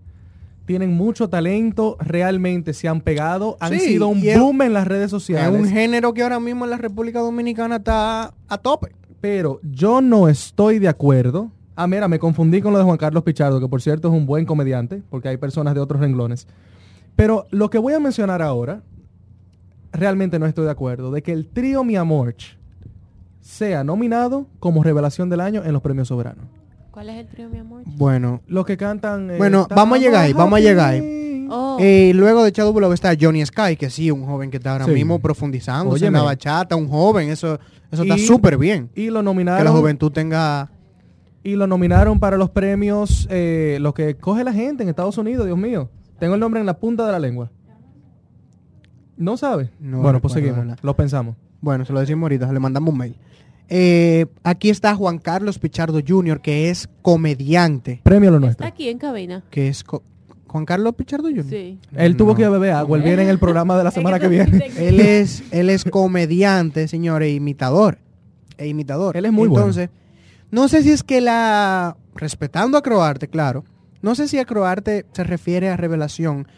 Tienen 0.70 0.92
mucho 0.92 1.28
talento, 1.28 1.96
realmente 1.98 2.74
se 2.74 2.86
han 2.86 3.00
pegado, 3.00 3.56
han 3.58 3.72
Sí, 3.72 3.80
sido 3.80 4.06
un 4.06 4.18
es- 4.18 4.38
boom 4.38 4.62
en 4.62 4.72
las 4.72 4.86
redes 4.86 5.06
Es 5.06 5.10
sociales. 5.10 5.60
un 5.60 5.66
género 5.68 6.14
que 6.14 6.22
ahora 6.22 6.38
mismo 6.38 6.62
en 6.64 6.70
la 6.70 6.76
República 6.76 7.18
Dominicana 7.18 7.74
está 7.78 8.32
a 8.46 8.58
tope. 8.58 8.92
Pero 9.20 9.58
yo 9.64 10.00
no 10.00 10.28
estoy 10.28 10.78
de 10.78 10.86
acuerdo. 10.86 11.50
Ah, 11.74 11.88
mira, 11.88 12.06
me 12.06 12.20
confundí 12.20 12.60
con 12.62 12.72
lo 12.72 12.78
de 12.78 12.84
Juan 12.84 12.98
Carlos 12.98 13.24
Pichardo, 13.24 13.58
que 13.58 13.66
por 13.66 13.82
cierto 13.82 14.06
es 14.06 14.14
un 14.14 14.26
buen 14.26 14.44
comediante, 14.46 15.02
porque 15.10 15.26
hay 15.28 15.38
personas 15.38 15.74
de 15.74 15.80
otros 15.80 16.00
renglones. 16.00 16.46
Pero 17.16 17.48
lo 17.50 17.68
que 17.68 17.78
voy 17.78 17.94
a 17.94 17.98
mencionar 17.98 18.40
ahora, 18.40 18.80
realmente 19.92 20.38
no 20.38 20.46
estoy 20.46 20.66
de 20.66 20.70
acuerdo, 20.70 21.10
de 21.10 21.20
que 21.24 21.32
el 21.32 21.48
trío 21.48 21.82
Mi 21.82 21.96
Amor 21.96 22.36
sea 23.40 23.82
nominado 23.82 24.46
como 24.60 24.84
revelación 24.84 25.30
del 25.30 25.40
año 25.40 25.64
en 25.64 25.72
los 25.72 25.82
premios 25.82 26.06
soberanos. 26.06 26.44
¿Cuál 26.90 27.08
es 27.10 27.16
el 27.18 27.26
trío, 27.28 27.48
mi 27.48 27.58
amor? 27.58 27.82
Bueno, 27.86 28.40
Los 28.46 28.66
que 28.66 28.76
cantan... 28.76 29.30
eh, 29.30 29.38
Bueno, 29.38 29.66
vamos 29.74 29.98
a 29.98 30.00
llegar 30.00 30.24
ahí, 30.24 30.32
vamos 30.32 30.56
a 30.58 30.60
llegar 30.60 30.88
ahí. 30.90 31.46
Oh, 31.52 31.76
eh, 31.80 32.12
luego 32.14 32.44
de 32.44 32.52
Shadow 32.52 32.72
Blow 32.72 32.92
está 32.92 33.12
Johnny 33.20 33.44
Sky, 33.44 33.76
que 33.76 33.90
sí, 33.90 34.10
un 34.10 34.24
joven 34.24 34.50
que 34.50 34.56
está 34.58 34.72
ahora 34.72 34.84
Sí. 34.86 34.92
mismo 34.92 35.18
profundizando 35.18 35.90
en 35.96 36.02
Óyeme. 36.02 36.18
la 36.18 36.24
bachata, 36.24 36.76
un 36.76 36.88
joven, 36.88 37.28
eso, 37.30 37.58
eso 37.90 38.02
está 38.02 38.16
Y- 38.16 38.20
súper 38.20 38.56
bien. 38.56 38.88
Y 38.94 39.06
lo 39.06 39.06
Que 39.06 39.12
la 39.14 39.22
nominaron... 39.22 39.76
juventud 39.76 40.10
tenga... 40.12 40.70
Y 41.42 41.56
lo 41.56 41.66
nominaron 41.66 42.20
para 42.20 42.36
los 42.36 42.50
premios, 42.50 43.26
eh, 43.30 43.78
lo 43.80 43.94
que 43.94 44.14
coge 44.16 44.44
la 44.44 44.52
gente 44.52 44.82
en 44.82 44.88
Estados 44.90 45.16
Unidos, 45.16 45.46
Dios 45.46 45.56
mío. 45.58 45.88
Tengo 46.18 46.34
el 46.34 46.40
nombre 46.40 46.60
en 46.60 46.66
la 46.66 46.74
punta 46.74 47.06
de 47.06 47.12
la 47.12 47.18
lengua. 47.18 47.50
¿No 49.16 49.36
sabe? 49.36 49.70
No 49.80 50.00
bueno, 50.02 50.20
pues 50.20 50.34
recuerdo, 50.34 50.34
seguimos. 50.34 50.58
¿verdad? 50.58 50.78
Lo 50.82 50.94
pensamos. 50.96 51.36
Bueno, 51.60 51.84
se 51.84 51.92
lo 51.92 52.00
decimos 52.00 52.22
ahorita, 52.22 52.52
le 52.52 52.60
mandamos 52.60 52.92
un 52.92 52.98
mail. 52.98 53.16
Eh, 53.72 54.26
aquí 54.42 54.68
está 54.68 54.94
Juan 54.96 55.18
Carlos 55.18 55.58
Pichardo 55.60 56.00
Jr., 56.06 56.40
que 56.42 56.70
es 56.70 56.88
comediante. 57.02 58.00
Premio 58.02 58.30
lo 58.30 58.36
está 58.36 58.46
nuestro. 58.46 58.66
aquí 58.66 58.88
en 58.88 58.98
cabina. 58.98 59.44
Que 59.50 59.68
es 59.68 59.84
co- 59.84 60.02
Juan 60.48 60.64
Carlos 60.64 60.94
Pichardo 60.96 61.28
Jr. 61.28 61.44
Sí. 61.48 61.78
Él 61.96 62.16
tuvo 62.16 62.30
No. 62.30 62.34
que 62.36 62.42
ir 62.42 62.46
a 62.46 62.50
beber 62.50 62.72
agua. 62.72 62.98
Él 62.98 63.04
viene 63.04 63.22
en 63.22 63.28
el 63.28 63.38
programa 63.38 63.78
de 63.78 63.84
la 63.84 63.90
semana 63.92 64.18
que 64.18 64.26
viene. 64.28 64.70
Él 64.76 64.98
es, 65.00 65.44
él 65.52 65.70
es 65.70 65.84
comediante, 65.84 66.88
señores, 66.88 67.28
e 67.28 67.34
imitador. 67.34 67.98
E 68.58 68.66
imitador. 68.66 69.16
Él 69.16 69.26
es 69.26 69.32
muy 69.32 69.46
bueno. 69.46 69.66
Entonces, 69.66 69.90
no 70.50 70.66
sé 70.68 70.82
si 70.82 70.90
es 70.90 71.02
que 71.04 71.20
la. 71.20 71.96
Respetando 72.16 72.76
a 72.76 72.82
Croarte, 72.82 73.28
claro. 73.28 73.64
No 74.02 74.16
sé 74.16 74.26
si 74.26 74.38
a 74.38 74.44
Croarte 74.44 75.06
se 75.12 75.22
refiere 75.22 75.68
a 75.68 75.76
revelación 75.76 76.48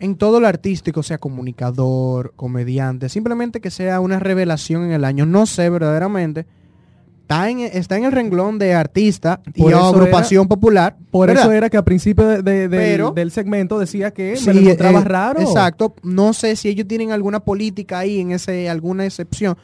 en 0.00 0.16
todo 0.16 0.38
lo 0.38 0.46
artístico, 0.46 1.02
sea 1.02 1.16
comunicador, 1.18 2.34
comediante, 2.36 3.08
simplemente 3.08 3.60
que 3.60 3.70
sea 3.70 4.00
una 4.00 4.18
revelación 4.20 4.84
en 4.84 4.92
el 4.92 5.04
año. 5.04 5.24
No 5.24 5.46
sé 5.46 5.70
verdaderamente. 5.70 6.44
Está 7.30 7.50
en, 7.50 7.60
está 7.60 7.98
en 7.98 8.04
el 8.06 8.12
renglón 8.12 8.58
de 8.58 8.72
artista 8.72 9.42
Por 9.54 9.70
y 9.70 9.74
agrupación 9.74 10.48
popular. 10.48 10.96
Por 11.10 11.28
¿verdad? 11.28 11.42
eso 11.44 11.52
era 11.52 11.68
que 11.68 11.76
al 11.76 11.84
principio 11.84 12.26
de- 12.26 12.40
de- 12.42 12.68
del- 12.68 12.70
Pero- 12.70 13.10
del 13.10 13.30
segmento 13.30 13.78
decía 13.78 14.12
que 14.12 14.34
Sí, 14.36 14.46
me 14.46 14.54
lo 14.54 14.60
encontraba 14.60 15.00
eh, 15.00 15.04
raro. 15.04 15.40
Exacto. 15.42 15.94
No 16.02 16.32
sé 16.32 16.56
si 16.56 16.70
ellos 16.70 16.88
tienen 16.88 17.12
alguna 17.12 17.40
política 17.40 17.98
ahí 17.98 18.20
en 18.20 18.30
ese, 18.30 18.70
alguna 18.70 19.04
excepción. 19.04 19.58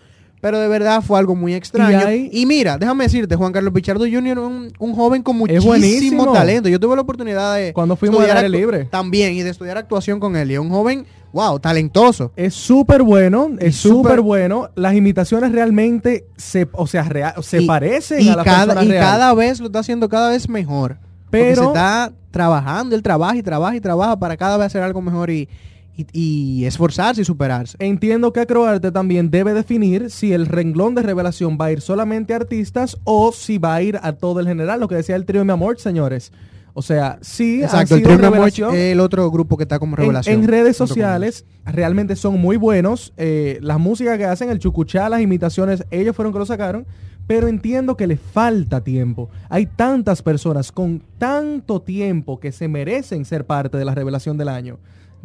Pero 0.44 0.59
de 0.61 0.68
verdad 0.68 1.00
fue 1.00 1.18
algo 1.18 1.35
muy 1.35 1.54
extraño. 1.54 2.00
hay- 2.07 2.28
Y, 2.30 2.44
mira, 2.44 2.76
déjame 2.76 3.04
decirte, 3.04 3.35
Juan 3.35 3.50
Carlos 3.50 3.72
Pichardo 3.72 4.04
Jr., 4.04 4.38
un, 4.40 4.70
un 4.78 4.94
joven 4.94 5.22
con 5.22 5.38
muchísimo 5.38 6.30
talento. 6.35 6.68
Yo 6.68 6.78
tuve 6.78 6.94
la 6.96 7.00
oportunidad 7.00 7.57
de 7.57 7.72
Cuando 7.72 7.96
fuimos 7.96 8.20
a 8.20 8.24
aire 8.24 8.46
actu- 8.46 8.50
libre. 8.50 8.85
También, 8.85 9.33
y 9.33 9.40
de 9.40 9.48
estudiar 9.48 9.78
actuación 9.78 10.20
con 10.20 10.37
él. 10.37 10.50
Y 10.50 10.54
es 10.54 10.61
un 10.61 10.68
joven, 10.68 11.07
wow, 11.33 11.59
talentoso. 11.59 12.30
Es 12.37 12.52
súper 12.52 13.02
bueno, 13.02 13.52
es 13.59 13.74
súper- 13.76 14.20
bueno. 14.20 14.68
Las 14.74 14.94
imitaciones 14.94 15.50
realmente 15.50 16.26
se, 16.37 16.68
o 16.72 16.87
sea, 16.87 17.09
se 17.40 17.62
Y- 17.62 17.66
parecen 17.66 18.20
Y, 18.20 18.28
a 18.28 18.37
la 18.37 18.44
cada, 18.44 18.66
persona 18.66 18.85
y 18.85 18.88
real. 18.88 19.02
cada 19.02 19.33
vez 19.33 19.61
lo 19.61 19.66
está 19.68 19.78
haciendo 19.78 20.11
cada 20.11 20.28
vez 20.28 20.46
mejor. 20.50 20.98
Porque 21.30 21.38
Pero- 21.54 21.62
se 21.62 21.66
está 21.68 22.12
trabajando, 22.30 22.94
él 22.94 23.02
trabaja 23.02 23.37
y 23.37 23.42
trabaja 23.42 23.76
y 23.76 23.80
trabaja 23.80 24.18
para 24.18 24.37
cada 24.37 24.59
vez 24.59 24.66
hacer 24.66 24.83
algo 24.83 25.00
mejor 25.00 25.30
y, 25.30 25.48
y- 25.96 26.07
y 26.12 26.64
esforzarse 26.64 27.22
y 27.22 27.24
superarse. 27.24 27.76
Entiendo 27.80 28.33
que 28.33 28.40
Acroarte 28.40 28.90
también 28.92 29.30
debe 29.30 29.54
definir 29.54 30.11
si 30.11 30.33
el 30.33 30.46
renglón 30.46 30.94
de 30.94 31.02
revelación 31.02 31.57
va 31.61 31.66
a 31.66 31.72
ir 31.72 31.80
solamente 31.80 32.33
a 32.33 32.37
artistas 32.37 32.98
o 33.04 33.33
si 33.33 33.59
va 33.59 33.74
a 33.76 33.83
ir 33.83 33.98
a 34.02 34.12
todo 34.12 34.40
el 34.40 34.46
general, 34.48 34.80
lo 34.80 34.88
que 34.88 34.96
decía 34.96 35.16
el 35.16 35.24
trío 35.24 35.40
de 35.40 35.44
mi 35.46 35.52
amor, 35.52 35.78
señores. 35.78 36.33
O 36.76 36.83
sea, 36.83 37.18
sí, 37.20 37.62
Exacto, 37.62 37.94
el 37.94 38.00
sido 38.00 38.14
Amor 38.14 38.24
revelación. 38.33 38.74
es 38.74 38.80
el 38.92 38.98
otro 38.98 39.30
grupo 39.30 39.57
que 39.57 39.62
está 39.62 39.78
como 39.78 39.92
En- 39.94 39.98
revelación. 39.98 40.40
En, 40.42 40.48
redes 40.48 40.76
sociales 40.76 41.44
realmente 41.64 42.16
son 42.16 42.40
muy 42.40 42.57
buenos. 42.57 43.12
eh, 43.16 43.59
las 43.62 43.78
músicas 43.78 44.18
que 44.18 44.24
hacen, 44.24 44.50
el 44.50 44.59
chucuchá, 44.59 45.09
las 45.09 45.20
imitaciones, 45.20 45.85
ellos 45.92 46.16
fueron 46.16 46.33
que 46.33 46.40
lo 46.40 46.46
sacaron. 46.46 46.85
Pero 47.28 47.46
entiendo 47.48 47.96
que 47.96 48.07
le 48.09 48.16
falta 48.18 48.83
tiempo. 48.83 49.30
Hay 49.48 49.64
tantas 49.66 50.20
personas 50.20 50.72
con 50.72 51.00
tanto 51.16 51.80
tiempo 51.80 52.38
que 52.40 52.52
se 52.52 52.66
merecen 52.68 53.24
ser 53.24 53.46
parte 53.46 53.78
de 53.78 53.85
la 53.87 53.94
revelación 53.94 54.37
del 54.37 54.48
año. 54.48 54.78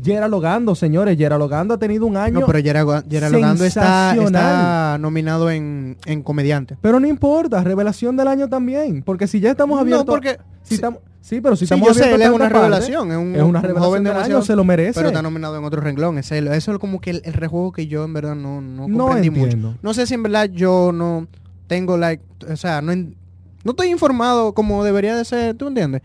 Gerald 0.03 0.31
Logando, 0.31 0.75
señores, 0.75 1.17
Gerald 1.17 1.39
Logando 1.39 1.73
ha 1.73 1.77
tenido 1.77 2.05
un 2.05 2.17
año. 2.17 2.39
No, 2.41 2.45
pero 2.45 2.59
Gerard, 2.59 3.05
Gerard 3.09 3.31
Logando 3.31 3.65
está, 3.65 4.15
está 4.15 4.97
nominado 4.99 5.49
en, 5.51 5.97
en 6.05 6.23
comediante. 6.23 6.77
Pero 6.81 6.99
no 6.99 7.07
importa, 7.07 7.63
revelación 7.63 8.15
del 8.17 8.27
año 8.27 8.47
también. 8.49 9.03
Porque 9.03 9.27
si 9.27 9.39
ya 9.39 9.51
estamos 9.51 9.75
No, 9.77 9.81
abiertos. 9.81 10.05
porque- 10.05 10.37
si 10.63 10.75
estamos- 10.75 10.99
sí, 11.21 11.41
pero 11.41 11.55
si 11.55 11.59
Sí, 11.61 11.73
estamos 11.73 11.87
yo 11.87 11.93
sé, 11.93 12.03
abiertos 12.03 12.15
él 12.15 12.21
a 12.21 12.25
es 12.29 12.35
una 12.35 12.45
parte, 12.45 12.57
revelación. 12.59 13.11
Es, 13.11 13.17
un, 13.17 13.35
es 13.35 13.41
una 13.41 13.45
un 13.59 13.63
revelación 13.63 13.83
joven 13.83 14.03
del 14.03 14.17
año, 14.17 14.41
se 14.41 14.55
lo 14.55 14.63
merece. 14.63 14.93
Pero 14.93 15.07
está 15.09 15.21
nominado 15.21 15.57
en 15.57 15.63
otro 15.63 15.81
renglón. 15.81 16.17
Eso 16.17 16.35
es 16.35 16.77
como 16.79 17.01
que 17.01 17.09
el, 17.11 17.21
el 17.25 17.33
rejuego 17.33 17.71
que 17.71 17.87
yo 17.87 18.03
en 18.05 18.13
verdad 18.13 18.35
no, 18.35 18.61
no 18.61 18.87
No 18.87 19.05
comprendí 19.05 19.29
mucho. 19.31 19.75
No 19.81 19.93
sé 19.93 20.05
si 20.07 20.13
en 20.13 20.23
verdad 20.23 20.49
yo 20.51 20.91
no 20.93 21.27
tengo 21.67 21.97
like, 21.97 22.23
o 22.51 22.55
sea, 22.55 22.81
no, 22.81 22.95
no 22.95 23.71
estoy 23.71 23.89
informado 23.89 24.53
como 24.53 24.83
debería 24.83 25.15
de 25.15 25.25
ser, 25.25 25.55
¿tú 25.55 25.67
entiendes? 25.67 26.01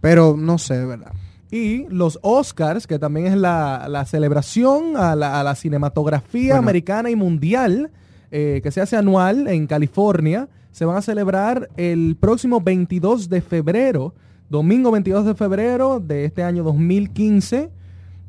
Pero 0.00 0.36
no 0.38 0.58
sé, 0.58 0.78
de 0.78 0.86
verdad. 0.86 1.12
Y 1.52 1.84
los 1.90 2.18
Oscars, 2.22 2.86
que 2.86 2.98
también 2.98 3.26
es 3.26 3.36
la, 3.36 3.86
la 3.88 4.04
celebración 4.06 4.96
a 4.96 5.14
la, 5.14 5.38
a 5.38 5.44
la 5.44 5.54
cinematografía 5.54 6.54
Bueno. 6.54 6.58
americana 6.64 7.10
y 7.10 7.14
mundial, 7.16 7.90
eh, 8.30 8.60
que 8.62 8.70
se 8.70 8.80
hace 8.80 8.96
anual 8.96 9.46
en 9.48 9.66
California, 9.66 10.48
se 10.70 10.86
van 10.86 10.96
a 10.96 11.02
celebrar 11.02 11.68
el 11.76 12.16
próximo 12.18 12.62
22 12.62 13.28
de 13.28 13.42
febrero, 13.42 14.14
domingo 14.48 14.90
22 14.90 15.26
de 15.26 15.34
febrero 15.34 16.00
de 16.00 16.24
este 16.24 16.42
año 16.42 16.64
2015. 16.64 17.70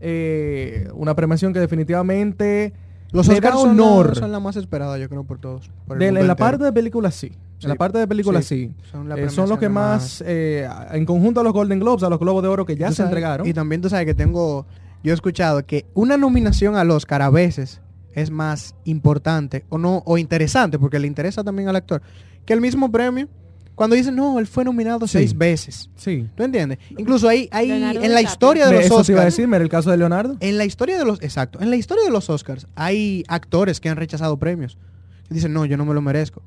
Eh, 0.01 0.89
una 0.93 1.15
premiación 1.15 1.53
que 1.53 1.59
definitivamente 1.59 2.73
Los 3.13 3.27
da 3.27 3.35
Oscars 3.35 3.55
son, 3.55 3.77
la- 3.77 3.83
honor. 3.83 4.15
son 4.17 4.31
la 4.33 4.39
más 4.41 4.57
esperada, 4.57 4.97
yo 4.97 5.07
creo, 5.07 5.23
por 5.23 5.39
todos. 5.39 5.71
por 5.87 5.97
de- 5.97 6.07
en 6.09 6.27
la 6.27 6.35
parte 6.35 6.63
de 6.65 6.73
películas 6.73 7.15
sí. 7.15 7.31
Sí. 7.63 7.67
En 7.67 7.69
la 7.69 7.75
parte 7.75 7.97
de 7.97 8.07
películas 8.07 8.45
Sí. 8.45 8.71
sí. 8.75 8.89
Son, 8.91 9.09
la 9.09 9.15
Eh, 9.15 9.29
son 9.29 9.49
los 9.49 9.57
que 9.57 9.69
más, 9.69 10.23
eh, 10.25 10.67
en 10.91 11.05
conjunto 11.05 11.39
a 11.39 11.43
los 11.43 11.53
Golden 11.53 11.79
Globes, 11.79 12.03
a 12.03 12.09
los 12.09 12.19
Globos 12.19 12.43
de 12.43 12.49
Oro 12.49 12.65
que 12.65 12.75
ya 12.75 12.89
se 12.89 12.95
sabes- 12.95 13.09
entregaron. 13.09 13.47
Y 13.47 13.53
también 13.53 13.81
tú 13.81 13.89
sabes 13.89 14.05
que 14.05 14.13
tengo, 14.13 14.65
yo 15.03 15.11
he 15.11 15.15
escuchado 15.15 15.65
que 15.65 15.85
una 15.93 16.17
nominación 16.17 16.75
al 16.75 16.91
Oscar 16.91 17.21
a 17.21 17.29
veces 17.29 17.81
es 18.13 18.29
más 18.29 18.75
importante 18.85 19.65
o 19.69 19.77
no 19.77 20.03
o 20.05 20.17
interesante 20.17 20.77
porque 20.77 20.99
le 20.99 21.07
interesa 21.07 21.43
también 21.43 21.67
al 21.69 21.75
actor 21.75 22.01
que 22.45 22.53
el 22.53 22.61
mismo 22.61 22.91
premio. 22.91 23.27
Cuando 23.75 23.95
dicen, 23.95 24.15
no, 24.15 24.37
él 24.37 24.45
fue 24.45 24.63
nominado 24.63 25.07
Sí. 25.07 25.17
seis 25.17 25.35
veces. 25.35 25.89
Sí. 25.95 26.29
¿Tú 26.35 26.43
entiendes? 26.43 26.77
Incluso 26.95 27.27
ahí, 27.27 27.49
ahí 27.51 27.69
Leonardo 27.69 28.03
en 28.03 28.13
la 28.13 28.21
historia 28.21 28.67
de 28.67 28.73
los 28.73 28.85
Eso 28.85 29.01
te 29.03 29.11
iba 29.13 29.21
a 29.21 29.23
Oscars. 29.23 29.35
decir, 29.35 29.47
mira 29.47 29.63
el 29.63 29.69
caso 29.69 29.89
de 29.89 29.97
Leonardo. 29.97 30.37
En 30.41 30.59
la 30.59 30.65
historia 30.65 30.95
de 30.99 31.05
los, 31.05 31.19
exacto, 31.23 31.59
en 31.59 31.71
la 31.71 31.75
historia 31.75 32.03
de 32.03 32.11
los 32.11 32.29
Oscars 32.29 32.67
hay 32.75 33.23
actores 33.27 33.79
que 33.79 33.89
han 33.89 33.97
rechazado 33.97 34.37
premios. 34.37 34.77
Y 35.31 35.33
dicen, 35.33 35.53
no, 35.53 35.65
yo 35.65 35.75
no 35.75 35.85
me 35.85 35.95
lo 35.95 36.01
merezco. 36.03 36.43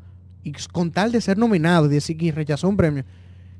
Y 0.46 0.52
con 0.70 0.92
tal 0.92 1.10
de 1.10 1.20
ser 1.20 1.38
nominado 1.38 1.86
y 1.86 1.88
decir 1.88 2.16
que 2.16 2.30
rechazó 2.30 2.68
un 2.68 2.76
premio, 2.76 3.04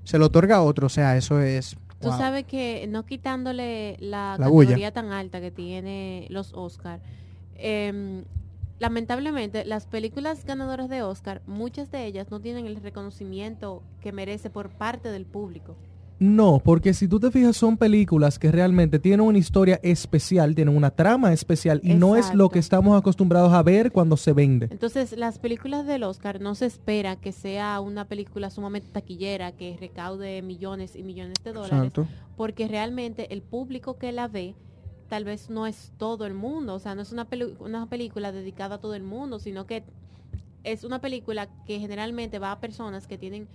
se 0.05 0.19
lo 0.19 0.27
otorga 0.27 0.57
a 0.59 0.63
otro. 0.63 0.87
O 0.87 0.89
sea, 0.89 1.17
eso 1.17 1.41
es... 1.41 1.75
Tú 2.01 2.11
wow. 2.11 2.17
sabes 2.17 2.45
que 2.45 2.87
no 2.89 3.05
quitándole 3.05 3.97
la, 3.99 4.37
La 4.39 4.47
bulla. 4.47 4.69
categoría 4.69 4.93
tan 4.93 5.11
alta 5.11 5.41
que 5.41 5.51
tiene 5.51 6.29
los 6.31 6.53
Oscar, 6.55 7.01
em, 7.57 8.23
lamentablemente 8.79 9.65
las 9.65 9.87
películas 9.87 10.45
ganadoras 10.45 10.89
de 10.89 11.03
Oscar, 11.03 11.43
muchas 11.49 11.91
de 11.91 12.07
ellas 12.07 12.31
no 12.31 12.39
tienen 12.39 12.67
el 12.67 12.77
reconocimiento 12.77 13.83
que 14.01 14.13
merece 14.13 14.49
por 14.49 14.69
parte 14.71 15.09
del 15.11 15.27
público. 15.27 15.77
No, 16.19 16.61
porque 16.65 16.95
si 16.95 17.09
tú 17.09 17.21
te 17.21 17.31
fijas 17.31 17.57
son 17.57 17.77
películas 17.77 18.39
que 18.39 18.51
realmente 18.51 18.99
tienen 18.99 19.21
una 19.21 19.37
historia 19.37 19.79
especial, 19.83 20.55
tienen 20.55 20.75
una 20.75 20.91
trama 20.91 21.33
especial 21.33 21.81
y 21.83 21.95
no 21.95 22.17
es 22.17 22.35
lo 22.35 22.49
que 22.49 22.59
estamos 22.59 22.99
acostumbrados 22.99 23.53
a 23.53 23.63
ver 23.63 23.93
cuando 23.93 24.17
se 24.17 24.33
vende. 24.33 24.69
Entonces, 24.71 25.13
las 25.17 25.39
películas 25.39 25.87
del 25.87 26.05
Oscar 26.05 26.41
no 26.41 26.55
se 26.55 26.67
espera 26.67 27.17
que 27.17 27.33
sea 27.33 27.81
una 27.81 28.07
película 28.07 28.49
sumamente 28.49 28.89
taquillera 28.91 29.53
que 29.53 29.77
recaude 29.79 30.41
millones 30.41 30.97
y 30.97 31.03
millones 31.03 31.35
de 31.45 31.53
dólares, 31.53 31.77
Exacto. 31.77 32.07
porque 32.37 32.67
realmente 32.67 33.33
el 33.35 33.43
público 33.43 33.99
que 33.99 34.11
la 34.13 34.27
ve 34.27 34.55
tal 35.09 35.25
vez 35.25 35.51
no 35.51 35.67
es 35.67 35.93
todo 35.99 36.27
el 36.27 36.35
mundo, 36.35 36.75
o 36.75 36.79
sea, 36.79 36.95
no 36.95 37.03
es 37.03 37.13
una, 37.13 37.29
una 37.61 37.87
película 37.87 38.33
dedicada 38.33 38.77
a 38.77 38.79
todo 38.79 38.95
el 38.95 39.03
mundo, 39.03 39.39
sino 39.39 39.67
que 39.67 39.85
es 40.65 40.83
una 40.83 41.01
película 41.01 41.49
que 41.65 41.79
generalmente 41.79 42.39
va 42.39 42.53
a 42.53 42.61
personas 42.61 43.07
que 43.07 43.19
tienen 43.19 43.47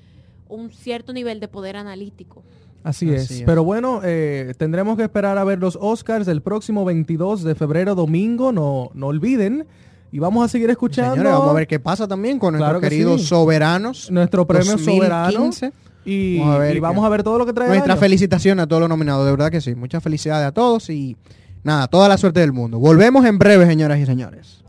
un 0.51 0.71
cierto 0.71 1.13
nivel 1.13 1.39
de 1.39 1.47
poder 1.47 1.75
analítico. 1.77 2.43
Así, 2.83 3.07
Así 3.13 3.15
es. 3.15 3.31
es. 3.31 3.43
Pero 3.45 3.63
bueno, 3.63 4.01
eh, 4.03 4.53
tendremos 4.57 4.97
que 4.97 5.03
esperar 5.03 5.37
a 5.37 5.43
ver 5.43 5.59
los 5.59 5.77
Oscars 5.79 6.27
el 6.27 6.41
próximo 6.41 6.83
22 6.85 7.43
de 7.43 7.53
febrero, 7.55 7.93
domingo, 7.95 8.51
no, 8.51 8.89
no 8.93 9.07
olviden. 9.07 9.65
Y 10.11 10.19
vamos 10.19 10.43
a 10.43 10.47
seguir 10.49 10.69
escuchando 10.69 11.11
Señores, 11.15 11.31
vamos 11.31 11.49
a 11.49 11.53
ver 11.53 11.67
qué 11.67 11.79
pasa 11.79 12.07
también 12.07 12.37
con 12.37 12.55
Claro 12.55 12.73
nuestros 12.73 12.81
que 12.81 12.89
queridos 12.89 13.21
sí. 13.21 13.27
soberanos. 13.27 14.11
nuestro 14.11 14.45
premio 14.45 14.73
2015. 14.73 14.97
soberano. 14.97 15.49
Y 16.03 16.39
Vamos 16.39 16.55
a 16.55 16.57
ver 16.59 16.75
y 16.75 16.79
vamos 16.79 17.05
a 17.05 17.09
ver 17.09 17.23
todo 17.23 17.37
lo 17.37 17.45
que 17.45 17.53
trae 17.53 17.67
Nuestra 17.69 17.95
felicitación 17.95 18.59
a 18.59 18.67
todos 18.67 18.79
los 18.79 18.89
nominados, 18.89 19.23
de 19.25 19.31
verdad 19.31 19.51
que 19.51 19.61
sí. 19.61 19.75
Muchas 19.75 20.01
felicidades 20.03 20.47
a 20.47 20.51
todos 20.51 20.89
y 20.89 21.15
nada, 21.63 21.87
toda 21.87 22.09
la 22.09 22.17
suerte 22.17 22.39
del 22.39 22.51
mundo. 22.51 22.79
Volvemos 22.79 23.23
en 23.25 23.37
breve, 23.37 23.67
señoras 23.67 23.99
y 23.99 24.05
señores. 24.07 24.63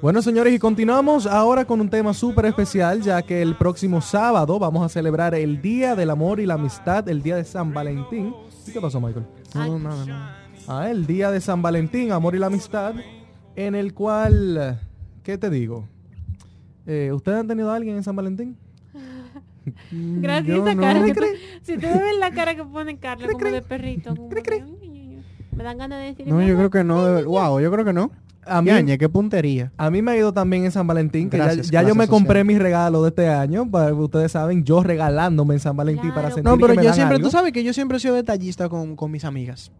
Bueno, 0.00 0.22
señores, 0.22 0.54
y 0.54 0.58
continuamos 0.60 1.26
ahora 1.26 1.64
con 1.64 1.80
un 1.80 1.90
tema 1.90 2.14
súper 2.14 2.46
especial, 2.46 3.02
ya 3.02 3.20
que 3.22 3.42
el 3.42 3.56
próximo 3.56 4.00
sábado 4.00 4.58
vamos 4.58 4.84
a 4.84 4.88
celebrar 4.88 5.34
el 5.34 5.60
Día 5.60 5.96
del 5.96 6.10
Amor 6.10 6.38
y 6.38 6.46
la 6.46 6.54
Amistad, 6.54 7.08
el 7.08 7.20
Día 7.20 7.34
de 7.34 7.44
San 7.44 7.74
Valentín. 7.74 8.32
¿Y 8.66 8.70
qué 8.70 8.80
pasó, 8.80 9.00
Michael? 9.00 9.26
No, 9.54 9.60
Ay. 9.62 9.70
no, 9.70 9.78
nada, 9.80 10.06
nada. 10.06 10.36
Ah, 10.68 10.88
el 10.90 11.04
Día 11.06 11.32
de 11.32 11.40
San 11.40 11.62
Valentín, 11.62 12.12
Amor 12.12 12.36
y 12.36 12.38
la 12.38 12.46
Amistad, 12.46 12.94
en 13.56 13.74
el 13.74 13.92
cual, 13.92 14.78
¿qué 15.24 15.36
te 15.36 15.50
digo? 15.50 15.88
Eh, 16.86 17.10
¿Ustedes 17.12 17.38
han 17.40 17.48
tenido 17.48 17.70
a 17.72 17.74
alguien 17.74 17.96
en 17.96 18.04
San 18.04 18.14
Valentín? 18.14 18.56
Gracias 19.90 20.60
a 20.64 20.74
no. 20.74 20.80
cara. 20.80 21.00
¿Cree, 21.00 21.12
que 21.12 21.18
cree? 21.20 21.32
tú- 21.32 21.38
si 21.64 21.74
ustedes 21.74 22.00
ven 22.00 22.20
la 22.20 22.30
cara 22.30 22.54
que 22.54 22.64
pone 22.64 22.98
Carla 22.98 23.26
como 23.32 23.44
de 23.46 23.62
perrito, 23.62 24.14
como 24.14 24.28
me 24.28 25.64
dan 25.64 25.76
ganas 25.76 25.98
de 25.98 26.04
decir 26.06 26.28
No, 26.28 26.40
yo 26.40 26.54
creo 26.56 26.70
que 26.70 26.84
no. 26.84 27.04
de 27.04 27.24
Wow, 27.24 27.58
yo 27.58 27.72
creo 27.72 27.84
que 27.84 27.92
no. 27.92 28.12
A 28.48 28.62
mí, 28.62 28.68
Yañe, 28.70 28.98
qué 28.98 29.08
puntería. 29.08 29.72
a 29.76 29.90
mí 29.90 30.02
me 30.02 30.12
ha 30.12 30.16
ido 30.16 30.32
también 30.32 30.64
en 30.64 30.70
San 30.72 30.86
Valentín, 30.86 31.30
que 31.30 31.36
ya- 31.38 31.44
Gracias, 31.44 31.70
ya, 31.70 31.82
yo 31.82 31.94
me 31.94 32.08
compré 32.08 32.40
social. 32.40 32.44
mi 32.46 32.58
regalo 32.58 33.02
de 33.02 33.08
este 33.10 33.28
año, 33.28 33.70
para 33.70 33.92
ustedes 33.94 34.32
saben, 34.32 34.64
yo 34.64 34.82
regalándome 34.82 35.54
en 35.54 35.60
San 35.60 35.76
Valentín 35.76 36.10
para 36.10 36.28
Claro. 36.28 36.34
sentir 36.36 36.50
No, 36.50 36.56
pero 36.56 36.68
que 36.72 36.76
me 36.78 36.82
yo 36.82 36.88
dan 36.88 36.94
siempre, 36.94 37.16
algo. 37.16 37.26
tú 37.28 37.30
sabes 37.30 37.52
que 37.52 37.62
yo 37.64 37.72
siempre 37.72 37.96
he 37.98 38.00
sido 38.00 38.14
detallista 38.14 38.68
con, 38.68 38.96
con 38.96 39.10
mis 39.10 39.24
amigas. 39.24 39.70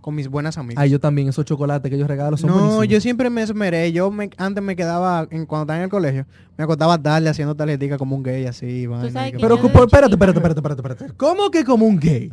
Con 0.00 0.14
mis 0.14 0.28
buenas 0.28 0.56
amigas. 0.56 0.80
Ay, 0.80 0.90
yo 0.90 1.00
también, 1.00 1.28
esos 1.28 1.44
chocolates 1.44 1.90
que 1.90 1.98
yo 1.98 2.06
regalo 2.06 2.36
son 2.36 2.50
no, 2.50 2.54
buenísimos. 2.56 2.86
yo 2.88 3.00
siempre 3.00 3.28
me 3.28 3.42
esmeré. 3.42 3.90
Yo 3.90 4.08
me, 4.12 4.30
antes 4.36 4.62
me 4.62 4.76
quedaba, 4.76 5.26
en, 5.32 5.46
cuando 5.46 5.62
estaba 5.64 5.78
en 5.78 5.82
el 5.84 5.90
colegio, 5.90 6.26
me 6.56 6.62
acostaba 6.62 6.96
tarde 7.02 7.28
haciendo 7.28 7.56
tarjetica 7.56 7.98
como 7.98 8.14
un 8.14 8.22
gay 8.22 8.46
así. 8.46 8.86
vaina, 8.86 9.32
que- 9.32 9.38
Pero, 9.38 9.56
desde 9.56 9.66
espérate, 9.66 10.12
espérate, 10.14 10.38
espérate, 10.38 10.60
espérate, 10.60 10.80
espérate. 10.92 11.16
¿Cómo 11.16 11.50
que 11.50 11.64
como 11.64 11.86
un 11.86 11.98
gay? 11.98 12.30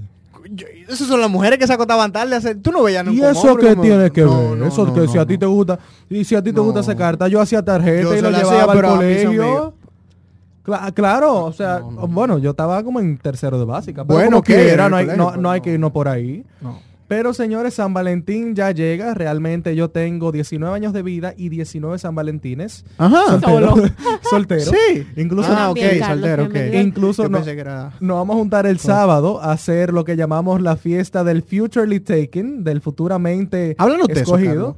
Yo- 0.50 0.68
esas 0.90 1.08
son 1.08 1.22
las 1.22 1.30
mujeres 1.30 1.58
que 1.60 1.68
se 1.68 1.74
acostaban 1.74 2.12
tarde. 2.12 2.36
a 2.36 2.38
hacer- 2.40 2.62
Tú 2.62 2.72
no 2.72 2.84
veías 2.84 3.04
¿Y 3.04 3.08
nunca 3.10 3.28
un 3.30 3.32
eso 3.36 3.56
qué 3.56 3.76
tiene 3.76 4.12
que 4.12 4.22
No, 4.22 4.50
ver? 4.50 4.58
no, 4.60 4.66
eso 4.68 4.86
no, 4.86 4.94
que 4.94 5.08
si 5.08 5.18
a 5.18 5.26
ti 5.26 5.38
te 5.38 5.46
gusta, 5.46 5.80
y 6.10 6.24
si 6.24 6.36
a 6.36 6.42
ti 6.44 6.52
te 6.54 6.60
gusta 6.60 6.82
hacer 6.82 6.96
carta, 6.98 7.28
yo 7.28 7.40
hacía 7.42 7.64
tarjeta 7.64 8.02
Yo 8.02 8.16
y 8.16 8.22
la 8.22 8.32
llevaba 8.32 8.74
al 8.74 8.82
colegio. 8.82 9.74
Cla- 10.66 10.94
claro, 10.94 11.44
o 11.46 11.52
sea, 11.52 11.80
No, 11.80 11.92
no, 11.92 12.02
no. 12.02 12.08
bueno, 12.08 12.38
yo 12.38 12.52
estaba 12.52 12.82
como 12.84 13.00
en 13.02 13.18
tercero 13.18 13.60
de 13.60 13.66
básica. 13.66 14.06
Pero 14.06 14.18
Bueno, 14.20 14.42
quiera, 14.42 14.86
En 14.86 14.92
no 14.92 14.98
hay, 14.98 15.06
no, 15.08 15.62
que 15.62 15.74
irnos 15.74 15.92
por 15.92 16.08
ahí. 16.08 16.46
No. 16.62 16.80
Pero 17.16 17.32
señores, 17.32 17.76
San 17.76 17.94
Valentín 17.94 18.56
ya 18.56 18.72
llega. 18.72 19.14
Realmente 19.14 19.76
yo 19.76 19.92
tengo 19.92 20.32
19 20.32 20.74
años 20.76 20.94
de 20.94 21.04
vida 21.04 21.36
y 21.38 21.50
19 21.50 22.00
San 22.00 22.16
Valentines. 22.16 22.86
Ajá. 22.98 23.40
Soltero. 23.40 23.76
Soltero. 24.32 24.72
Sí. 24.72 25.06
Incluso 25.16 25.54
ah, 25.56 25.70
ok, 25.70 25.78
Carlos, 25.78 26.08
soltero, 26.08 26.44
ok. 26.46 26.54
bienvenido. 26.54 26.82
Incluso 26.82 27.30
no- 27.30 27.38
era... 27.38 27.92
Nos 28.00 28.18
vamos 28.18 28.36
a 28.36 28.40
juntar 28.40 28.66
el 28.66 28.80
sábado 28.80 29.40
a 29.44 29.52
hacer 29.52 29.94
lo 29.94 30.06
que 30.06 30.16
llamamos 30.16 30.60
la 30.60 30.76
fiesta 30.76 31.24
del 31.24 31.44
Futurely 31.44 32.00
Taken, 32.00 32.64
del 32.64 32.82
futuramente 32.82 33.76
Háblanos 33.78 34.10
escogido. 34.10 34.76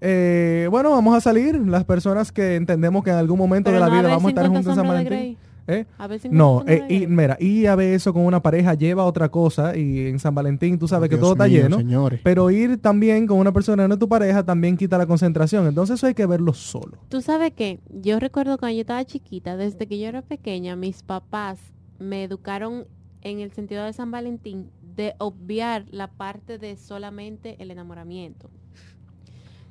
Eh, 0.00 0.66
bueno, 0.72 0.90
vamos 0.90 1.16
a 1.16 1.20
salir, 1.20 1.54
las 1.54 1.84
personas 1.84 2.32
que 2.32 2.56
entendemos 2.56 3.04
que 3.04 3.10
en 3.10 3.16
algún 3.16 3.38
momento 3.38 3.70
Pero 3.70 3.76
de 3.76 3.80
la 3.80 3.94
no 3.94 4.00
vida 4.00 4.08
vamos 4.08 4.24
a 4.24 4.28
estar 4.30 4.44
50 4.46 4.58
juntos 4.58 4.72
en 4.72 4.74
San 4.74 4.88
Valentín. 4.88 5.38
¿Eh? 5.70 5.86
A 5.98 6.06
ver 6.06 6.20
si 6.20 6.28
No, 6.28 6.64
eh, 6.66 6.84
y 6.88 7.06
mira, 7.06 7.36
y 7.38 7.66
a 7.66 7.74
ver 7.76 7.94
eso 7.94 8.12
con 8.12 8.24
una 8.24 8.42
pareja 8.42 8.74
lleva 8.74 9.04
otra 9.04 9.28
cosa 9.28 9.76
y 9.76 10.06
en 10.06 10.18
San 10.18 10.34
Valentín 10.34 10.78
tú 10.78 10.88
sabes 10.88 11.08
que 11.08 11.16
Dios 11.16 11.22
todo 11.22 11.32
está 11.32 11.46
lleno. 11.46 11.76
señores. 11.76 12.20
Pero 12.22 12.50
ir 12.50 12.78
también 12.78 13.26
con 13.26 13.38
una 13.38 13.52
persona 13.52 13.86
no 13.86 13.94
es 13.94 14.00
tu 14.00 14.08
pareja 14.08 14.44
también 14.44 14.76
quita 14.76 14.98
la 14.98 15.06
concentración. 15.06 15.66
Entonces 15.66 15.94
eso 15.94 16.06
hay 16.06 16.14
que 16.14 16.26
verlo 16.26 16.52
solo. 16.52 16.98
Tú 17.08 17.20
sabes 17.20 17.52
que 17.52 17.80
yo 17.88 18.18
recuerdo 18.18 18.58
cuando 18.58 18.74
yo 18.76 18.80
estaba 18.82 19.04
chiquita, 19.04 19.56
desde 19.56 19.86
que 19.86 19.98
yo 19.98 20.08
era 20.08 20.22
pequeña, 20.22 20.76
mis 20.76 21.02
papás 21.02 21.58
me 21.98 22.24
educaron 22.24 22.86
en 23.22 23.40
el 23.40 23.52
sentido 23.52 23.84
de 23.84 23.92
San 23.92 24.10
Valentín 24.10 24.70
de 24.96 25.14
obviar 25.18 25.84
la 25.90 26.08
parte 26.08 26.58
de 26.58 26.76
solamente 26.76 27.56
el 27.58 27.70
enamoramiento. 27.70 28.50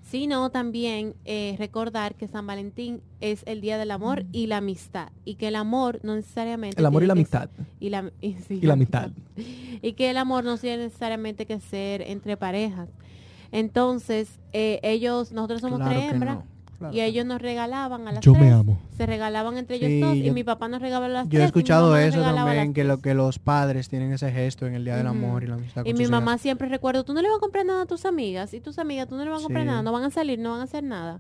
Sino 0.10 0.50
también 0.50 1.14
eh, 1.26 1.56
recordar 1.60 2.16
que 2.16 2.28
San 2.28 2.48
Valentín 2.48 3.02
es 3.22 3.44
el 3.46 3.62
día 3.62 3.78
del 3.78 3.92
amor 3.92 4.26
y 4.32 4.48
la 4.48 4.58
amistad. 4.58 5.10
Y 5.24 5.36
que 5.36 5.50
el 5.50 5.56
amor 5.56 6.00
no 6.04 6.16
necesariamente... 6.16 6.80
El 6.80 6.86
amor 6.88 7.04
y 7.04 7.06
la 7.08 7.14
amistad. 7.14 7.50
ser- 7.56 7.66
Y 7.80 7.90
la, 7.90 8.12
y, 8.22 8.34
sí, 8.34 8.56
Y 8.62 8.66
la 8.66 8.74
amistad. 8.74 9.12
Y 9.82 9.94
que 9.94 10.10
el 10.10 10.18
amor 10.18 10.44
no 10.44 10.58
tiene 10.58 10.84
necesariamente 10.86 11.46
que 11.46 11.60
ser 11.60 12.02
entre 12.02 12.36
parejas. 12.38 12.90
Entonces, 13.52 14.40
eh, 14.54 14.80
ellos, 14.84 15.32
nosotros 15.32 15.62
somos 15.62 15.80
Claro 15.80 15.94
tres 15.94 16.12
hembras. 16.12 16.36
no, 16.38 16.44
claro 16.80 16.94
Y 16.96 17.02
ellos 17.02 17.26
nos 17.26 17.42
regalaban 17.42 18.08
a 18.08 18.14
las 18.14 18.22
Yo 18.22 18.34
me 18.34 18.40
tres. 18.40 18.54
amo. 18.54 18.80
Se 18.98 19.06
regalaban 19.06 19.58
entre 19.58 19.76
ellos 19.76 19.90
Sí, 19.90 20.00
dos 20.00 20.16
y 20.16 20.24
yo- 20.24 20.34
mi 20.34 20.44
papá 20.44 20.68
nos 20.68 20.82
regalaba 20.82 21.06
a 21.06 21.10
las 21.10 21.24
Yo 21.26 21.30
tres. 21.30 21.40
he 21.40 21.44
y 21.44 21.44
mi 21.44 21.46
escuchado 21.48 21.96
eso 21.98 22.22
también, 22.22 22.74
que 22.74 22.84
lo 22.84 22.98
que 23.00 23.14
los 23.14 23.38
padres 23.38 23.88
tienen 23.90 24.12
ese 24.14 24.32
gesto 24.32 24.66
en 24.66 24.74
el 24.74 24.84
Día 24.86 24.96
del. 24.96 25.06
Amor 25.08 25.44
y 25.44 25.48
la 25.48 25.56
amistad 25.56 25.86
Y 25.86 25.94
mi 25.94 26.08
mamá 26.08 26.32
hijas. 26.32 26.42
siempre 26.42 26.68
recuerdo, 26.70 27.04
tú 27.04 27.14
no 27.14 27.22
le 27.22 27.28
vas 27.28 27.38
a 27.38 27.40
comprar 27.42 27.66
nada 27.66 27.84
a 27.84 27.86
tus 27.86 28.06
amigas. 28.06 28.54
Y 28.54 28.60
tus 28.62 28.80
amigas, 28.80 29.08
tú 29.08 29.16
no 29.16 29.24
le 29.24 29.30
vas 29.30 29.42
a 29.42 29.44
comprar 29.44 29.64
Sí. 29.64 29.68
nada. 29.68 29.82
No 29.84 29.92
van 29.92 30.04
a 30.04 30.10
salir, 30.10 30.40
no 30.40 30.52
van 30.52 30.62
a 30.62 30.64
hacer 30.64 30.84
nada. 30.84 31.20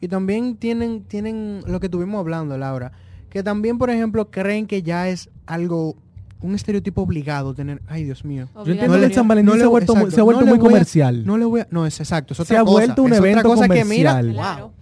Y 0.00 0.08
también 0.08 0.56
tienen, 0.56 1.04
tienen 1.04 1.62
lo 1.66 1.78
que 1.78 1.86
estuvimos 1.86 2.18
hablando, 2.18 2.58
Laura, 2.58 2.90
que 3.30 3.42
también, 3.42 3.78
por 3.78 3.88
ejemplo, 3.88 4.30
creen 4.30 4.66
que 4.66 4.82
ya 4.82 5.08
es 5.08 5.30
algo, 5.46 5.94
un 6.42 6.54
estereotipo 6.54 7.02
obligado 7.02 7.54
tener, 7.54 7.80
ay 7.88 8.04
Dios 8.04 8.24
mío. 8.24 8.48
Entiendo 8.56 8.86
No 8.88 8.98
le- 8.98 9.12
San 9.14 9.28
Valentín 9.28 9.46
no 9.50 9.54
le- 9.54 9.60
se 9.60 9.64
ha 9.66 9.68
vuelto, 9.68 9.92
muy- 9.94 10.00
exacto, 10.02 10.14
se 10.16 10.20
ha 10.20 10.24
vuelto 10.24 10.40
no 10.44 10.46
muy 10.48 10.58
a- 10.58 10.60
comercial. 10.62 11.24
No 11.26 11.38
le 11.38 11.44
voy 11.44 11.60
a, 11.60 11.68
no, 11.70 11.86
es 11.86 11.98
exacto, 12.00 12.32
es 12.34 12.36
Se 12.38 12.42
otra 12.42 12.60
ha 12.60 12.64
cosa, 12.64 12.72
vuelto 12.72 13.02
un 13.02 13.12
es 13.12 13.18
otra 13.18 13.30
evento 13.30 13.48
cosa 13.48 13.68
que 13.68 13.84
mira, 13.84 14.10
comercial. 14.12 14.32
Claro. 14.34 14.64
wow, 14.68 14.72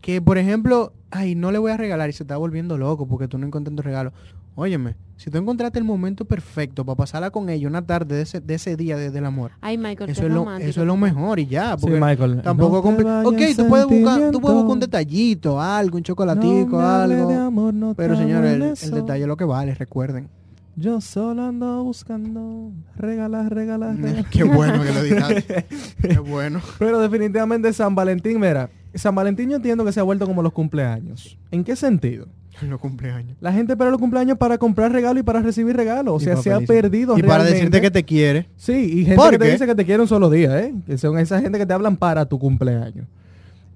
que 0.00 0.22
por 0.22 0.38
ejemplo, 0.38 0.92
ay, 1.10 1.34
no 1.34 1.50
le 1.52 1.58
voy 1.58 1.72
a 1.72 1.76
regalar 1.76 2.08
y 2.10 2.12
se 2.12 2.22
está 2.22 2.36
volviendo 2.36 2.78
loco 2.78 3.06
porque 3.06 3.28
tú 3.28 3.38
no 3.38 3.46
encontraste 3.46 3.76
tu 3.76 3.82
regalo. 3.82 4.12
Óyeme, 4.58 4.94
si 5.18 5.28
tú 5.30 5.36
encontraste 5.36 5.78
el 5.78 5.84
momento 5.84 6.24
perfecto 6.24 6.82
para 6.82 6.96
pasarla 6.96 7.30
con 7.30 7.50
ella 7.50 7.68
una 7.68 7.82
tarde 7.86 8.16
de 8.16 8.22
ese, 8.22 8.40
de 8.40 8.54
ese 8.54 8.74
día 8.74 8.96
de- 8.96 9.10
del 9.10 9.26
amor, 9.26 9.50
Ay, 9.60 9.76
Michael, 9.76 10.08
eso 10.08 10.22
es, 10.22 10.30
lo, 10.32 10.38
romántico. 10.44 10.70
eso 10.70 10.80
es 10.80 10.86
lo 10.86 10.96
mejor 10.96 11.38
y 11.40 11.46
ya, 11.46 11.76
Sí, 11.78 11.86
Michael. 11.90 12.40
tampoco 12.42 12.80
No 12.90 13.28
Ok, 13.28 13.36
tú 13.54 13.68
puedes 13.68 13.86
buscar, 13.86 14.30
tú 14.30 14.40
puedes 14.40 14.56
buscar 14.56 14.72
un 14.72 14.80
detallito, 14.80 15.60
algo, 15.60 15.98
un 15.98 16.04
chocolatico, 16.04 16.80
No 16.80 16.88
algo. 16.88 17.28
de 17.28 17.34
amor, 17.36 17.74
no 17.74 17.90
te 17.90 17.96
Pero 17.96 18.16
señores, 18.16 18.54
el, 18.82 18.88
el 18.88 18.94
detalle 18.94 19.22
es 19.22 19.28
lo 19.28 19.36
que 19.36 19.44
vale, 19.44 19.74
recuerden. 19.74 20.30
Yo 20.78 21.00
solo 21.00 21.42
ando 21.42 21.82
buscando 21.84 22.70
regalar, 22.96 23.52
regalar, 23.52 23.96
regalar. 23.96 24.28
Qué 24.28 24.44
bueno 24.44 24.82
que 24.82 24.92
lo 24.92 25.00
editaste. 25.04 25.66
Qué 26.02 26.18
bueno. 26.18 26.60
Pero 26.78 27.00
definitivamente 27.00 27.72
San 27.72 27.94
Valentín, 27.94 28.38
mira, 28.38 28.68
San 28.94 29.14
Valentín 29.14 29.48
yo 29.48 29.56
entiendo 29.56 29.86
que 29.86 29.92
se 29.92 30.00
ha 30.00 30.02
vuelto 30.02 30.26
como 30.26 30.42
los 30.42 30.52
cumpleaños. 30.52 31.38
¿En 31.50 31.64
qué 31.64 31.76
sentido? 31.76 32.26
Los 32.62 32.80
cumpleaños. 32.80 33.36
La 33.40 33.52
gente 33.52 33.72
espera 33.72 33.90
los 33.90 34.00
cumpleaños 34.00 34.38
para 34.38 34.58
comprar 34.58 34.92
regalo 34.92 35.18
y 35.20 35.22
para 35.22 35.40
recibir 35.40 35.76
regalo. 35.76 36.14
O 36.14 36.20
sea, 36.20 36.36
se 36.36 36.52
ha 36.52 36.60
perdido 36.60 37.18
Y 37.18 37.22
para 37.22 37.44
decirte 37.44 37.80
que 37.80 37.90
te 37.90 38.04
quiere. 38.04 38.46
Sí, 38.56 38.72
y 38.72 39.04
gente 39.04 39.16
¿Por 39.16 39.30
que 39.30 39.38
te 39.38 39.50
dice 39.50 39.66
que 39.66 39.74
te 39.74 39.84
quiere 39.84 40.02
un 40.02 40.08
solo 40.08 40.30
día, 40.30 40.60
¿eh? 40.60 40.74
Que 40.86 40.98
son 40.98 41.18
esa 41.18 41.40
gente 41.40 41.58
que 41.58 41.66
te 41.66 41.72
hablan 41.72 41.96
para 41.96 42.26
tu 42.26 42.38
cumpleaños. 42.38 43.06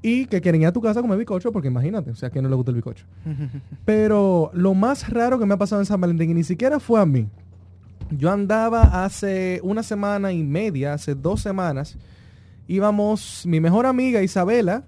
Y 0.02 0.26
que 0.26 0.40
quieren 0.40 0.62
ir 0.62 0.66
a 0.66 0.72
tu 0.72 0.80
casa 0.80 1.00
a 1.00 1.02
comer 1.02 1.18
bicocho, 1.18 1.52
porque 1.52 1.68
imagínate, 1.68 2.10
o 2.10 2.14
sea, 2.14 2.30
que 2.30 2.40
no 2.40 2.48
le 2.48 2.54
gusta 2.54 2.70
el 2.70 2.76
bicocho. 2.76 3.04
Pero 3.84 4.50
lo 4.54 4.74
más 4.74 5.10
raro 5.10 5.38
que 5.38 5.46
me 5.46 5.54
ha 5.54 5.58
pasado 5.58 5.82
en 5.82 5.86
San 5.86 6.00
Valentín, 6.00 6.30
y 6.30 6.34
ni 6.34 6.44
siquiera 6.44 6.80
fue 6.80 7.00
a 7.00 7.06
mí. 7.06 7.28
Yo 8.10 8.30
andaba 8.30 9.04
hace 9.04 9.60
una 9.62 9.82
semana 9.82 10.32
y 10.32 10.42
media, 10.42 10.94
hace 10.94 11.14
dos 11.14 11.42
semanas, 11.42 11.96
íbamos, 12.66 13.44
mi 13.46 13.60
mejor 13.60 13.86
amiga 13.86 14.22
Isabela, 14.22 14.84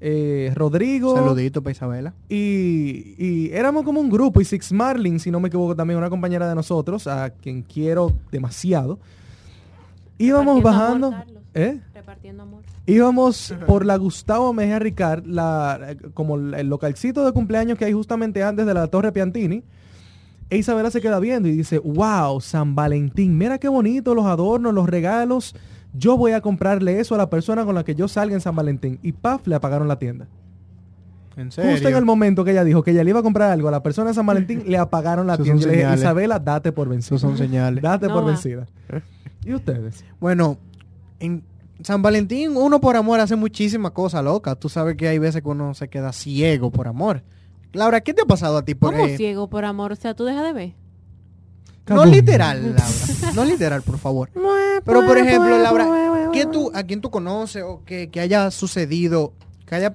eh, 0.00 0.50
Rodrigo 0.54 1.14
Saludito 1.14 1.62
para 1.62 1.72
Isabela. 1.72 2.14
y, 2.28 3.14
y 3.18 3.50
éramos 3.52 3.84
como 3.84 4.00
un 4.00 4.10
grupo 4.10 4.40
y 4.40 4.44
Six 4.44 4.72
Marlin, 4.72 5.20
si 5.20 5.30
no 5.30 5.38
me 5.38 5.48
equivoco, 5.48 5.76
también 5.76 5.98
una 5.98 6.10
compañera 6.10 6.48
de 6.48 6.54
nosotros, 6.54 7.06
a 7.06 7.30
quien 7.30 7.62
quiero 7.62 8.12
demasiado. 8.30 8.98
Íbamos 10.26 10.62
bajando, 10.62 11.08
amor. 11.08 11.26
¿eh? 11.54 11.80
Repartiendo 11.94 12.42
amor. 12.42 12.62
Íbamos 12.86 13.54
por 13.66 13.84
la 13.84 13.96
Gustavo 13.96 14.52
Mejía 14.52 14.78
Ricard, 14.78 15.24
la, 15.26 15.96
como 16.14 16.36
el 16.36 16.68
localcito 16.68 17.24
de 17.24 17.32
cumpleaños 17.32 17.78
que 17.78 17.84
hay 17.84 17.92
justamente 17.92 18.42
antes 18.42 18.66
de 18.66 18.74
la 18.74 18.86
Torre 18.88 19.12
Piantini. 19.12 19.62
E 20.50 20.58
Isabela 20.58 20.90
se 20.90 21.00
queda 21.00 21.18
viendo 21.18 21.48
y 21.48 21.52
dice, 21.52 21.78
wow, 21.78 22.40
San 22.40 22.74
Valentín, 22.74 23.38
mira 23.38 23.58
qué 23.58 23.68
bonito 23.68 24.14
los 24.14 24.26
adornos, 24.26 24.74
los 24.74 24.86
regalos. 24.88 25.54
Yo 25.94 26.16
voy 26.16 26.32
a 26.32 26.40
comprarle 26.40 27.00
eso 27.00 27.14
a 27.14 27.18
la 27.18 27.30
persona 27.30 27.64
con 27.64 27.74
la 27.74 27.84
que 27.84 27.94
yo 27.94 28.06
salga 28.08 28.34
en 28.34 28.40
San 28.40 28.54
Valentín. 28.54 28.98
Y 29.02 29.12
paf, 29.12 29.46
le 29.46 29.54
apagaron 29.54 29.88
la 29.88 29.98
tienda. 29.98 30.26
En 31.36 31.46
Justo 31.50 31.88
en 31.88 31.96
el 31.96 32.04
momento 32.04 32.44
que 32.44 32.50
ella 32.50 32.64
dijo 32.64 32.82
que 32.82 32.90
ella 32.90 33.02
le 33.02 33.10
iba 33.10 33.20
a 33.20 33.22
comprar 33.22 33.50
algo 33.50 33.68
a 33.68 33.70
la 33.70 33.82
persona 33.82 34.08
de 34.08 34.14
San 34.14 34.26
Valentín, 34.26 34.64
le 34.66 34.76
apagaron 34.76 35.26
la 35.26 35.38
tienda. 35.38 35.62
Yo 35.62 35.68
le 35.68 35.76
dije. 35.78 35.94
Isabela, 35.94 36.38
date 36.38 36.72
por 36.72 36.88
vencida. 36.88 37.18
Son 37.18 37.38
señales. 37.38 37.82
Date 37.82 38.08
No 38.08 38.14
por 38.14 38.24
va. 38.24 38.28
vencida. 38.28 38.66
¿Y 39.44 39.54
ustedes? 39.54 40.04
Bueno, 40.20 40.58
en 41.20 41.44
San 41.82 42.02
Valentín 42.02 42.56
uno 42.56 42.80
por 42.80 42.96
amor 42.96 43.20
hace 43.20 43.36
muchísimas 43.36 43.92
cosas 43.92 44.24
locas. 44.24 44.58
Tú 44.58 44.68
sabes 44.68 44.96
que 44.96 45.08
hay 45.08 45.18
veces 45.18 45.42
que 45.42 45.48
uno 45.48 45.74
se 45.74 45.88
queda 45.88 46.12
ciego 46.12 46.70
por 46.70 46.88
amor. 46.88 47.22
Laura, 47.72 48.00
¿qué 48.00 48.14
te 48.14 48.22
ha 48.22 48.26
pasado 48.26 48.58
a 48.58 48.64
ti 48.64 48.74
por 48.74 48.92
¿Cómo 48.92 49.06
eh, 49.06 49.16
ciego 49.16 49.48
por 49.48 49.64
amor? 49.64 49.92
O 49.92 49.96
sea, 49.96 50.14
tú 50.14 50.24
dejas 50.24 50.44
de 50.44 50.52
ver. 50.52 50.74
No 51.88 52.04
literal, 52.04 52.62
Laura. 52.76 52.84
No 53.34 53.44
literal, 53.44 53.82
por 53.82 53.98
favor. 53.98 54.30
Pero 54.84 55.06
por 55.06 55.18
ejemplo, 55.18 55.58
Laura, 55.58 56.30
¿qué 56.32 56.46
tú, 56.46 56.70
a 56.74 56.82
quién 56.84 57.00
tú 57.00 57.10
conoces 57.10 57.62
o 57.62 57.82
que, 57.84 58.08
que 58.10 58.20
haya 58.20 58.50
sucedido, 58.50 59.32
que 59.66 59.74
haya 59.74 59.94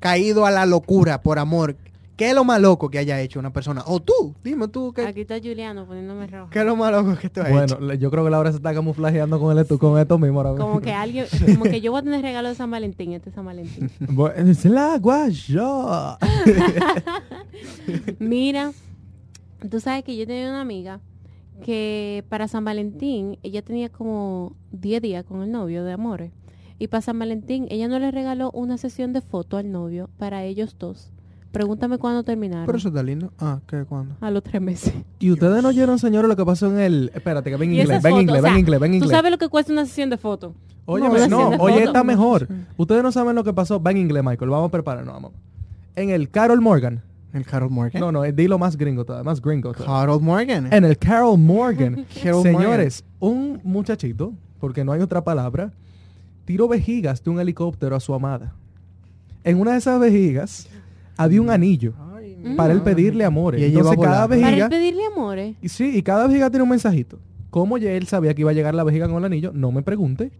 caído 0.00 0.46
a 0.46 0.50
la 0.50 0.66
locura 0.66 1.22
por 1.22 1.38
amor? 1.38 1.76
¿Qué 2.22 2.28
es 2.28 2.36
lo 2.36 2.44
más 2.44 2.60
loco 2.60 2.88
que 2.88 2.98
haya 2.98 3.20
hecho 3.20 3.40
una 3.40 3.52
persona? 3.52 3.82
O 3.84 3.98
tú, 3.98 4.36
dime 4.44 4.68
tú, 4.68 4.92
¿qué, 4.92 5.04
Aquí 5.04 5.22
está 5.22 5.40
Juliano 5.40 5.84
poniéndome 5.86 6.28
rojo. 6.28 6.50
qué 6.50 6.60
es 6.60 6.64
lo 6.64 6.76
más 6.76 6.92
loco 6.92 7.18
que 7.20 7.28
tú 7.28 7.40
has 7.40 7.50
Bueno, 7.50 7.64
hecho? 7.64 7.94
yo 7.94 8.12
creo 8.12 8.22
que 8.22 8.30
Laura 8.30 8.52
se 8.52 8.58
está 8.58 8.72
camuflajeando 8.72 9.40
con, 9.40 9.58
el, 9.58 9.66
con 9.66 9.98
esto 9.98 10.18
mismo 10.18 10.38
ahora 10.38 10.52
mismo. 10.52 10.66
Como 10.68 10.80
que 10.80 10.92
alguien, 10.92 11.26
como 11.58 11.64
que 11.64 11.80
yo 11.80 11.90
voy 11.90 11.98
a 11.98 12.04
tener 12.04 12.22
regalo 12.22 12.48
de 12.48 12.54
San 12.54 12.70
Valentín, 12.70 13.12
este 13.12 13.32
San 13.32 13.44
Valentín. 13.44 13.90
Bueno, 14.08 14.52
es 14.52 14.64
la 14.64 14.98
guayo. 14.98 16.16
Mira, 18.20 18.70
tú 19.68 19.80
sabes 19.80 20.04
que 20.04 20.16
yo 20.16 20.24
tenía 20.24 20.48
una 20.48 20.60
amiga 20.60 21.00
que 21.64 22.24
para 22.28 22.46
San 22.46 22.64
Valentín 22.64 23.40
ella 23.42 23.62
tenía 23.62 23.88
como 23.88 24.54
10 24.70 25.02
días 25.02 25.24
con 25.24 25.42
el 25.42 25.50
novio 25.50 25.82
de 25.82 25.90
amores. 25.90 26.30
Y 26.78 26.86
para 26.86 27.00
San 27.02 27.18
Valentín 27.18 27.66
ella 27.68 27.88
no 27.88 27.98
le 27.98 28.12
regaló 28.12 28.52
una 28.52 28.78
sesión 28.78 29.12
de 29.12 29.22
foto 29.22 29.56
al 29.56 29.72
novio 29.72 30.08
para 30.18 30.44
ellos 30.44 30.76
dos. 30.78 31.10
Pregúntame 31.52 31.98
cuándo 31.98 32.24
terminaron. 32.24 32.64
Pero 32.66 32.78
eso 32.78 32.88
está 32.88 33.02
lindo. 33.02 33.30
Ah, 33.38 33.60
¿qué? 33.66 33.84
¿Cuándo? 33.84 34.16
A 34.20 34.30
los 34.30 34.42
tres 34.42 34.60
meses. 34.60 34.94
Y 35.18 35.30
ustedes 35.30 35.62
no 35.62 35.68
oyeron, 35.68 35.98
señores, 35.98 36.28
lo 36.28 36.34
que 36.36 36.44
pasó 36.46 36.66
en 36.66 36.80
el... 36.80 37.10
Espérate, 37.14 37.50
que 37.50 37.56
ven 37.56 37.70
en 37.72 37.80
inglés, 37.80 37.88
ven 37.88 37.96
en 37.96 38.02
fotos, 38.02 38.22
inglés, 38.22 38.42
ven 38.42 38.58
inglés, 38.58 38.80
ven 38.80 38.94
en 38.94 39.00
¿Tú 39.00 39.04
inglés. 39.04 39.16
sabes 39.18 39.30
lo 39.30 39.38
que 39.38 39.48
cuesta 39.48 39.72
una 39.72 39.84
sesión 39.84 40.08
de 40.08 40.16
foto? 40.16 40.54
Oye, 40.86 41.06
no, 41.06 41.12
sesión 41.14 41.50
de 41.50 41.56
oye, 41.60 41.84
está 41.84 42.02
mejor. 42.02 42.48
Ustedes 42.78 43.02
no 43.02 43.12
saben 43.12 43.36
lo 43.36 43.44
que 43.44 43.52
pasó. 43.52 43.82
Va 43.82 43.90
en 43.90 43.98
inglés, 43.98 44.24
Michael. 44.24 44.50
Vamos 44.50 44.68
a 44.68 44.70
prepararnos, 44.70 45.12
vamos. 45.12 45.32
En 45.94 46.08
el 46.08 46.30
Carol 46.30 46.60
Morgan. 46.62 47.02
El 47.32 47.46
Harold 47.50 47.72
Morgan. 47.72 48.00
No, 48.00 48.12
no, 48.12 48.22
dilo 48.22 48.58
más 48.58 48.76
gringo 48.76 49.04
todavía, 49.04 49.24
más 49.24 49.40
gringo 49.40 49.72
todavía. 49.72 50.02
Harold 50.02 50.22
Morgan. 50.22 50.72
En 50.72 50.84
el 50.84 50.98
Carol 50.98 51.38
Morgan. 51.38 52.04
Señores, 52.10 53.04
un 53.20 53.60
muchachito, 53.64 54.34
porque 54.60 54.84
no 54.84 54.92
hay 54.92 55.00
otra 55.00 55.24
palabra, 55.24 55.72
tiró 56.44 56.68
vejigas 56.68 57.22
de 57.24 57.30
un 57.30 57.40
helicóptero 57.40 57.96
a 57.96 58.00
su 58.00 58.12
amada. 58.12 58.54
En 59.44 59.58
una 59.60 59.72
de 59.72 59.78
esas 59.78 59.98
vejigas 59.98 60.68
había 61.16 61.40
un 61.40 61.50
anillo 61.50 61.92
Ay, 62.14 62.36
Mm. 62.42 62.56
para 62.56 62.72
él 62.72 62.82
pedirle 62.82 63.24
amores. 63.24 63.60
Y 63.60 63.64
Entonces 63.66 63.96
cada 63.96 64.26
volando. 64.26 64.28
Para 64.28 64.48
vejiga... 64.50 64.64
él 64.66 64.70
pedirle 64.70 65.02
amores. 65.06 65.56
Y 65.62 65.68
sí, 65.68 65.96
y 65.96 66.02
cada 66.02 66.26
vejiga 66.26 66.50
tiene 66.50 66.62
un 66.64 66.70
mensajito. 66.70 67.18
¿Cómo 67.50 67.78
ya 67.78 67.90
él 67.92 68.06
sabía 68.06 68.34
que 68.34 68.40
iba 68.40 68.50
a 68.50 68.54
llegar 68.54 68.74
la 68.74 68.82
vejiga 68.84 69.06
con 69.08 69.18
el 69.18 69.24
anillo? 69.24 69.52
No 69.54 69.70
me 69.72 69.82
pregunte. 69.82 70.32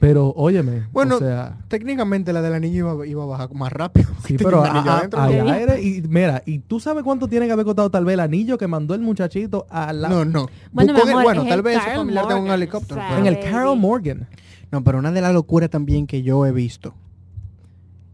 Pero 0.00 0.32
óyeme, 0.36 0.84
Bueno, 0.92 1.16
o 1.16 1.18
sea, 1.18 1.58
técnicamente 1.68 2.32
la 2.32 2.40
del 2.40 2.54
anillo 2.54 2.94
iba, 2.94 3.06
iba 3.06 3.22
a 3.22 3.26
bajar 3.26 3.52
más 3.54 3.70
rápido. 3.70 4.08
sí, 4.26 4.36
pero 4.38 4.64
a- 4.64 4.68
a- 4.68 4.98
adentro. 4.98 5.20
al 5.20 5.44
¿no? 5.44 5.52
aire 5.52 5.82
y 5.82 6.00
mira, 6.08 6.42
y 6.46 6.60
tú 6.60 6.80
sabes 6.80 7.04
cuánto 7.04 7.28
tiene 7.28 7.46
que 7.46 7.52
haber 7.52 7.66
costado 7.66 7.90
tal 7.90 8.04
vez 8.06 8.14
el 8.14 8.20
anillo 8.20 8.56
que 8.56 8.66
mandó 8.66 8.94
el 8.94 9.02
muchachito 9.02 9.66
a 9.68 9.92
la 9.92 10.08
No, 10.08 10.24
no. 10.24 10.48
Bueno, 10.72 10.92
en 10.92 11.38
el- 11.42 11.48
tal 11.48 11.62
vez 11.62 11.78
familiar 11.82 12.26
tenga 12.26 12.40
un 12.40 12.50
helicóptero. 12.50 12.94
o 13.00 13.04
sea, 13.04 13.08
pero- 13.16 13.20
en 13.20 13.34
el. 13.34 13.40
Carol 13.40 13.78
Morgan. 13.78 14.26
No, 14.72 14.82
pero 14.82 14.98
una 14.98 15.12
de 15.12 15.20
las 15.20 15.34
locuras 15.34 15.68
también 15.68 16.06
que 16.06 16.22
yo 16.22 16.46
he 16.46 16.52
visto 16.52 16.94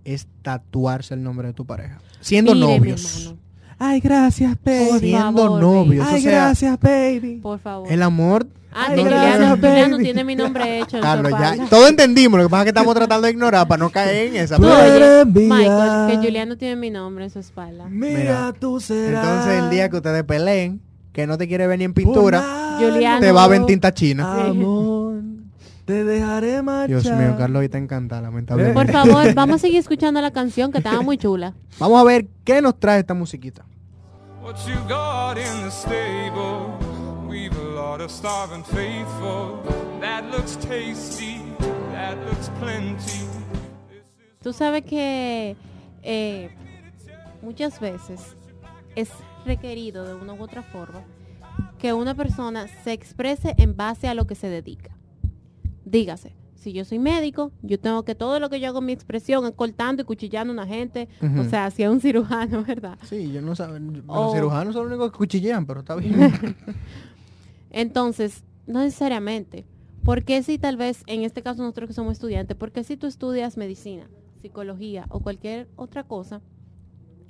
es 0.04 0.26
tatuarse 0.42 1.14
el 1.14 1.22
nombre 1.22 1.48
de 1.48 1.54
tu 1.54 1.64
pareja. 1.64 1.98
Siendo 2.20 2.54
Mire, 2.54 2.78
novios. 2.78 3.34
Ay, 3.78 4.00
gracias, 4.00 4.56
Por 4.56 4.72
baby. 4.74 4.98
Siendo 5.00 5.42
favor, 5.42 5.60
novios. 5.60 6.06
Ay, 6.08 6.18
o 6.18 6.22
sea, 6.22 6.30
gracias, 6.30 6.80
baby. 6.80 7.36
por 7.42 7.58
favor. 7.58 7.90
el 7.90 8.02
amor. 8.02 8.46
Ah, 8.72 8.86
Juliano 8.90 9.56
baby. 9.56 10.02
tiene 10.04 10.22
mi 10.22 10.36
nombre 10.36 10.78
hecho 10.80 11.00
Carlos, 11.00 11.32
ya. 11.32 11.56
Todo 11.68 11.88
entendimos. 11.88 12.38
Lo 12.38 12.46
que 12.46 12.50
pasa 12.50 12.60
es 12.60 12.64
que 12.66 12.68
estamos 12.78 12.94
tratando 12.94 13.26
de 13.26 13.32
ignorar 13.32 13.66
para 13.66 13.78
no 13.78 13.90
caer 13.90 14.28
en 14.28 14.36
esa. 14.36 14.58
No, 14.58 14.68
oye. 14.68 15.24
Michael, 15.24 16.10
que 16.10 16.16
Juliano 16.24 16.56
tiene 16.56 16.76
mi 16.76 16.90
nombre 16.90 17.24
en 17.24 17.30
su 17.30 17.40
espalda. 17.40 17.86
Mira, 17.88 18.18
Mira, 18.18 18.52
tú 18.58 18.78
serás. 18.78 19.24
Entonces, 19.24 19.62
el 19.62 19.70
día 19.70 19.88
que 19.88 19.96
ustedes 19.96 20.22
peleen, 20.24 20.80
que 21.12 21.26
no 21.26 21.36
te 21.36 21.48
quiere 21.48 21.66
ver 21.66 21.78
ni 21.78 21.84
en 21.86 21.94
pintura, 21.94 22.76
Juliano. 22.78 23.20
te 23.20 23.32
va 23.32 23.44
a 23.44 23.48
ver 23.48 23.60
en 23.62 23.66
tinta 23.66 23.92
china. 23.92 24.30
Amor, 24.30 24.52
te 25.90 26.05
dejaré 26.05 26.62
marchar. 26.62 27.03
Dios 27.03 27.18
mío, 27.18 27.35
Carlos, 27.37 27.61
hoy 27.61 27.68
te 27.68 27.79
encanta, 27.79 28.20
lamentablemente. 28.20 28.81
Por 28.81 28.92
favor, 28.92 29.35
vamos 29.35 29.57
a 29.57 29.59
seguir 29.59 29.79
escuchando 29.79 30.20
la 30.20 30.31
canción 30.31 30.70
que 30.70 30.79
estaba 30.79 31.03
muy 31.03 31.18
chula. 31.18 31.55
Vamos 31.81 32.00
a 32.00 32.05
ver 32.05 32.29
qué 32.44 32.62
nos 32.62 32.79
trae 32.79 33.00
esta 33.00 33.12
musiquita. 33.14 33.64
What 34.40 34.55
you 34.68 34.79
got 34.88 35.37
in 35.37 35.64
the 35.64 35.70
stable? 35.70 36.79
We've 37.29 37.57
a 37.57 37.74
lot 37.74 38.00
of 38.00 38.11
starving 38.11 38.62
faithful. 38.62 39.59
That 40.00 40.31
looks 40.31 40.57
tasty. 40.57 41.42
That 41.92 42.16
looks 42.29 42.48
plenty. 42.61 43.26
Tú 44.42 44.53
sabes 44.53 44.85
que 44.85 45.57
eh, 46.03 46.50
muchas 47.42 47.81
veces 47.81 48.37
es 48.94 49.11
requerido 49.44 50.05
de 50.05 50.14
una 50.14 50.35
u 50.35 50.42
otra 50.42 50.62
forma 50.62 51.03
que 51.81 51.92
una 51.92 52.14
persona 52.14 52.68
se 52.85 52.92
exprese 52.92 53.55
en 53.59 53.76
base 53.76 54.07
a 54.07 54.14
lo 54.14 54.26
que 54.26 54.37
se 54.37 54.48
dedica. 54.48 54.99
Dígase, 55.90 56.35
si 56.55 56.72
yo 56.72 56.85
soy 56.85 56.98
médico, 56.98 57.53
yo 57.62 57.81
tengo 57.81 58.05
que 58.05 58.14
todo 58.14 58.38
lo 58.38 58.48
que 58.48 58.61
yo 58.61 58.68
hago 58.68 58.79
en 58.79 58.87
mi 58.87 58.92
expresión 58.92 59.44
es 59.46 59.53
cortando 59.53 60.03
y 60.03 60.05
cuchillando 60.05 60.53
a 60.53 60.55
una 60.55 60.66
gente, 60.66 61.09
o 61.38 61.44
sea, 61.44 61.70
si 61.70 61.83
es 61.83 61.88
un 61.88 62.00
cirujano, 62.00 62.62
¿verdad? 62.66 62.98
Sí, 63.05 63.33
yo 63.33 63.40
no 63.42 63.57
sé. 63.57 63.66
Los 63.66 64.33
cirujanos 64.33 64.74
son 64.74 64.85
los 64.85 64.92
únicos 64.92 65.11
que 65.11 65.18
cuchillean, 65.18 65.66
pero 65.66 65.81
está 65.81 65.96
bien. 65.96 66.31
Entonces, 67.70 68.44
no 68.66 68.81
necesariamente. 68.81 69.64
Porque 70.05 70.42
si 70.42 70.59
tal 70.59 70.76
vez, 70.76 71.03
en 71.07 71.22
este 71.24 71.42
caso 71.42 71.62
nosotros 71.62 71.88
que 71.88 71.94
somos 71.94 72.12
estudiantes, 72.12 72.57
porque 72.57 72.85
si 72.85 72.96
tú 72.96 73.07
estudias 73.07 73.57
medicina, 73.57 74.09
psicología 74.40 75.07
o 75.09 75.20
cualquier 75.20 75.68
otra 75.76 76.05
cosa, 76.05 76.40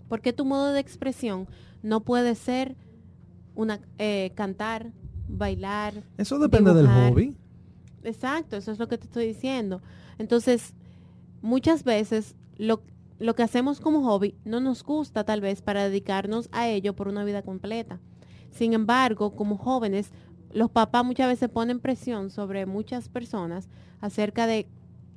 porque 0.08 0.32
tu 0.32 0.44
modo 0.44 0.72
de 0.72 0.80
expresión 0.80 1.48
no 1.82 2.00
puede 2.00 2.34
ser 2.34 2.76
una 3.54 3.80
eh, 3.98 4.32
cantar, 4.34 4.92
bailar? 5.28 6.02
Eso 6.18 6.38
depende 6.38 6.74
dibujar. 6.74 6.96
del 6.96 7.12
hobby. 7.12 7.36
Exacto, 8.04 8.56
eso 8.56 8.72
es 8.72 8.78
lo 8.78 8.88
que 8.88 8.98
te 8.98 9.04
estoy 9.04 9.26
diciendo. 9.26 9.82
Entonces, 10.18 10.74
muchas 11.42 11.84
veces 11.84 12.34
lo, 12.56 12.82
lo 13.18 13.34
que 13.34 13.42
hacemos 13.42 13.80
como 13.80 14.02
hobby 14.02 14.34
no 14.44 14.60
nos 14.60 14.82
gusta 14.82 15.24
tal 15.24 15.40
vez 15.40 15.62
para 15.62 15.84
dedicarnos 15.84 16.48
a 16.52 16.68
ello 16.68 16.94
por 16.94 17.08
una 17.08 17.24
vida 17.24 17.42
completa. 17.42 18.00
Sin 18.50 18.72
embargo, 18.72 19.34
como 19.36 19.56
jóvenes, 19.56 20.10
los 20.52 20.70
papás 20.70 21.04
muchas 21.04 21.28
veces 21.28 21.48
ponen 21.48 21.80
presión 21.80 22.30
sobre 22.30 22.66
muchas 22.66 23.08
personas 23.08 23.68
acerca 24.00 24.46
de 24.46 24.66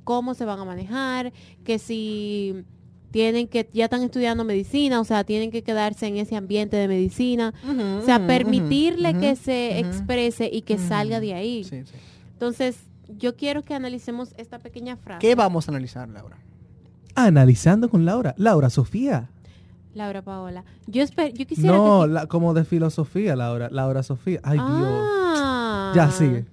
cómo 0.03 0.33
se 0.33 0.45
van 0.45 0.59
a 0.59 0.65
manejar, 0.65 1.33
que 1.63 1.79
si 1.79 2.65
tienen 3.11 3.47
que, 3.47 3.69
ya 3.73 3.85
están 3.85 4.03
estudiando 4.03 4.43
medicina, 4.43 4.99
o 4.99 5.03
sea, 5.03 5.23
tienen 5.23 5.51
que 5.51 5.63
quedarse 5.63 6.07
en 6.07 6.17
ese 6.17 6.35
ambiente 6.35 6.77
de 6.77 6.87
medicina, 6.87 7.53
o 8.01 8.03
sea, 8.03 8.25
permitirle 8.27 9.17
que 9.17 9.35
se 9.35 9.79
exprese 9.79 10.49
y 10.51 10.63
que 10.63 10.77
salga 10.77 11.19
de 11.19 11.33
ahí. 11.33 11.63
Sí, 11.63 11.83
sí. 11.85 11.93
Entonces, 12.43 12.77
yo 13.17 13.35
quiero 13.37 13.61
que 13.63 13.73
analicemos 13.73 14.33
esta 14.37 14.59
pequeña 14.59 14.97
frase. 14.97 15.19
¿Qué 15.25 15.33
vamos 15.35 15.67
a 15.67 15.71
analizar, 15.71 16.09
Laura? 16.09 16.37
Analizando 17.15 17.89
con 17.89 18.03
Laura. 18.05 18.33
Laura 18.37 18.69
Sofía. 18.69 19.29
Laura 19.93 20.21
Paola. 20.23 20.65
Yo 20.87 21.03
espero, 21.03 21.33
yo 21.33 21.45
quisiera 21.45 21.75
No, 21.77 22.01
que... 22.01 22.07
la- 22.09 22.25
como 22.27 22.53
de 22.53 22.65
filosofía, 22.65 23.35
Laura. 23.35 23.69
Laura 23.71 24.03
Sofía. 24.03 24.39
Ay, 24.43 24.57
Dios. 24.57 24.67
Ah. 24.67 25.93
Ya 25.95 26.11
sigue. 26.11 26.45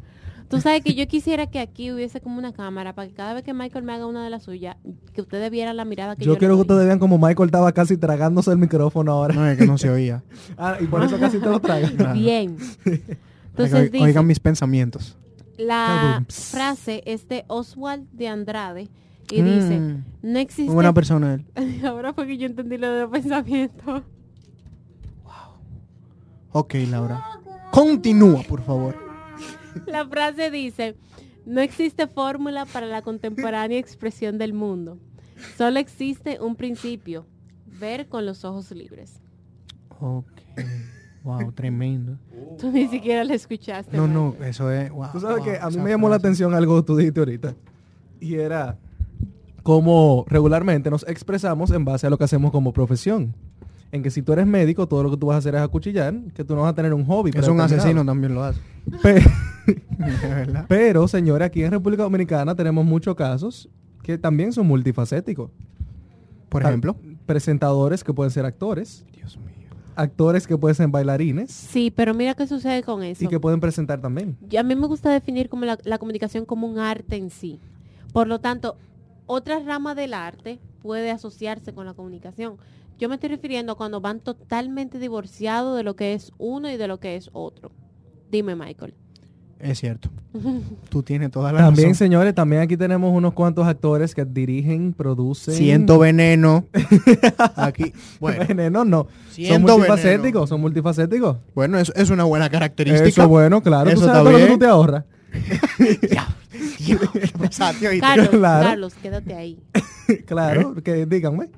Tú 0.48 0.60
sabes 0.60 0.82
que 0.82 0.94
yo 0.94 1.06
quisiera 1.08 1.46
que 1.48 1.58
aquí 1.60 1.90
hubiese 1.92 2.20
como 2.20 2.36
una 2.38 2.52
cámara 2.52 2.92
para 2.94 3.08
que 3.08 3.14
cada 3.14 3.34
vez 3.34 3.42
que 3.44 3.54
Michael 3.54 3.84
me 3.84 3.92
haga 3.94 4.06
una 4.06 4.22
de 4.24 4.30
las 4.30 4.42
suyas, 4.42 4.76
que 5.12 5.20
ustedes 5.22 5.48
vieran 5.50 5.76
la 5.76 5.84
mirada 5.84 6.16
que 6.16 6.24
yo, 6.24 6.34
Yo 6.34 6.38
quiero 6.38 6.54
que 6.56 6.62
ustedes 6.62 6.86
vean 6.86 6.98
como 6.98 7.18
Michael 7.18 7.46
estaba 7.48 7.70
casi 7.72 7.96
tragándose 7.96 8.50
el 8.50 8.58
micrófono 8.58 9.12
ahora. 9.12 9.34
No, 9.34 9.46
es 9.46 9.56
que 9.58 9.66
no 9.66 9.78
se 9.78 9.90
oía. 9.90 10.22
Ah, 10.58 10.76
y 10.80 10.86
por 10.86 11.02
eso 11.04 11.18
casi 11.18 11.38
te 11.38 11.46
lo 11.46 11.58
traga. 11.60 11.88
Ah. 12.06 12.12
Bien. 12.12 12.56
Entonces 12.84 13.74
Oigan- 13.74 13.90
dice, 13.92 14.04
Oigan 14.04 14.26
mis 14.26 14.40
pensamientos. 14.40 15.16
La 15.60 16.24
frase 16.28 17.02
es 17.06 17.28
de 17.28 17.44
Oswald 17.48 18.08
de 18.12 18.28
Andrade, 18.28 18.88
Y 19.30 19.42
dice, 19.42 19.78
Mm, 19.78 20.04
no 20.22 20.38
existe... 20.40 20.72
buena 20.72 20.92
persona 20.92 21.34
él. 21.34 21.44
Ahora 21.86 22.12
fue 22.12 22.26
que 22.26 22.36
yo 22.36 22.46
entendí 22.46 22.76
lo 22.78 22.90
de 22.92 23.00
los 23.02 23.10
pensamientos. 23.10 24.02
Ok, 26.52 26.74
Laura. 26.88 27.24
Continúa, 27.70 28.42
por 28.42 28.62
favor. 28.62 28.96
La 29.86 30.04
frase 30.06 30.50
dice, 30.50 30.96
no 31.46 31.60
existe 31.60 32.08
fórmula 32.08 32.66
para 32.66 32.86
la 32.86 33.02
contemporánea 33.02 33.78
expresión 33.78 34.36
del 34.36 34.52
mundo. 34.52 34.98
Solo 35.56 35.78
existe 35.78 36.40
un 36.40 36.56
principio, 36.56 37.24
ver 37.78 38.08
con 38.08 38.26
los 38.26 38.44
ojos 38.44 38.72
libres. 38.72 39.20
Ok. 40.00 40.26
Wow, 41.24 41.52
tremendo. 41.54 42.16
Tú 42.58 42.70
ni 42.70 42.86
siquiera 42.88 43.24
lo 43.24 43.34
escuchaste. 43.34 43.96
No, 43.96 44.06
no, 44.08 44.34
eso 44.44 44.70
es. 44.70 44.90
Wow, 44.90 45.08
Tú 45.12 45.20
sabes 45.20 45.36
wow, 45.38 45.44
que 45.44 45.58
a 45.58 45.68
mí 45.70 45.76
me 45.78 45.90
llamó 45.90 46.08
la 46.08 46.16
atención 46.16 46.54
algo 46.54 46.76
que 46.80 46.86
tú 46.86 46.96
dijiste 46.96 47.20
ahorita. 47.20 47.54
Y 48.20 48.34
era 48.36 48.78
cómo 49.62 50.24
regularmente 50.28 50.90
nos 50.90 51.06
expresamos 51.08 51.70
en 51.70 51.84
base 51.84 52.06
a 52.06 52.10
lo 52.10 52.18
que 52.18 52.24
hacemos 52.24 52.50
como 52.50 52.72
profesión. 52.72 53.34
En 53.92 54.02
que 54.02 54.10
si 54.10 54.22
tú 54.22 54.32
eres 54.32 54.46
médico, 54.46 54.86
todo 54.86 55.02
lo 55.02 55.10
que 55.10 55.16
tú 55.16 55.26
vas 55.26 55.34
a 55.34 55.38
hacer 55.38 55.54
es 55.56 55.60
acuchillar, 55.62 56.14
que 56.34 56.44
tú 56.44 56.54
no 56.54 56.62
vas 56.62 56.70
a 56.72 56.74
tener 56.74 56.94
un 56.94 57.04
hobby. 57.06 57.32
Es 57.34 57.48
un 57.48 57.60
asesino 57.60 58.04
también 58.04 58.34
lo 58.34 58.44
hace. 58.44 58.60
Pe- 59.02 59.20
De 59.66 60.28
verdad. 60.28 60.64
Pero, 60.68 61.08
señores, 61.08 61.46
aquí 61.46 61.64
en 61.64 61.72
República 61.72 62.04
Dominicana 62.04 62.54
tenemos 62.54 62.84
muchos 62.84 63.14
casos 63.16 63.68
que 64.02 64.16
también 64.16 64.52
son 64.52 64.66
multifacéticos. 64.68 65.50
Por 66.48 66.62
ejemplo. 66.62 66.96
Presentadores 67.26 68.02
que 68.04 68.12
pueden 68.12 68.30
ser 68.30 68.44
actores, 68.44 69.04
Dios 69.14 69.36
mío. 69.38 69.59
Actores 70.00 70.46
que 70.46 70.56
pueden 70.56 70.74
ser 70.74 70.88
bailarines 70.88 71.50
Sí, 71.50 71.90
pero 71.90 72.14
mira 72.14 72.34
qué 72.34 72.46
sucede 72.46 72.82
con 72.82 73.02
eso. 73.02 73.24
y 73.24 73.28
que 73.28 73.38
pueden 73.40 73.60
presentar 73.60 74.00
también. 74.00 74.36
Y 74.50 74.56
a 74.56 74.62
mí 74.62 74.74
me 74.74 74.86
gusta 74.86 75.10
definir 75.10 75.48
como 75.48 75.64
la, 75.64 75.78
la 75.84 75.98
comunicación 75.98 76.44
como 76.44 76.66
un 76.66 76.78
arte 76.78 77.16
en 77.16 77.30
sí. 77.30 77.60
Por 78.12 78.26
lo 78.26 78.40
tanto, 78.40 78.76
otra 79.26 79.60
rama 79.60 79.94
del 79.94 80.14
arte 80.14 80.58
puede 80.82 81.10
asociarse 81.10 81.72
con 81.72 81.86
la 81.86 81.94
comunicación. 81.94 82.56
Yo 82.98 83.08
me 83.08 83.14
estoy 83.14 83.30
refiriendo 83.30 83.72
a 83.72 83.76
cuando 83.76 84.00
van 84.00 84.20
totalmente 84.20 84.98
divorciados 84.98 85.76
de 85.76 85.82
lo 85.84 85.94
que 85.96 86.14
es 86.14 86.32
uno 86.38 86.70
y 86.70 86.76
de 86.76 86.88
lo 86.88 86.98
que 87.00 87.16
es 87.16 87.30
otro. 87.32 87.70
Dime, 88.30 88.54
Michael. 88.56 88.94
Es 89.62 89.78
cierto. 89.78 90.08
Tú 90.88 91.02
tienes 91.02 91.30
toda 91.30 91.52
la 91.52 91.58
También, 91.58 91.88
razón. 91.88 91.94
señores, 91.98 92.34
también 92.34 92.62
aquí 92.62 92.76
tenemos 92.76 93.12
unos 93.14 93.34
cuantos 93.34 93.66
actores 93.66 94.14
que 94.14 94.24
dirigen, 94.24 94.92
producen. 94.94 95.54
Siento 95.54 95.98
veneno. 95.98 96.64
Aquí. 97.56 97.92
Bueno, 98.20 98.44
Veneno, 98.48 98.84
no. 98.84 99.02
Son 99.04 99.34
Siento 99.34 99.72
multifacéticos, 99.76 100.22
veneno. 100.22 100.46
son 100.46 100.60
multifacéticos. 100.62 101.36
bueno 101.54 101.78
es, 101.78 101.92
es 101.94 102.08
una 102.10 102.24
buena 102.24 102.48
característica. 102.48 103.08
Eso 103.08 103.22
es 103.22 103.28
bueno, 103.28 103.62
claro. 103.62 103.90
Eso 103.90 104.00
tú 104.00 104.06
sabes 104.06 104.18
está 104.18 104.22
todo 104.22 104.32
lo 104.32 104.38
que 104.38 104.44
bien. 104.44 104.58
tú 104.58 104.64
te 104.64 104.66
ahorras. 104.66 105.04
Exacto, 107.42 107.86
¿oíste? 107.88 108.00
Carlos, 108.00 108.28
Claro. 108.30 108.66
Carlos, 108.68 108.94
quédate 109.02 109.34
ahí. 109.34 109.58
claro, 110.26 110.74
que 110.82 111.06
díganme. 111.06 111.48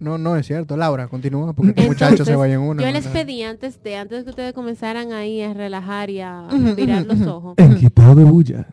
No, 0.00 0.16
no 0.16 0.34
es 0.34 0.46
cierto. 0.46 0.76
Laura, 0.78 1.08
continúa 1.08 1.52
porque 1.52 1.70
estos 1.70 1.86
muchachos 1.86 2.26
se 2.26 2.34
vayan 2.34 2.62
uno. 2.62 2.82
Yo 2.82 2.90
les 2.90 3.06
pedí 3.06 3.42
antes 3.42 3.82
de, 3.82 3.96
antes 3.96 4.18
de 4.18 4.24
que 4.24 4.30
ustedes 4.30 4.52
comenzaran 4.54 5.12
ahí 5.12 5.42
a 5.42 5.52
relajar 5.52 6.08
y 6.08 6.20
a 6.20 6.48
mirar 6.50 7.04
los 7.06 7.20
ojos, 7.26 7.56
de 7.56 8.24
bulla. 8.24 8.66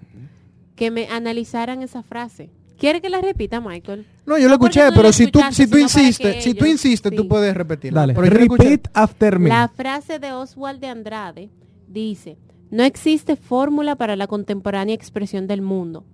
que 0.75 0.89
me 0.89 1.07
analizaran 1.09 1.83
esa 1.83 2.01
frase. 2.01 2.49
¿Quiere 2.77 3.01
que 3.01 3.09
la 3.09 3.19
repita, 3.21 3.59
Michael? 3.59 4.05
No, 4.25 4.37
yo 4.37 4.43
lo 4.43 4.51
No 4.51 4.59
porque 4.59 4.79
escuché, 4.79 4.89
tú 4.89 4.95
pero 4.95 5.07
lo 5.09 5.13
si 5.13 5.27
tú, 5.27 5.39
si 5.51 5.67
tú 5.67 5.77
insistes, 5.77 6.43
si 6.43 6.53
tú 6.53 6.65
insistes, 6.65 7.13
tú 7.13 7.27
puedes 7.27 7.53
repetirlo. 7.55 7.99
Dale, 7.99 8.13
Pero 8.13 8.27
lo 8.27 8.55
repeat 8.55 8.87
after 8.93 9.39
me. 9.39 9.49
La 9.49 9.67
frase 9.67 10.19
de 10.19 10.31
Oswald 10.31 10.79
de 10.79 10.87
Andrade 10.87 11.49
dice, 11.87 12.37
no 12.69 12.83
existe 12.83 13.35
fórmula 13.35 13.95
para 13.95 14.15
la 14.15 14.27
contemporánea 14.27 14.93
expresión 14.93 15.47
del 15.47 15.61
mundo. 15.61 16.05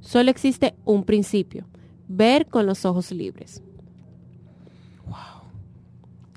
Solo 0.00 0.30
existe 0.30 0.74
un 0.84 1.04
principio, 1.04 1.66
ver 2.08 2.46
con 2.46 2.66
los 2.66 2.84
ojos 2.84 3.12
libres. 3.12 3.62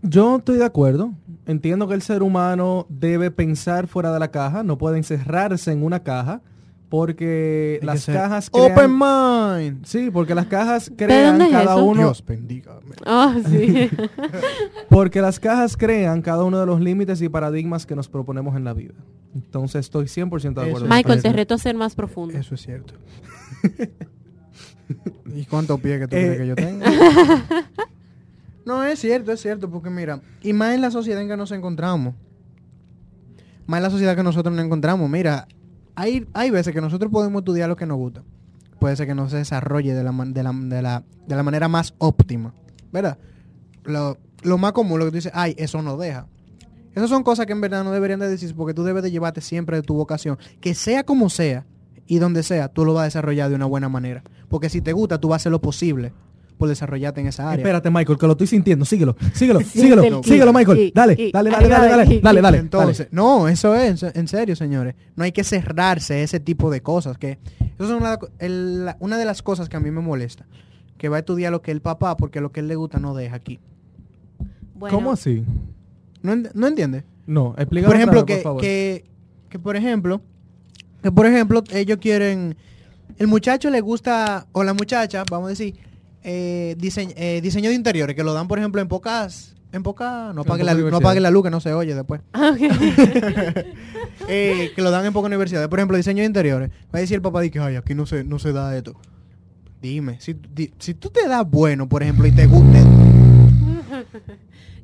Yo 0.03 0.37
estoy 0.37 0.57
de 0.57 0.65
acuerdo. 0.65 1.13
Entiendo 1.45 1.87
que 1.87 1.93
el 1.95 2.01
ser 2.01 2.23
humano 2.23 2.85
debe 2.89 3.31
pensar 3.31 3.87
fuera 3.87 4.11
de 4.13 4.19
la 4.19 4.31
caja, 4.31 4.63
no 4.63 4.77
puede 4.77 4.97
encerrarse 4.97 5.71
en 5.71 5.83
una 5.83 6.01
caja, 6.01 6.41
porque 6.89 7.79
Hay 7.81 7.85
las 7.85 8.05
cajas 8.05 8.49
crean... 8.49 8.71
Open 8.73 8.91
mind. 8.99 9.85
Sí, 9.85 10.09
porque 10.11 10.35
las 10.35 10.45
cajas 10.47 10.91
crean 10.95 11.37
dónde 11.39 11.45
es 11.45 11.51
cada 11.51 11.75
eso? 11.75 11.83
uno... 11.85 12.01
Dios 12.01 12.23
bendiga. 12.25 12.79
Oh, 13.05 13.33
sí. 13.49 13.89
Porque 14.89 15.21
las 15.21 15.39
cajas 15.39 15.77
crean 15.77 16.21
cada 16.21 16.43
uno 16.43 16.59
de 16.59 16.65
los 16.65 16.81
límites 16.81 17.21
y 17.21 17.29
paradigmas 17.29 17.85
que 17.85 17.95
nos 17.95 18.09
proponemos 18.09 18.55
en 18.57 18.63
la 18.65 18.73
vida. 18.73 18.93
Entonces 19.33 19.79
estoy 19.85 20.05
100% 20.05 20.29
de 20.41 20.49
acuerdo. 20.61 20.85
Eso. 20.85 20.87
Michael, 20.87 21.21
te 21.21 21.31
reto 21.31 21.55
a 21.55 21.57
ser 21.57 21.75
más 21.75 21.95
profundo. 21.95 22.37
Eso 22.37 22.55
es 22.55 22.61
cierto. 22.61 22.93
¿Y 25.33 25.45
cuántos 25.45 25.79
pies 25.79 25.99
que 26.01 26.07
tú 26.09 26.15
Eh. 26.17 26.23
crees 26.25 26.37
que 26.39 26.47
yo 26.47 26.55
tengo? 26.55 26.85
no, 28.65 28.83
es 28.83 28.99
cierto, 28.99 29.31
es 29.31 29.41
cierto, 29.41 29.69
porque 29.69 29.89
mira, 29.89 30.21
y 30.41 30.53
más 30.53 30.75
en 30.75 30.81
la 30.81 30.91
sociedad 30.91 31.21
en 31.21 31.27
que 31.27 31.37
nos 31.37 31.51
encontramos. 31.51 32.13
Más 33.65 33.77
en 33.77 33.83
la 33.83 33.89
sociedad 33.89 34.15
que 34.15 34.23
nosotros 34.23 34.53
nos 34.55 34.65
encontramos. 34.65 35.09
Mira, 35.09 35.47
hay, 35.95 36.27
hay 36.33 36.49
veces 36.51 36.73
que 36.73 36.81
nosotros 36.81 37.11
podemos 37.11 37.41
estudiar 37.41 37.69
lo 37.69 37.75
que 37.75 37.85
nos 37.85 37.97
gusta. 37.97 38.23
Puede 38.79 38.95
ser 38.95 39.07
que 39.07 39.15
no 39.15 39.29
se 39.29 39.37
desarrolle 39.37 39.93
de 39.93 40.03
la, 40.03 40.11
de 40.11 40.43
la, 40.43 40.51
de 40.53 40.81
la, 40.81 41.03
de 41.27 41.35
la 41.35 41.43
manera 41.43 41.67
más 41.67 41.93
óptima. 41.97 42.53
¿Verdad? 42.91 43.17
Lo, 43.83 44.17
lo 44.43 44.57
más 44.57 44.73
común, 44.73 44.99
lo 44.99 45.05
que 45.05 45.11
tú 45.11 45.15
dices, 45.15 45.31
ay, 45.33 45.55
eso 45.57 45.81
no 45.81 45.97
deja. 45.97 46.27
Esas 46.93 47.09
son 47.09 47.23
cosas 47.23 47.45
que 47.45 47.53
en 47.53 47.61
verdad 47.61 47.83
no 47.83 47.91
deberían 47.91 48.19
de 48.19 48.27
decir 48.27 48.53
porque 48.55 48.73
tú 48.73 48.83
debes 48.83 49.03
de 49.03 49.11
llevarte 49.11 49.41
siempre 49.41 49.77
de 49.77 49.83
tu 49.83 49.93
vocación. 49.93 50.37
Que 50.59 50.75
sea 50.75 51.03
como 51.03 51.29
sea 51.29 51.65
y 52.05 52.19
donde 52.19 52.43
sea, 52.43 52.67
tú 52.67 52.83
lo 52.83 52.93
vas 52.93 53.01
a 53.01 53.05
desarrollar 53.05 53.49
de 53.49 53.55
una 53.55 53.65
buena 53.65 53.87
manera. 53.87 54.23
Porque 54.49 54.69
si 54.69 54.81
te 54.81 54.91
gusta, 54.91 55.19
tú 55.19 55.29
vas 55.29 55.35
a 55.35 55.37
hacer 55.43 55.51
lo 55.51 55.61
posible 55.61 56.13
por 56.61 56.69
desarrollarte 56.69 57.19
en 57.21 57.25
esa 57.25 57.49
área. 57.49 57.57
Espérate, 57.63 57.89
Michael, 57.89 58.19
que 58.19 58.27
lo 58.27 58.33
estoy 58.33 58.45
sintiendo. 58.45 58.85
Síguelo, 58.85 59.15
síguelo, 59.33 59.59
Sí, 59.61 59.65
síguelo, 59.81 60.21
síguelo, 60.23 60.53
Michael. 60.53 60.91
Dale, 60.93 61.31
dale, 61.33 61.49
dale, 61.49 61.67
dale, 61.67 61.87
dale, 61.89 62.21
dale, 62.21 62.41
dale. 62.41 62.57
Entonces, 62.59 63.07
no, 63.09 63.47
eso 63.47 63.73
es, 63.75 64.03
en 64.03 64.27
serio, 64.27 64.55
señores. 64.55 64.93
No 65.15 65.23
hay 65.23 65.31
que 65.31 65.43
cerrarse 65.43 66.13
a 66.13 66.19
ese 66.21 66.39
tipo 66.39 66.69
de 66.69 66.81
cosas. 66.81 67.17
Que 67.17 67.39
eso 67.79 67.83
es 67.83 67.89
una, 67.89 68.19
el- 68.37 68.85
la- 68.85 68.97
una 68.99 69.17
de 69.17 69.25
las 69.25 69.41
cosas 69.41 69.69
que 69.69 69.77
a 69.77 69.79
mí 69.79 69.89
me 69.89 70.01
molesta. 70.01 70.45
Que 70.99 71.09
va 71.09 71.15
a 71.15 71.19
estudiar 71.21 71.51
lo 71.51 71.63
que 71.63 71.71
el 71.71 71.81
papá, 71.81 72.15
porque 72.15 72.41
lo 72.41 72.51
que 72.51 72.59
él 72.59 72.67
le 72.67 72.75
gusta 72.75 72.99
no 72.99 73.15
deja 73.15 73.35
aquí. 73.37 73.59
Bueno, 74.75 74.95
¿Cómo 74.95 75.11
así? 75.11 75.43
¿No, 76.21 76.35
no 76.35 76.67
entiende? 76.67 77.03
No, 77.25 77.55
explícame 77.57 77.87
por 77.87 77.95
ejemplo, 77.95 78.25
que, 78.27 78.33
por 78.35 78.43
favor. 78.43 78.61
que, 78.61 79.05
que, 79.49 79.57
por 79.57 79.75
ejemplo, 79.75 80.21
que 81.01 81.11
por 81.11 81.25
ejemplo, 81.25 81.63
ellos 81.71 81.97
quieren, 81.99 82.55
el 83.17 83.25
muchacho 83.27 83.69
le 83.71 83.81
gusta, 83.81 84.45
o 84.51 84.63
la 84.63 84.73
muchacha, 84.75 85.23
vamos 85.29 85.47
a 85.47 85.49
decir, 85.49 85.75
eh, 86.23 86.75
diseño, 86.77 87.13
eh, 87.15 87.39
diseño 87.41 87.69
de 87.69 87.75
interiores, 87.75 88.15
que 88.15 88.23
lo 88.23 88.33
dan, 88.33 88.47
por 88.47 88.59
ejemplo, 88.59 88.81
en 88.81 88.87
pocas, 88.87 89.55
en 89.71 89.83
pocas, 89.83 90.33
no 90.35 90.41
En 90.41 90.47
apague 90.47 90.63
la, 90.63 90.73
no 90.73 90.97
apague 90.97 91.19
la 91.19 91.31
luz, 91.31 91.43
que 91.43 91.49
no 91.49 91.59
se 91.61 91.73
oye 91.73 91.95
después. 91.95 92.21
Ah. 92.33 92.55
Eh, 94.27 94.71
que 94.75 94.81
lo 94.81 94.91
dan 94.91 95.05
en 95.05 95.13
pocas 95.13 95.27
universidades, 95.27 95.67
por 95.67 95.79
ejemplo, 95.79 95.97
diseño 95.97 96.19
de 96.21 96.25
interiores. 96.27 96.69
Va 96.93 96.99
a 96.99 97.01
decir 97.01 97.15
el 97.15 97.21
papá, 97.21 97.41
di 97.41 97.49
que, 97.49 97.59
ay, 97.59 97.75
aquí 97.75 97.95
no 97.95 98.05
se, 98.05 98.23
no 98.23 98.37
se 98.39 98.51
da 98.53 98.75
esto. 98.77 98.95
Dime, 99.81 100.17
si, 100.21 100.33
di- 100.53 100.71
si 100.77 100.93
tú 100.93 101.09
te 101.09 101.27
das 101.27 101.49
bueno, 101.49 101.89
por 101.89 102.03
ejemplo, 102.03 102.27
y 102.27 102.31
te 102.31 102.45
gusta, 102.45 102.77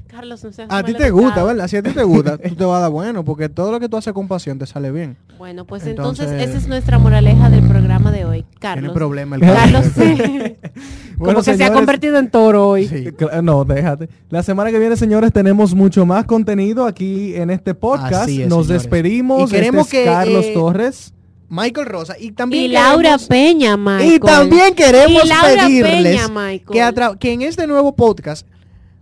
Carlos, 0.08 0.44
no 0.44 0.52
seas 0.52 0.68
a 0.72 0.84
ti 0.84 0.94
te 0.94 1.10
gusta. 1.12 1.44
¿verdad? 1.44 1.68
Si 1.68 1.78
a 1.78 1.84
ti 1.84 1.92
te 1.92 2.04
gusta, 2.04 2.38
tú 2.50 2.56
te 2.56 2.66
vas 2.66 2.78
a 2.78 2.82
dar 2.82 2.92
bueno, 2.92 3.24
porque 3.26 3.50
todo 3.50 3.72
lo 3.72 3.80
que 3.80 3.88
tú 3.90 3.98
haces 3.98 4.14
con 4.14 4.28
pasión 4.28 4.58
te 4.58 4.66
sale 4.66 4.92
bien. 4.92 5.18
Bueno, 5.38 5.66
pues 5.66 5.86
entonces, 5.86 6.26
Entonces- 6.26 6.50
esa 6.50 6.58
es 6.58 6.68
nuestra 6.68 6.98
moraleja 7.00 7.50
del 7.50 7.68
programa 7.68 8.12
de 8.12 8.26
hoy. 8.26 8.42
Tiene 8.44 8.60
Carlos. 8.60 8.94
problema 8.94 9.36
el 9.36 9.42
Carlos, 9.44 9.86
sí. 9.96 10.02
Bueno, 11.18 11.34
Como 11.34 11.46
que 11.46 11.58
se 11.58 11.64
ha 11.64 11.74
convertido 11.74 12.18
en 12.20 12.30
toro 12.30 12.68
hoy. 12.70 12.88
Sí. 12.88 13.08
No, 13.42 13.66
déjate. 13.66 14.08
La 14.30 14.44
semana 14.44 14.70
que 14.70 14.78
viene, 14.78 14.96
señores, 14.96 15.34
tenemos 15.34 15.74
mucho 15.74 16.06
más 16.06 16.26
contenido 16.26 16.86
aquí 16.86 17.36
en 17.36 17.50
este 17.50 17.74
podcast. 17.74 18.14
Así 18.14 18.44
es, 18.44 18.48
Nos 18.50 18.68
señores. 18.68 18.84
despedimos. 18.84 19.50
Y 19.50 19.54
queremos 19.56 19.88
Este 19.88 19.98
es 19.98 20.04
que, 20.06 20.12
Carlos 20.12 20.46
eh, 20.46 20.52
Torres. 20.54 21.14
Michael 21.50 21.88
Rosa 21.88 22.16
y 22.20 22.34
también 22.34 22.66
Y 22.66 22.68
Laura 22.68 23.18
queremos- 23.18 23.28
Peña, 23.28 23.78
Michael. 23.78 24.14
y 24.14 24.20
también 24.20 24.76
queremos 24.76 25.24
Y 25.24 25.28
Laura 25.30 25.64
pedirles 25.66 26.22
Peña, 26.22 26.28
Michael. 26.28 26.94
que, 26.94 27.18
que 27.20 27.32
en 27.34 27.42
este 27.42 27.66
nuevo 27.68 27.96
podcast 27.96 28.46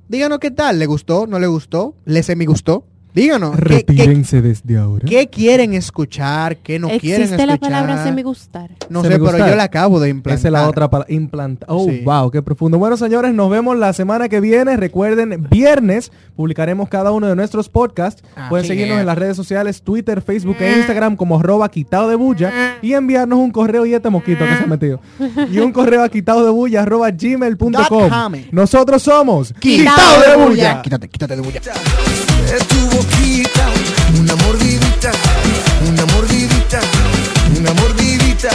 díganos 0.08 0.40
qué 0.40 0.52
tal, 0.52 0.80
le 0.80 0.86
gustó, 0.86 1.28
no 1.28 1.40
le 1.40 1.48
gustó, 1.48 1.96
le 2.06 2.24
semi 2.24 2.46
gustó, 2.46 2.86
díganos 3.16 3.56
qué, 3.58 3.84
qué- 3.86 4.42
desde 4.42 4.78
ahora. 4.78 5.06
qué 5.08 5.28
quieren 5.30 5.74
escuchar, 5.74 6.58
qué 6.58 6.78
no 6.78 6.88
quieren 6.90 7.24
¿Existe 7.24 7.36
escuchar. 7.36 7.48
la 7.48 7.58
palabra 7.58 8.04
semigustar? 8.04 8.72
No 8.90 9.02
sé, 9.04 9.10
pero 9.20 9.38
yo 9.38 9.56
la 9.56 9.64
acabo 9.64 10.00
de 10.00 10.10
implantar. 10.10 10.38
Esa 10.40 10.48
es 10.50 10.52
la 10.52 10.68
otra 10.70 10.90
para 10.90 11.06
implantar. 11.10 11.68
Oh, 11.72 11.86
Sí. 11.90 12.02
wow, 12.04 12.30
qué 12.32 12.42
profundo. 12.42 12.78
Bueno, 12.78 12.98
señores, 12.98 13.34
nos 13.34 13.50
vemos 13.50 13.78
la 13.78 13.94
semana 13.94 14.30
que 14.30 14.40
viene. 14.42 14.76
Recuerden, 14.78 15.48
viernes 15.50 16.12
publicaremos 16.36 16.90
cada 16.90 17.12
uno 17.12 17.28
de 17.28 17.36
nuestros 17.36 17.70
podcasts. 17.70 18.22
Así 18.36 18.50
Pueden 18.50 18.68
seguirnos 18.68 18.98
es. 18.98 19.02
en 19.02 19.06
las 19.08 19.18
redes 19.18 19.38
sociales, 19.38 19.82
Twitter, 19.82 20.22
Facebook 20.22 20.58
e 20.60 20.78
Instagram 20.78 21.16
como 21.16 21.40
arroba 21.40 21.70
quitado 21.70 22.10
de 22.10 22.16
bulla 22.16 22.78
y 22.82 22.94
enviarnos 22.94 23.40
un 23.40 23.52
correo 23.52 23.86
y 23.86 23.94
este 23.94 24.10
mosquito 24.10 24.46
que 24.46 24.58
se 24.58 24.64
ha 24.64 24.68
metido. 24.68 25.00
Y 25.52 25.60
un 25.60 25.72
correo 25.72 26.04
a 26.04 26.10
quitado 26.10 26.44
de 26.46 26.52
bulla 26.52 26.82
arroba 26.82 27.10
gmail.com. 27.12 28.34
Nosotros 28.52 29.02
somos 29.04 29.54
Quitado 29.60 30.22
de 30.38 30.46
bulla. 30.46 30.82
Quítate, 30.82 31.08
quítate 31.08 31.36
de 31.36 31.42
bulla. 31.42 31.62
De 32.46 32.60
tu 32.66 32.80
boquita, 32.96 33.66
una 34.20 34.36
mordidita, 34.36 35.12
una 35.88 36.06
mordidita, 36.14 36.80
una 37.58 37.74
mordidita 37.74 38.50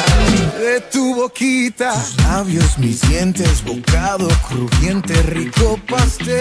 de 0.59 0.81
tu 0.93 1.15
boquita. 1.15 1.93
Tus 1.93 2.25
labios, 2.25 2.79
mis 2.79 3.01
dientes, 3.03 3.65
bocado 3.65 4.29
crujiente, 4.49 5.15
rico 5.23 5.79
pastel. 5.89 6.39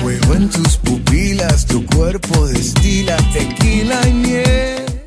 Fuego 0.00 0.34
en 0.34 0.48
tus 0.48 0.76
pupilas, 0.76 1.66
tu 1.66 1.84
cuerpo 1.86 2.46
destila 2.46 3.16
tequila 3.32 4.00
y. 4.08 4.97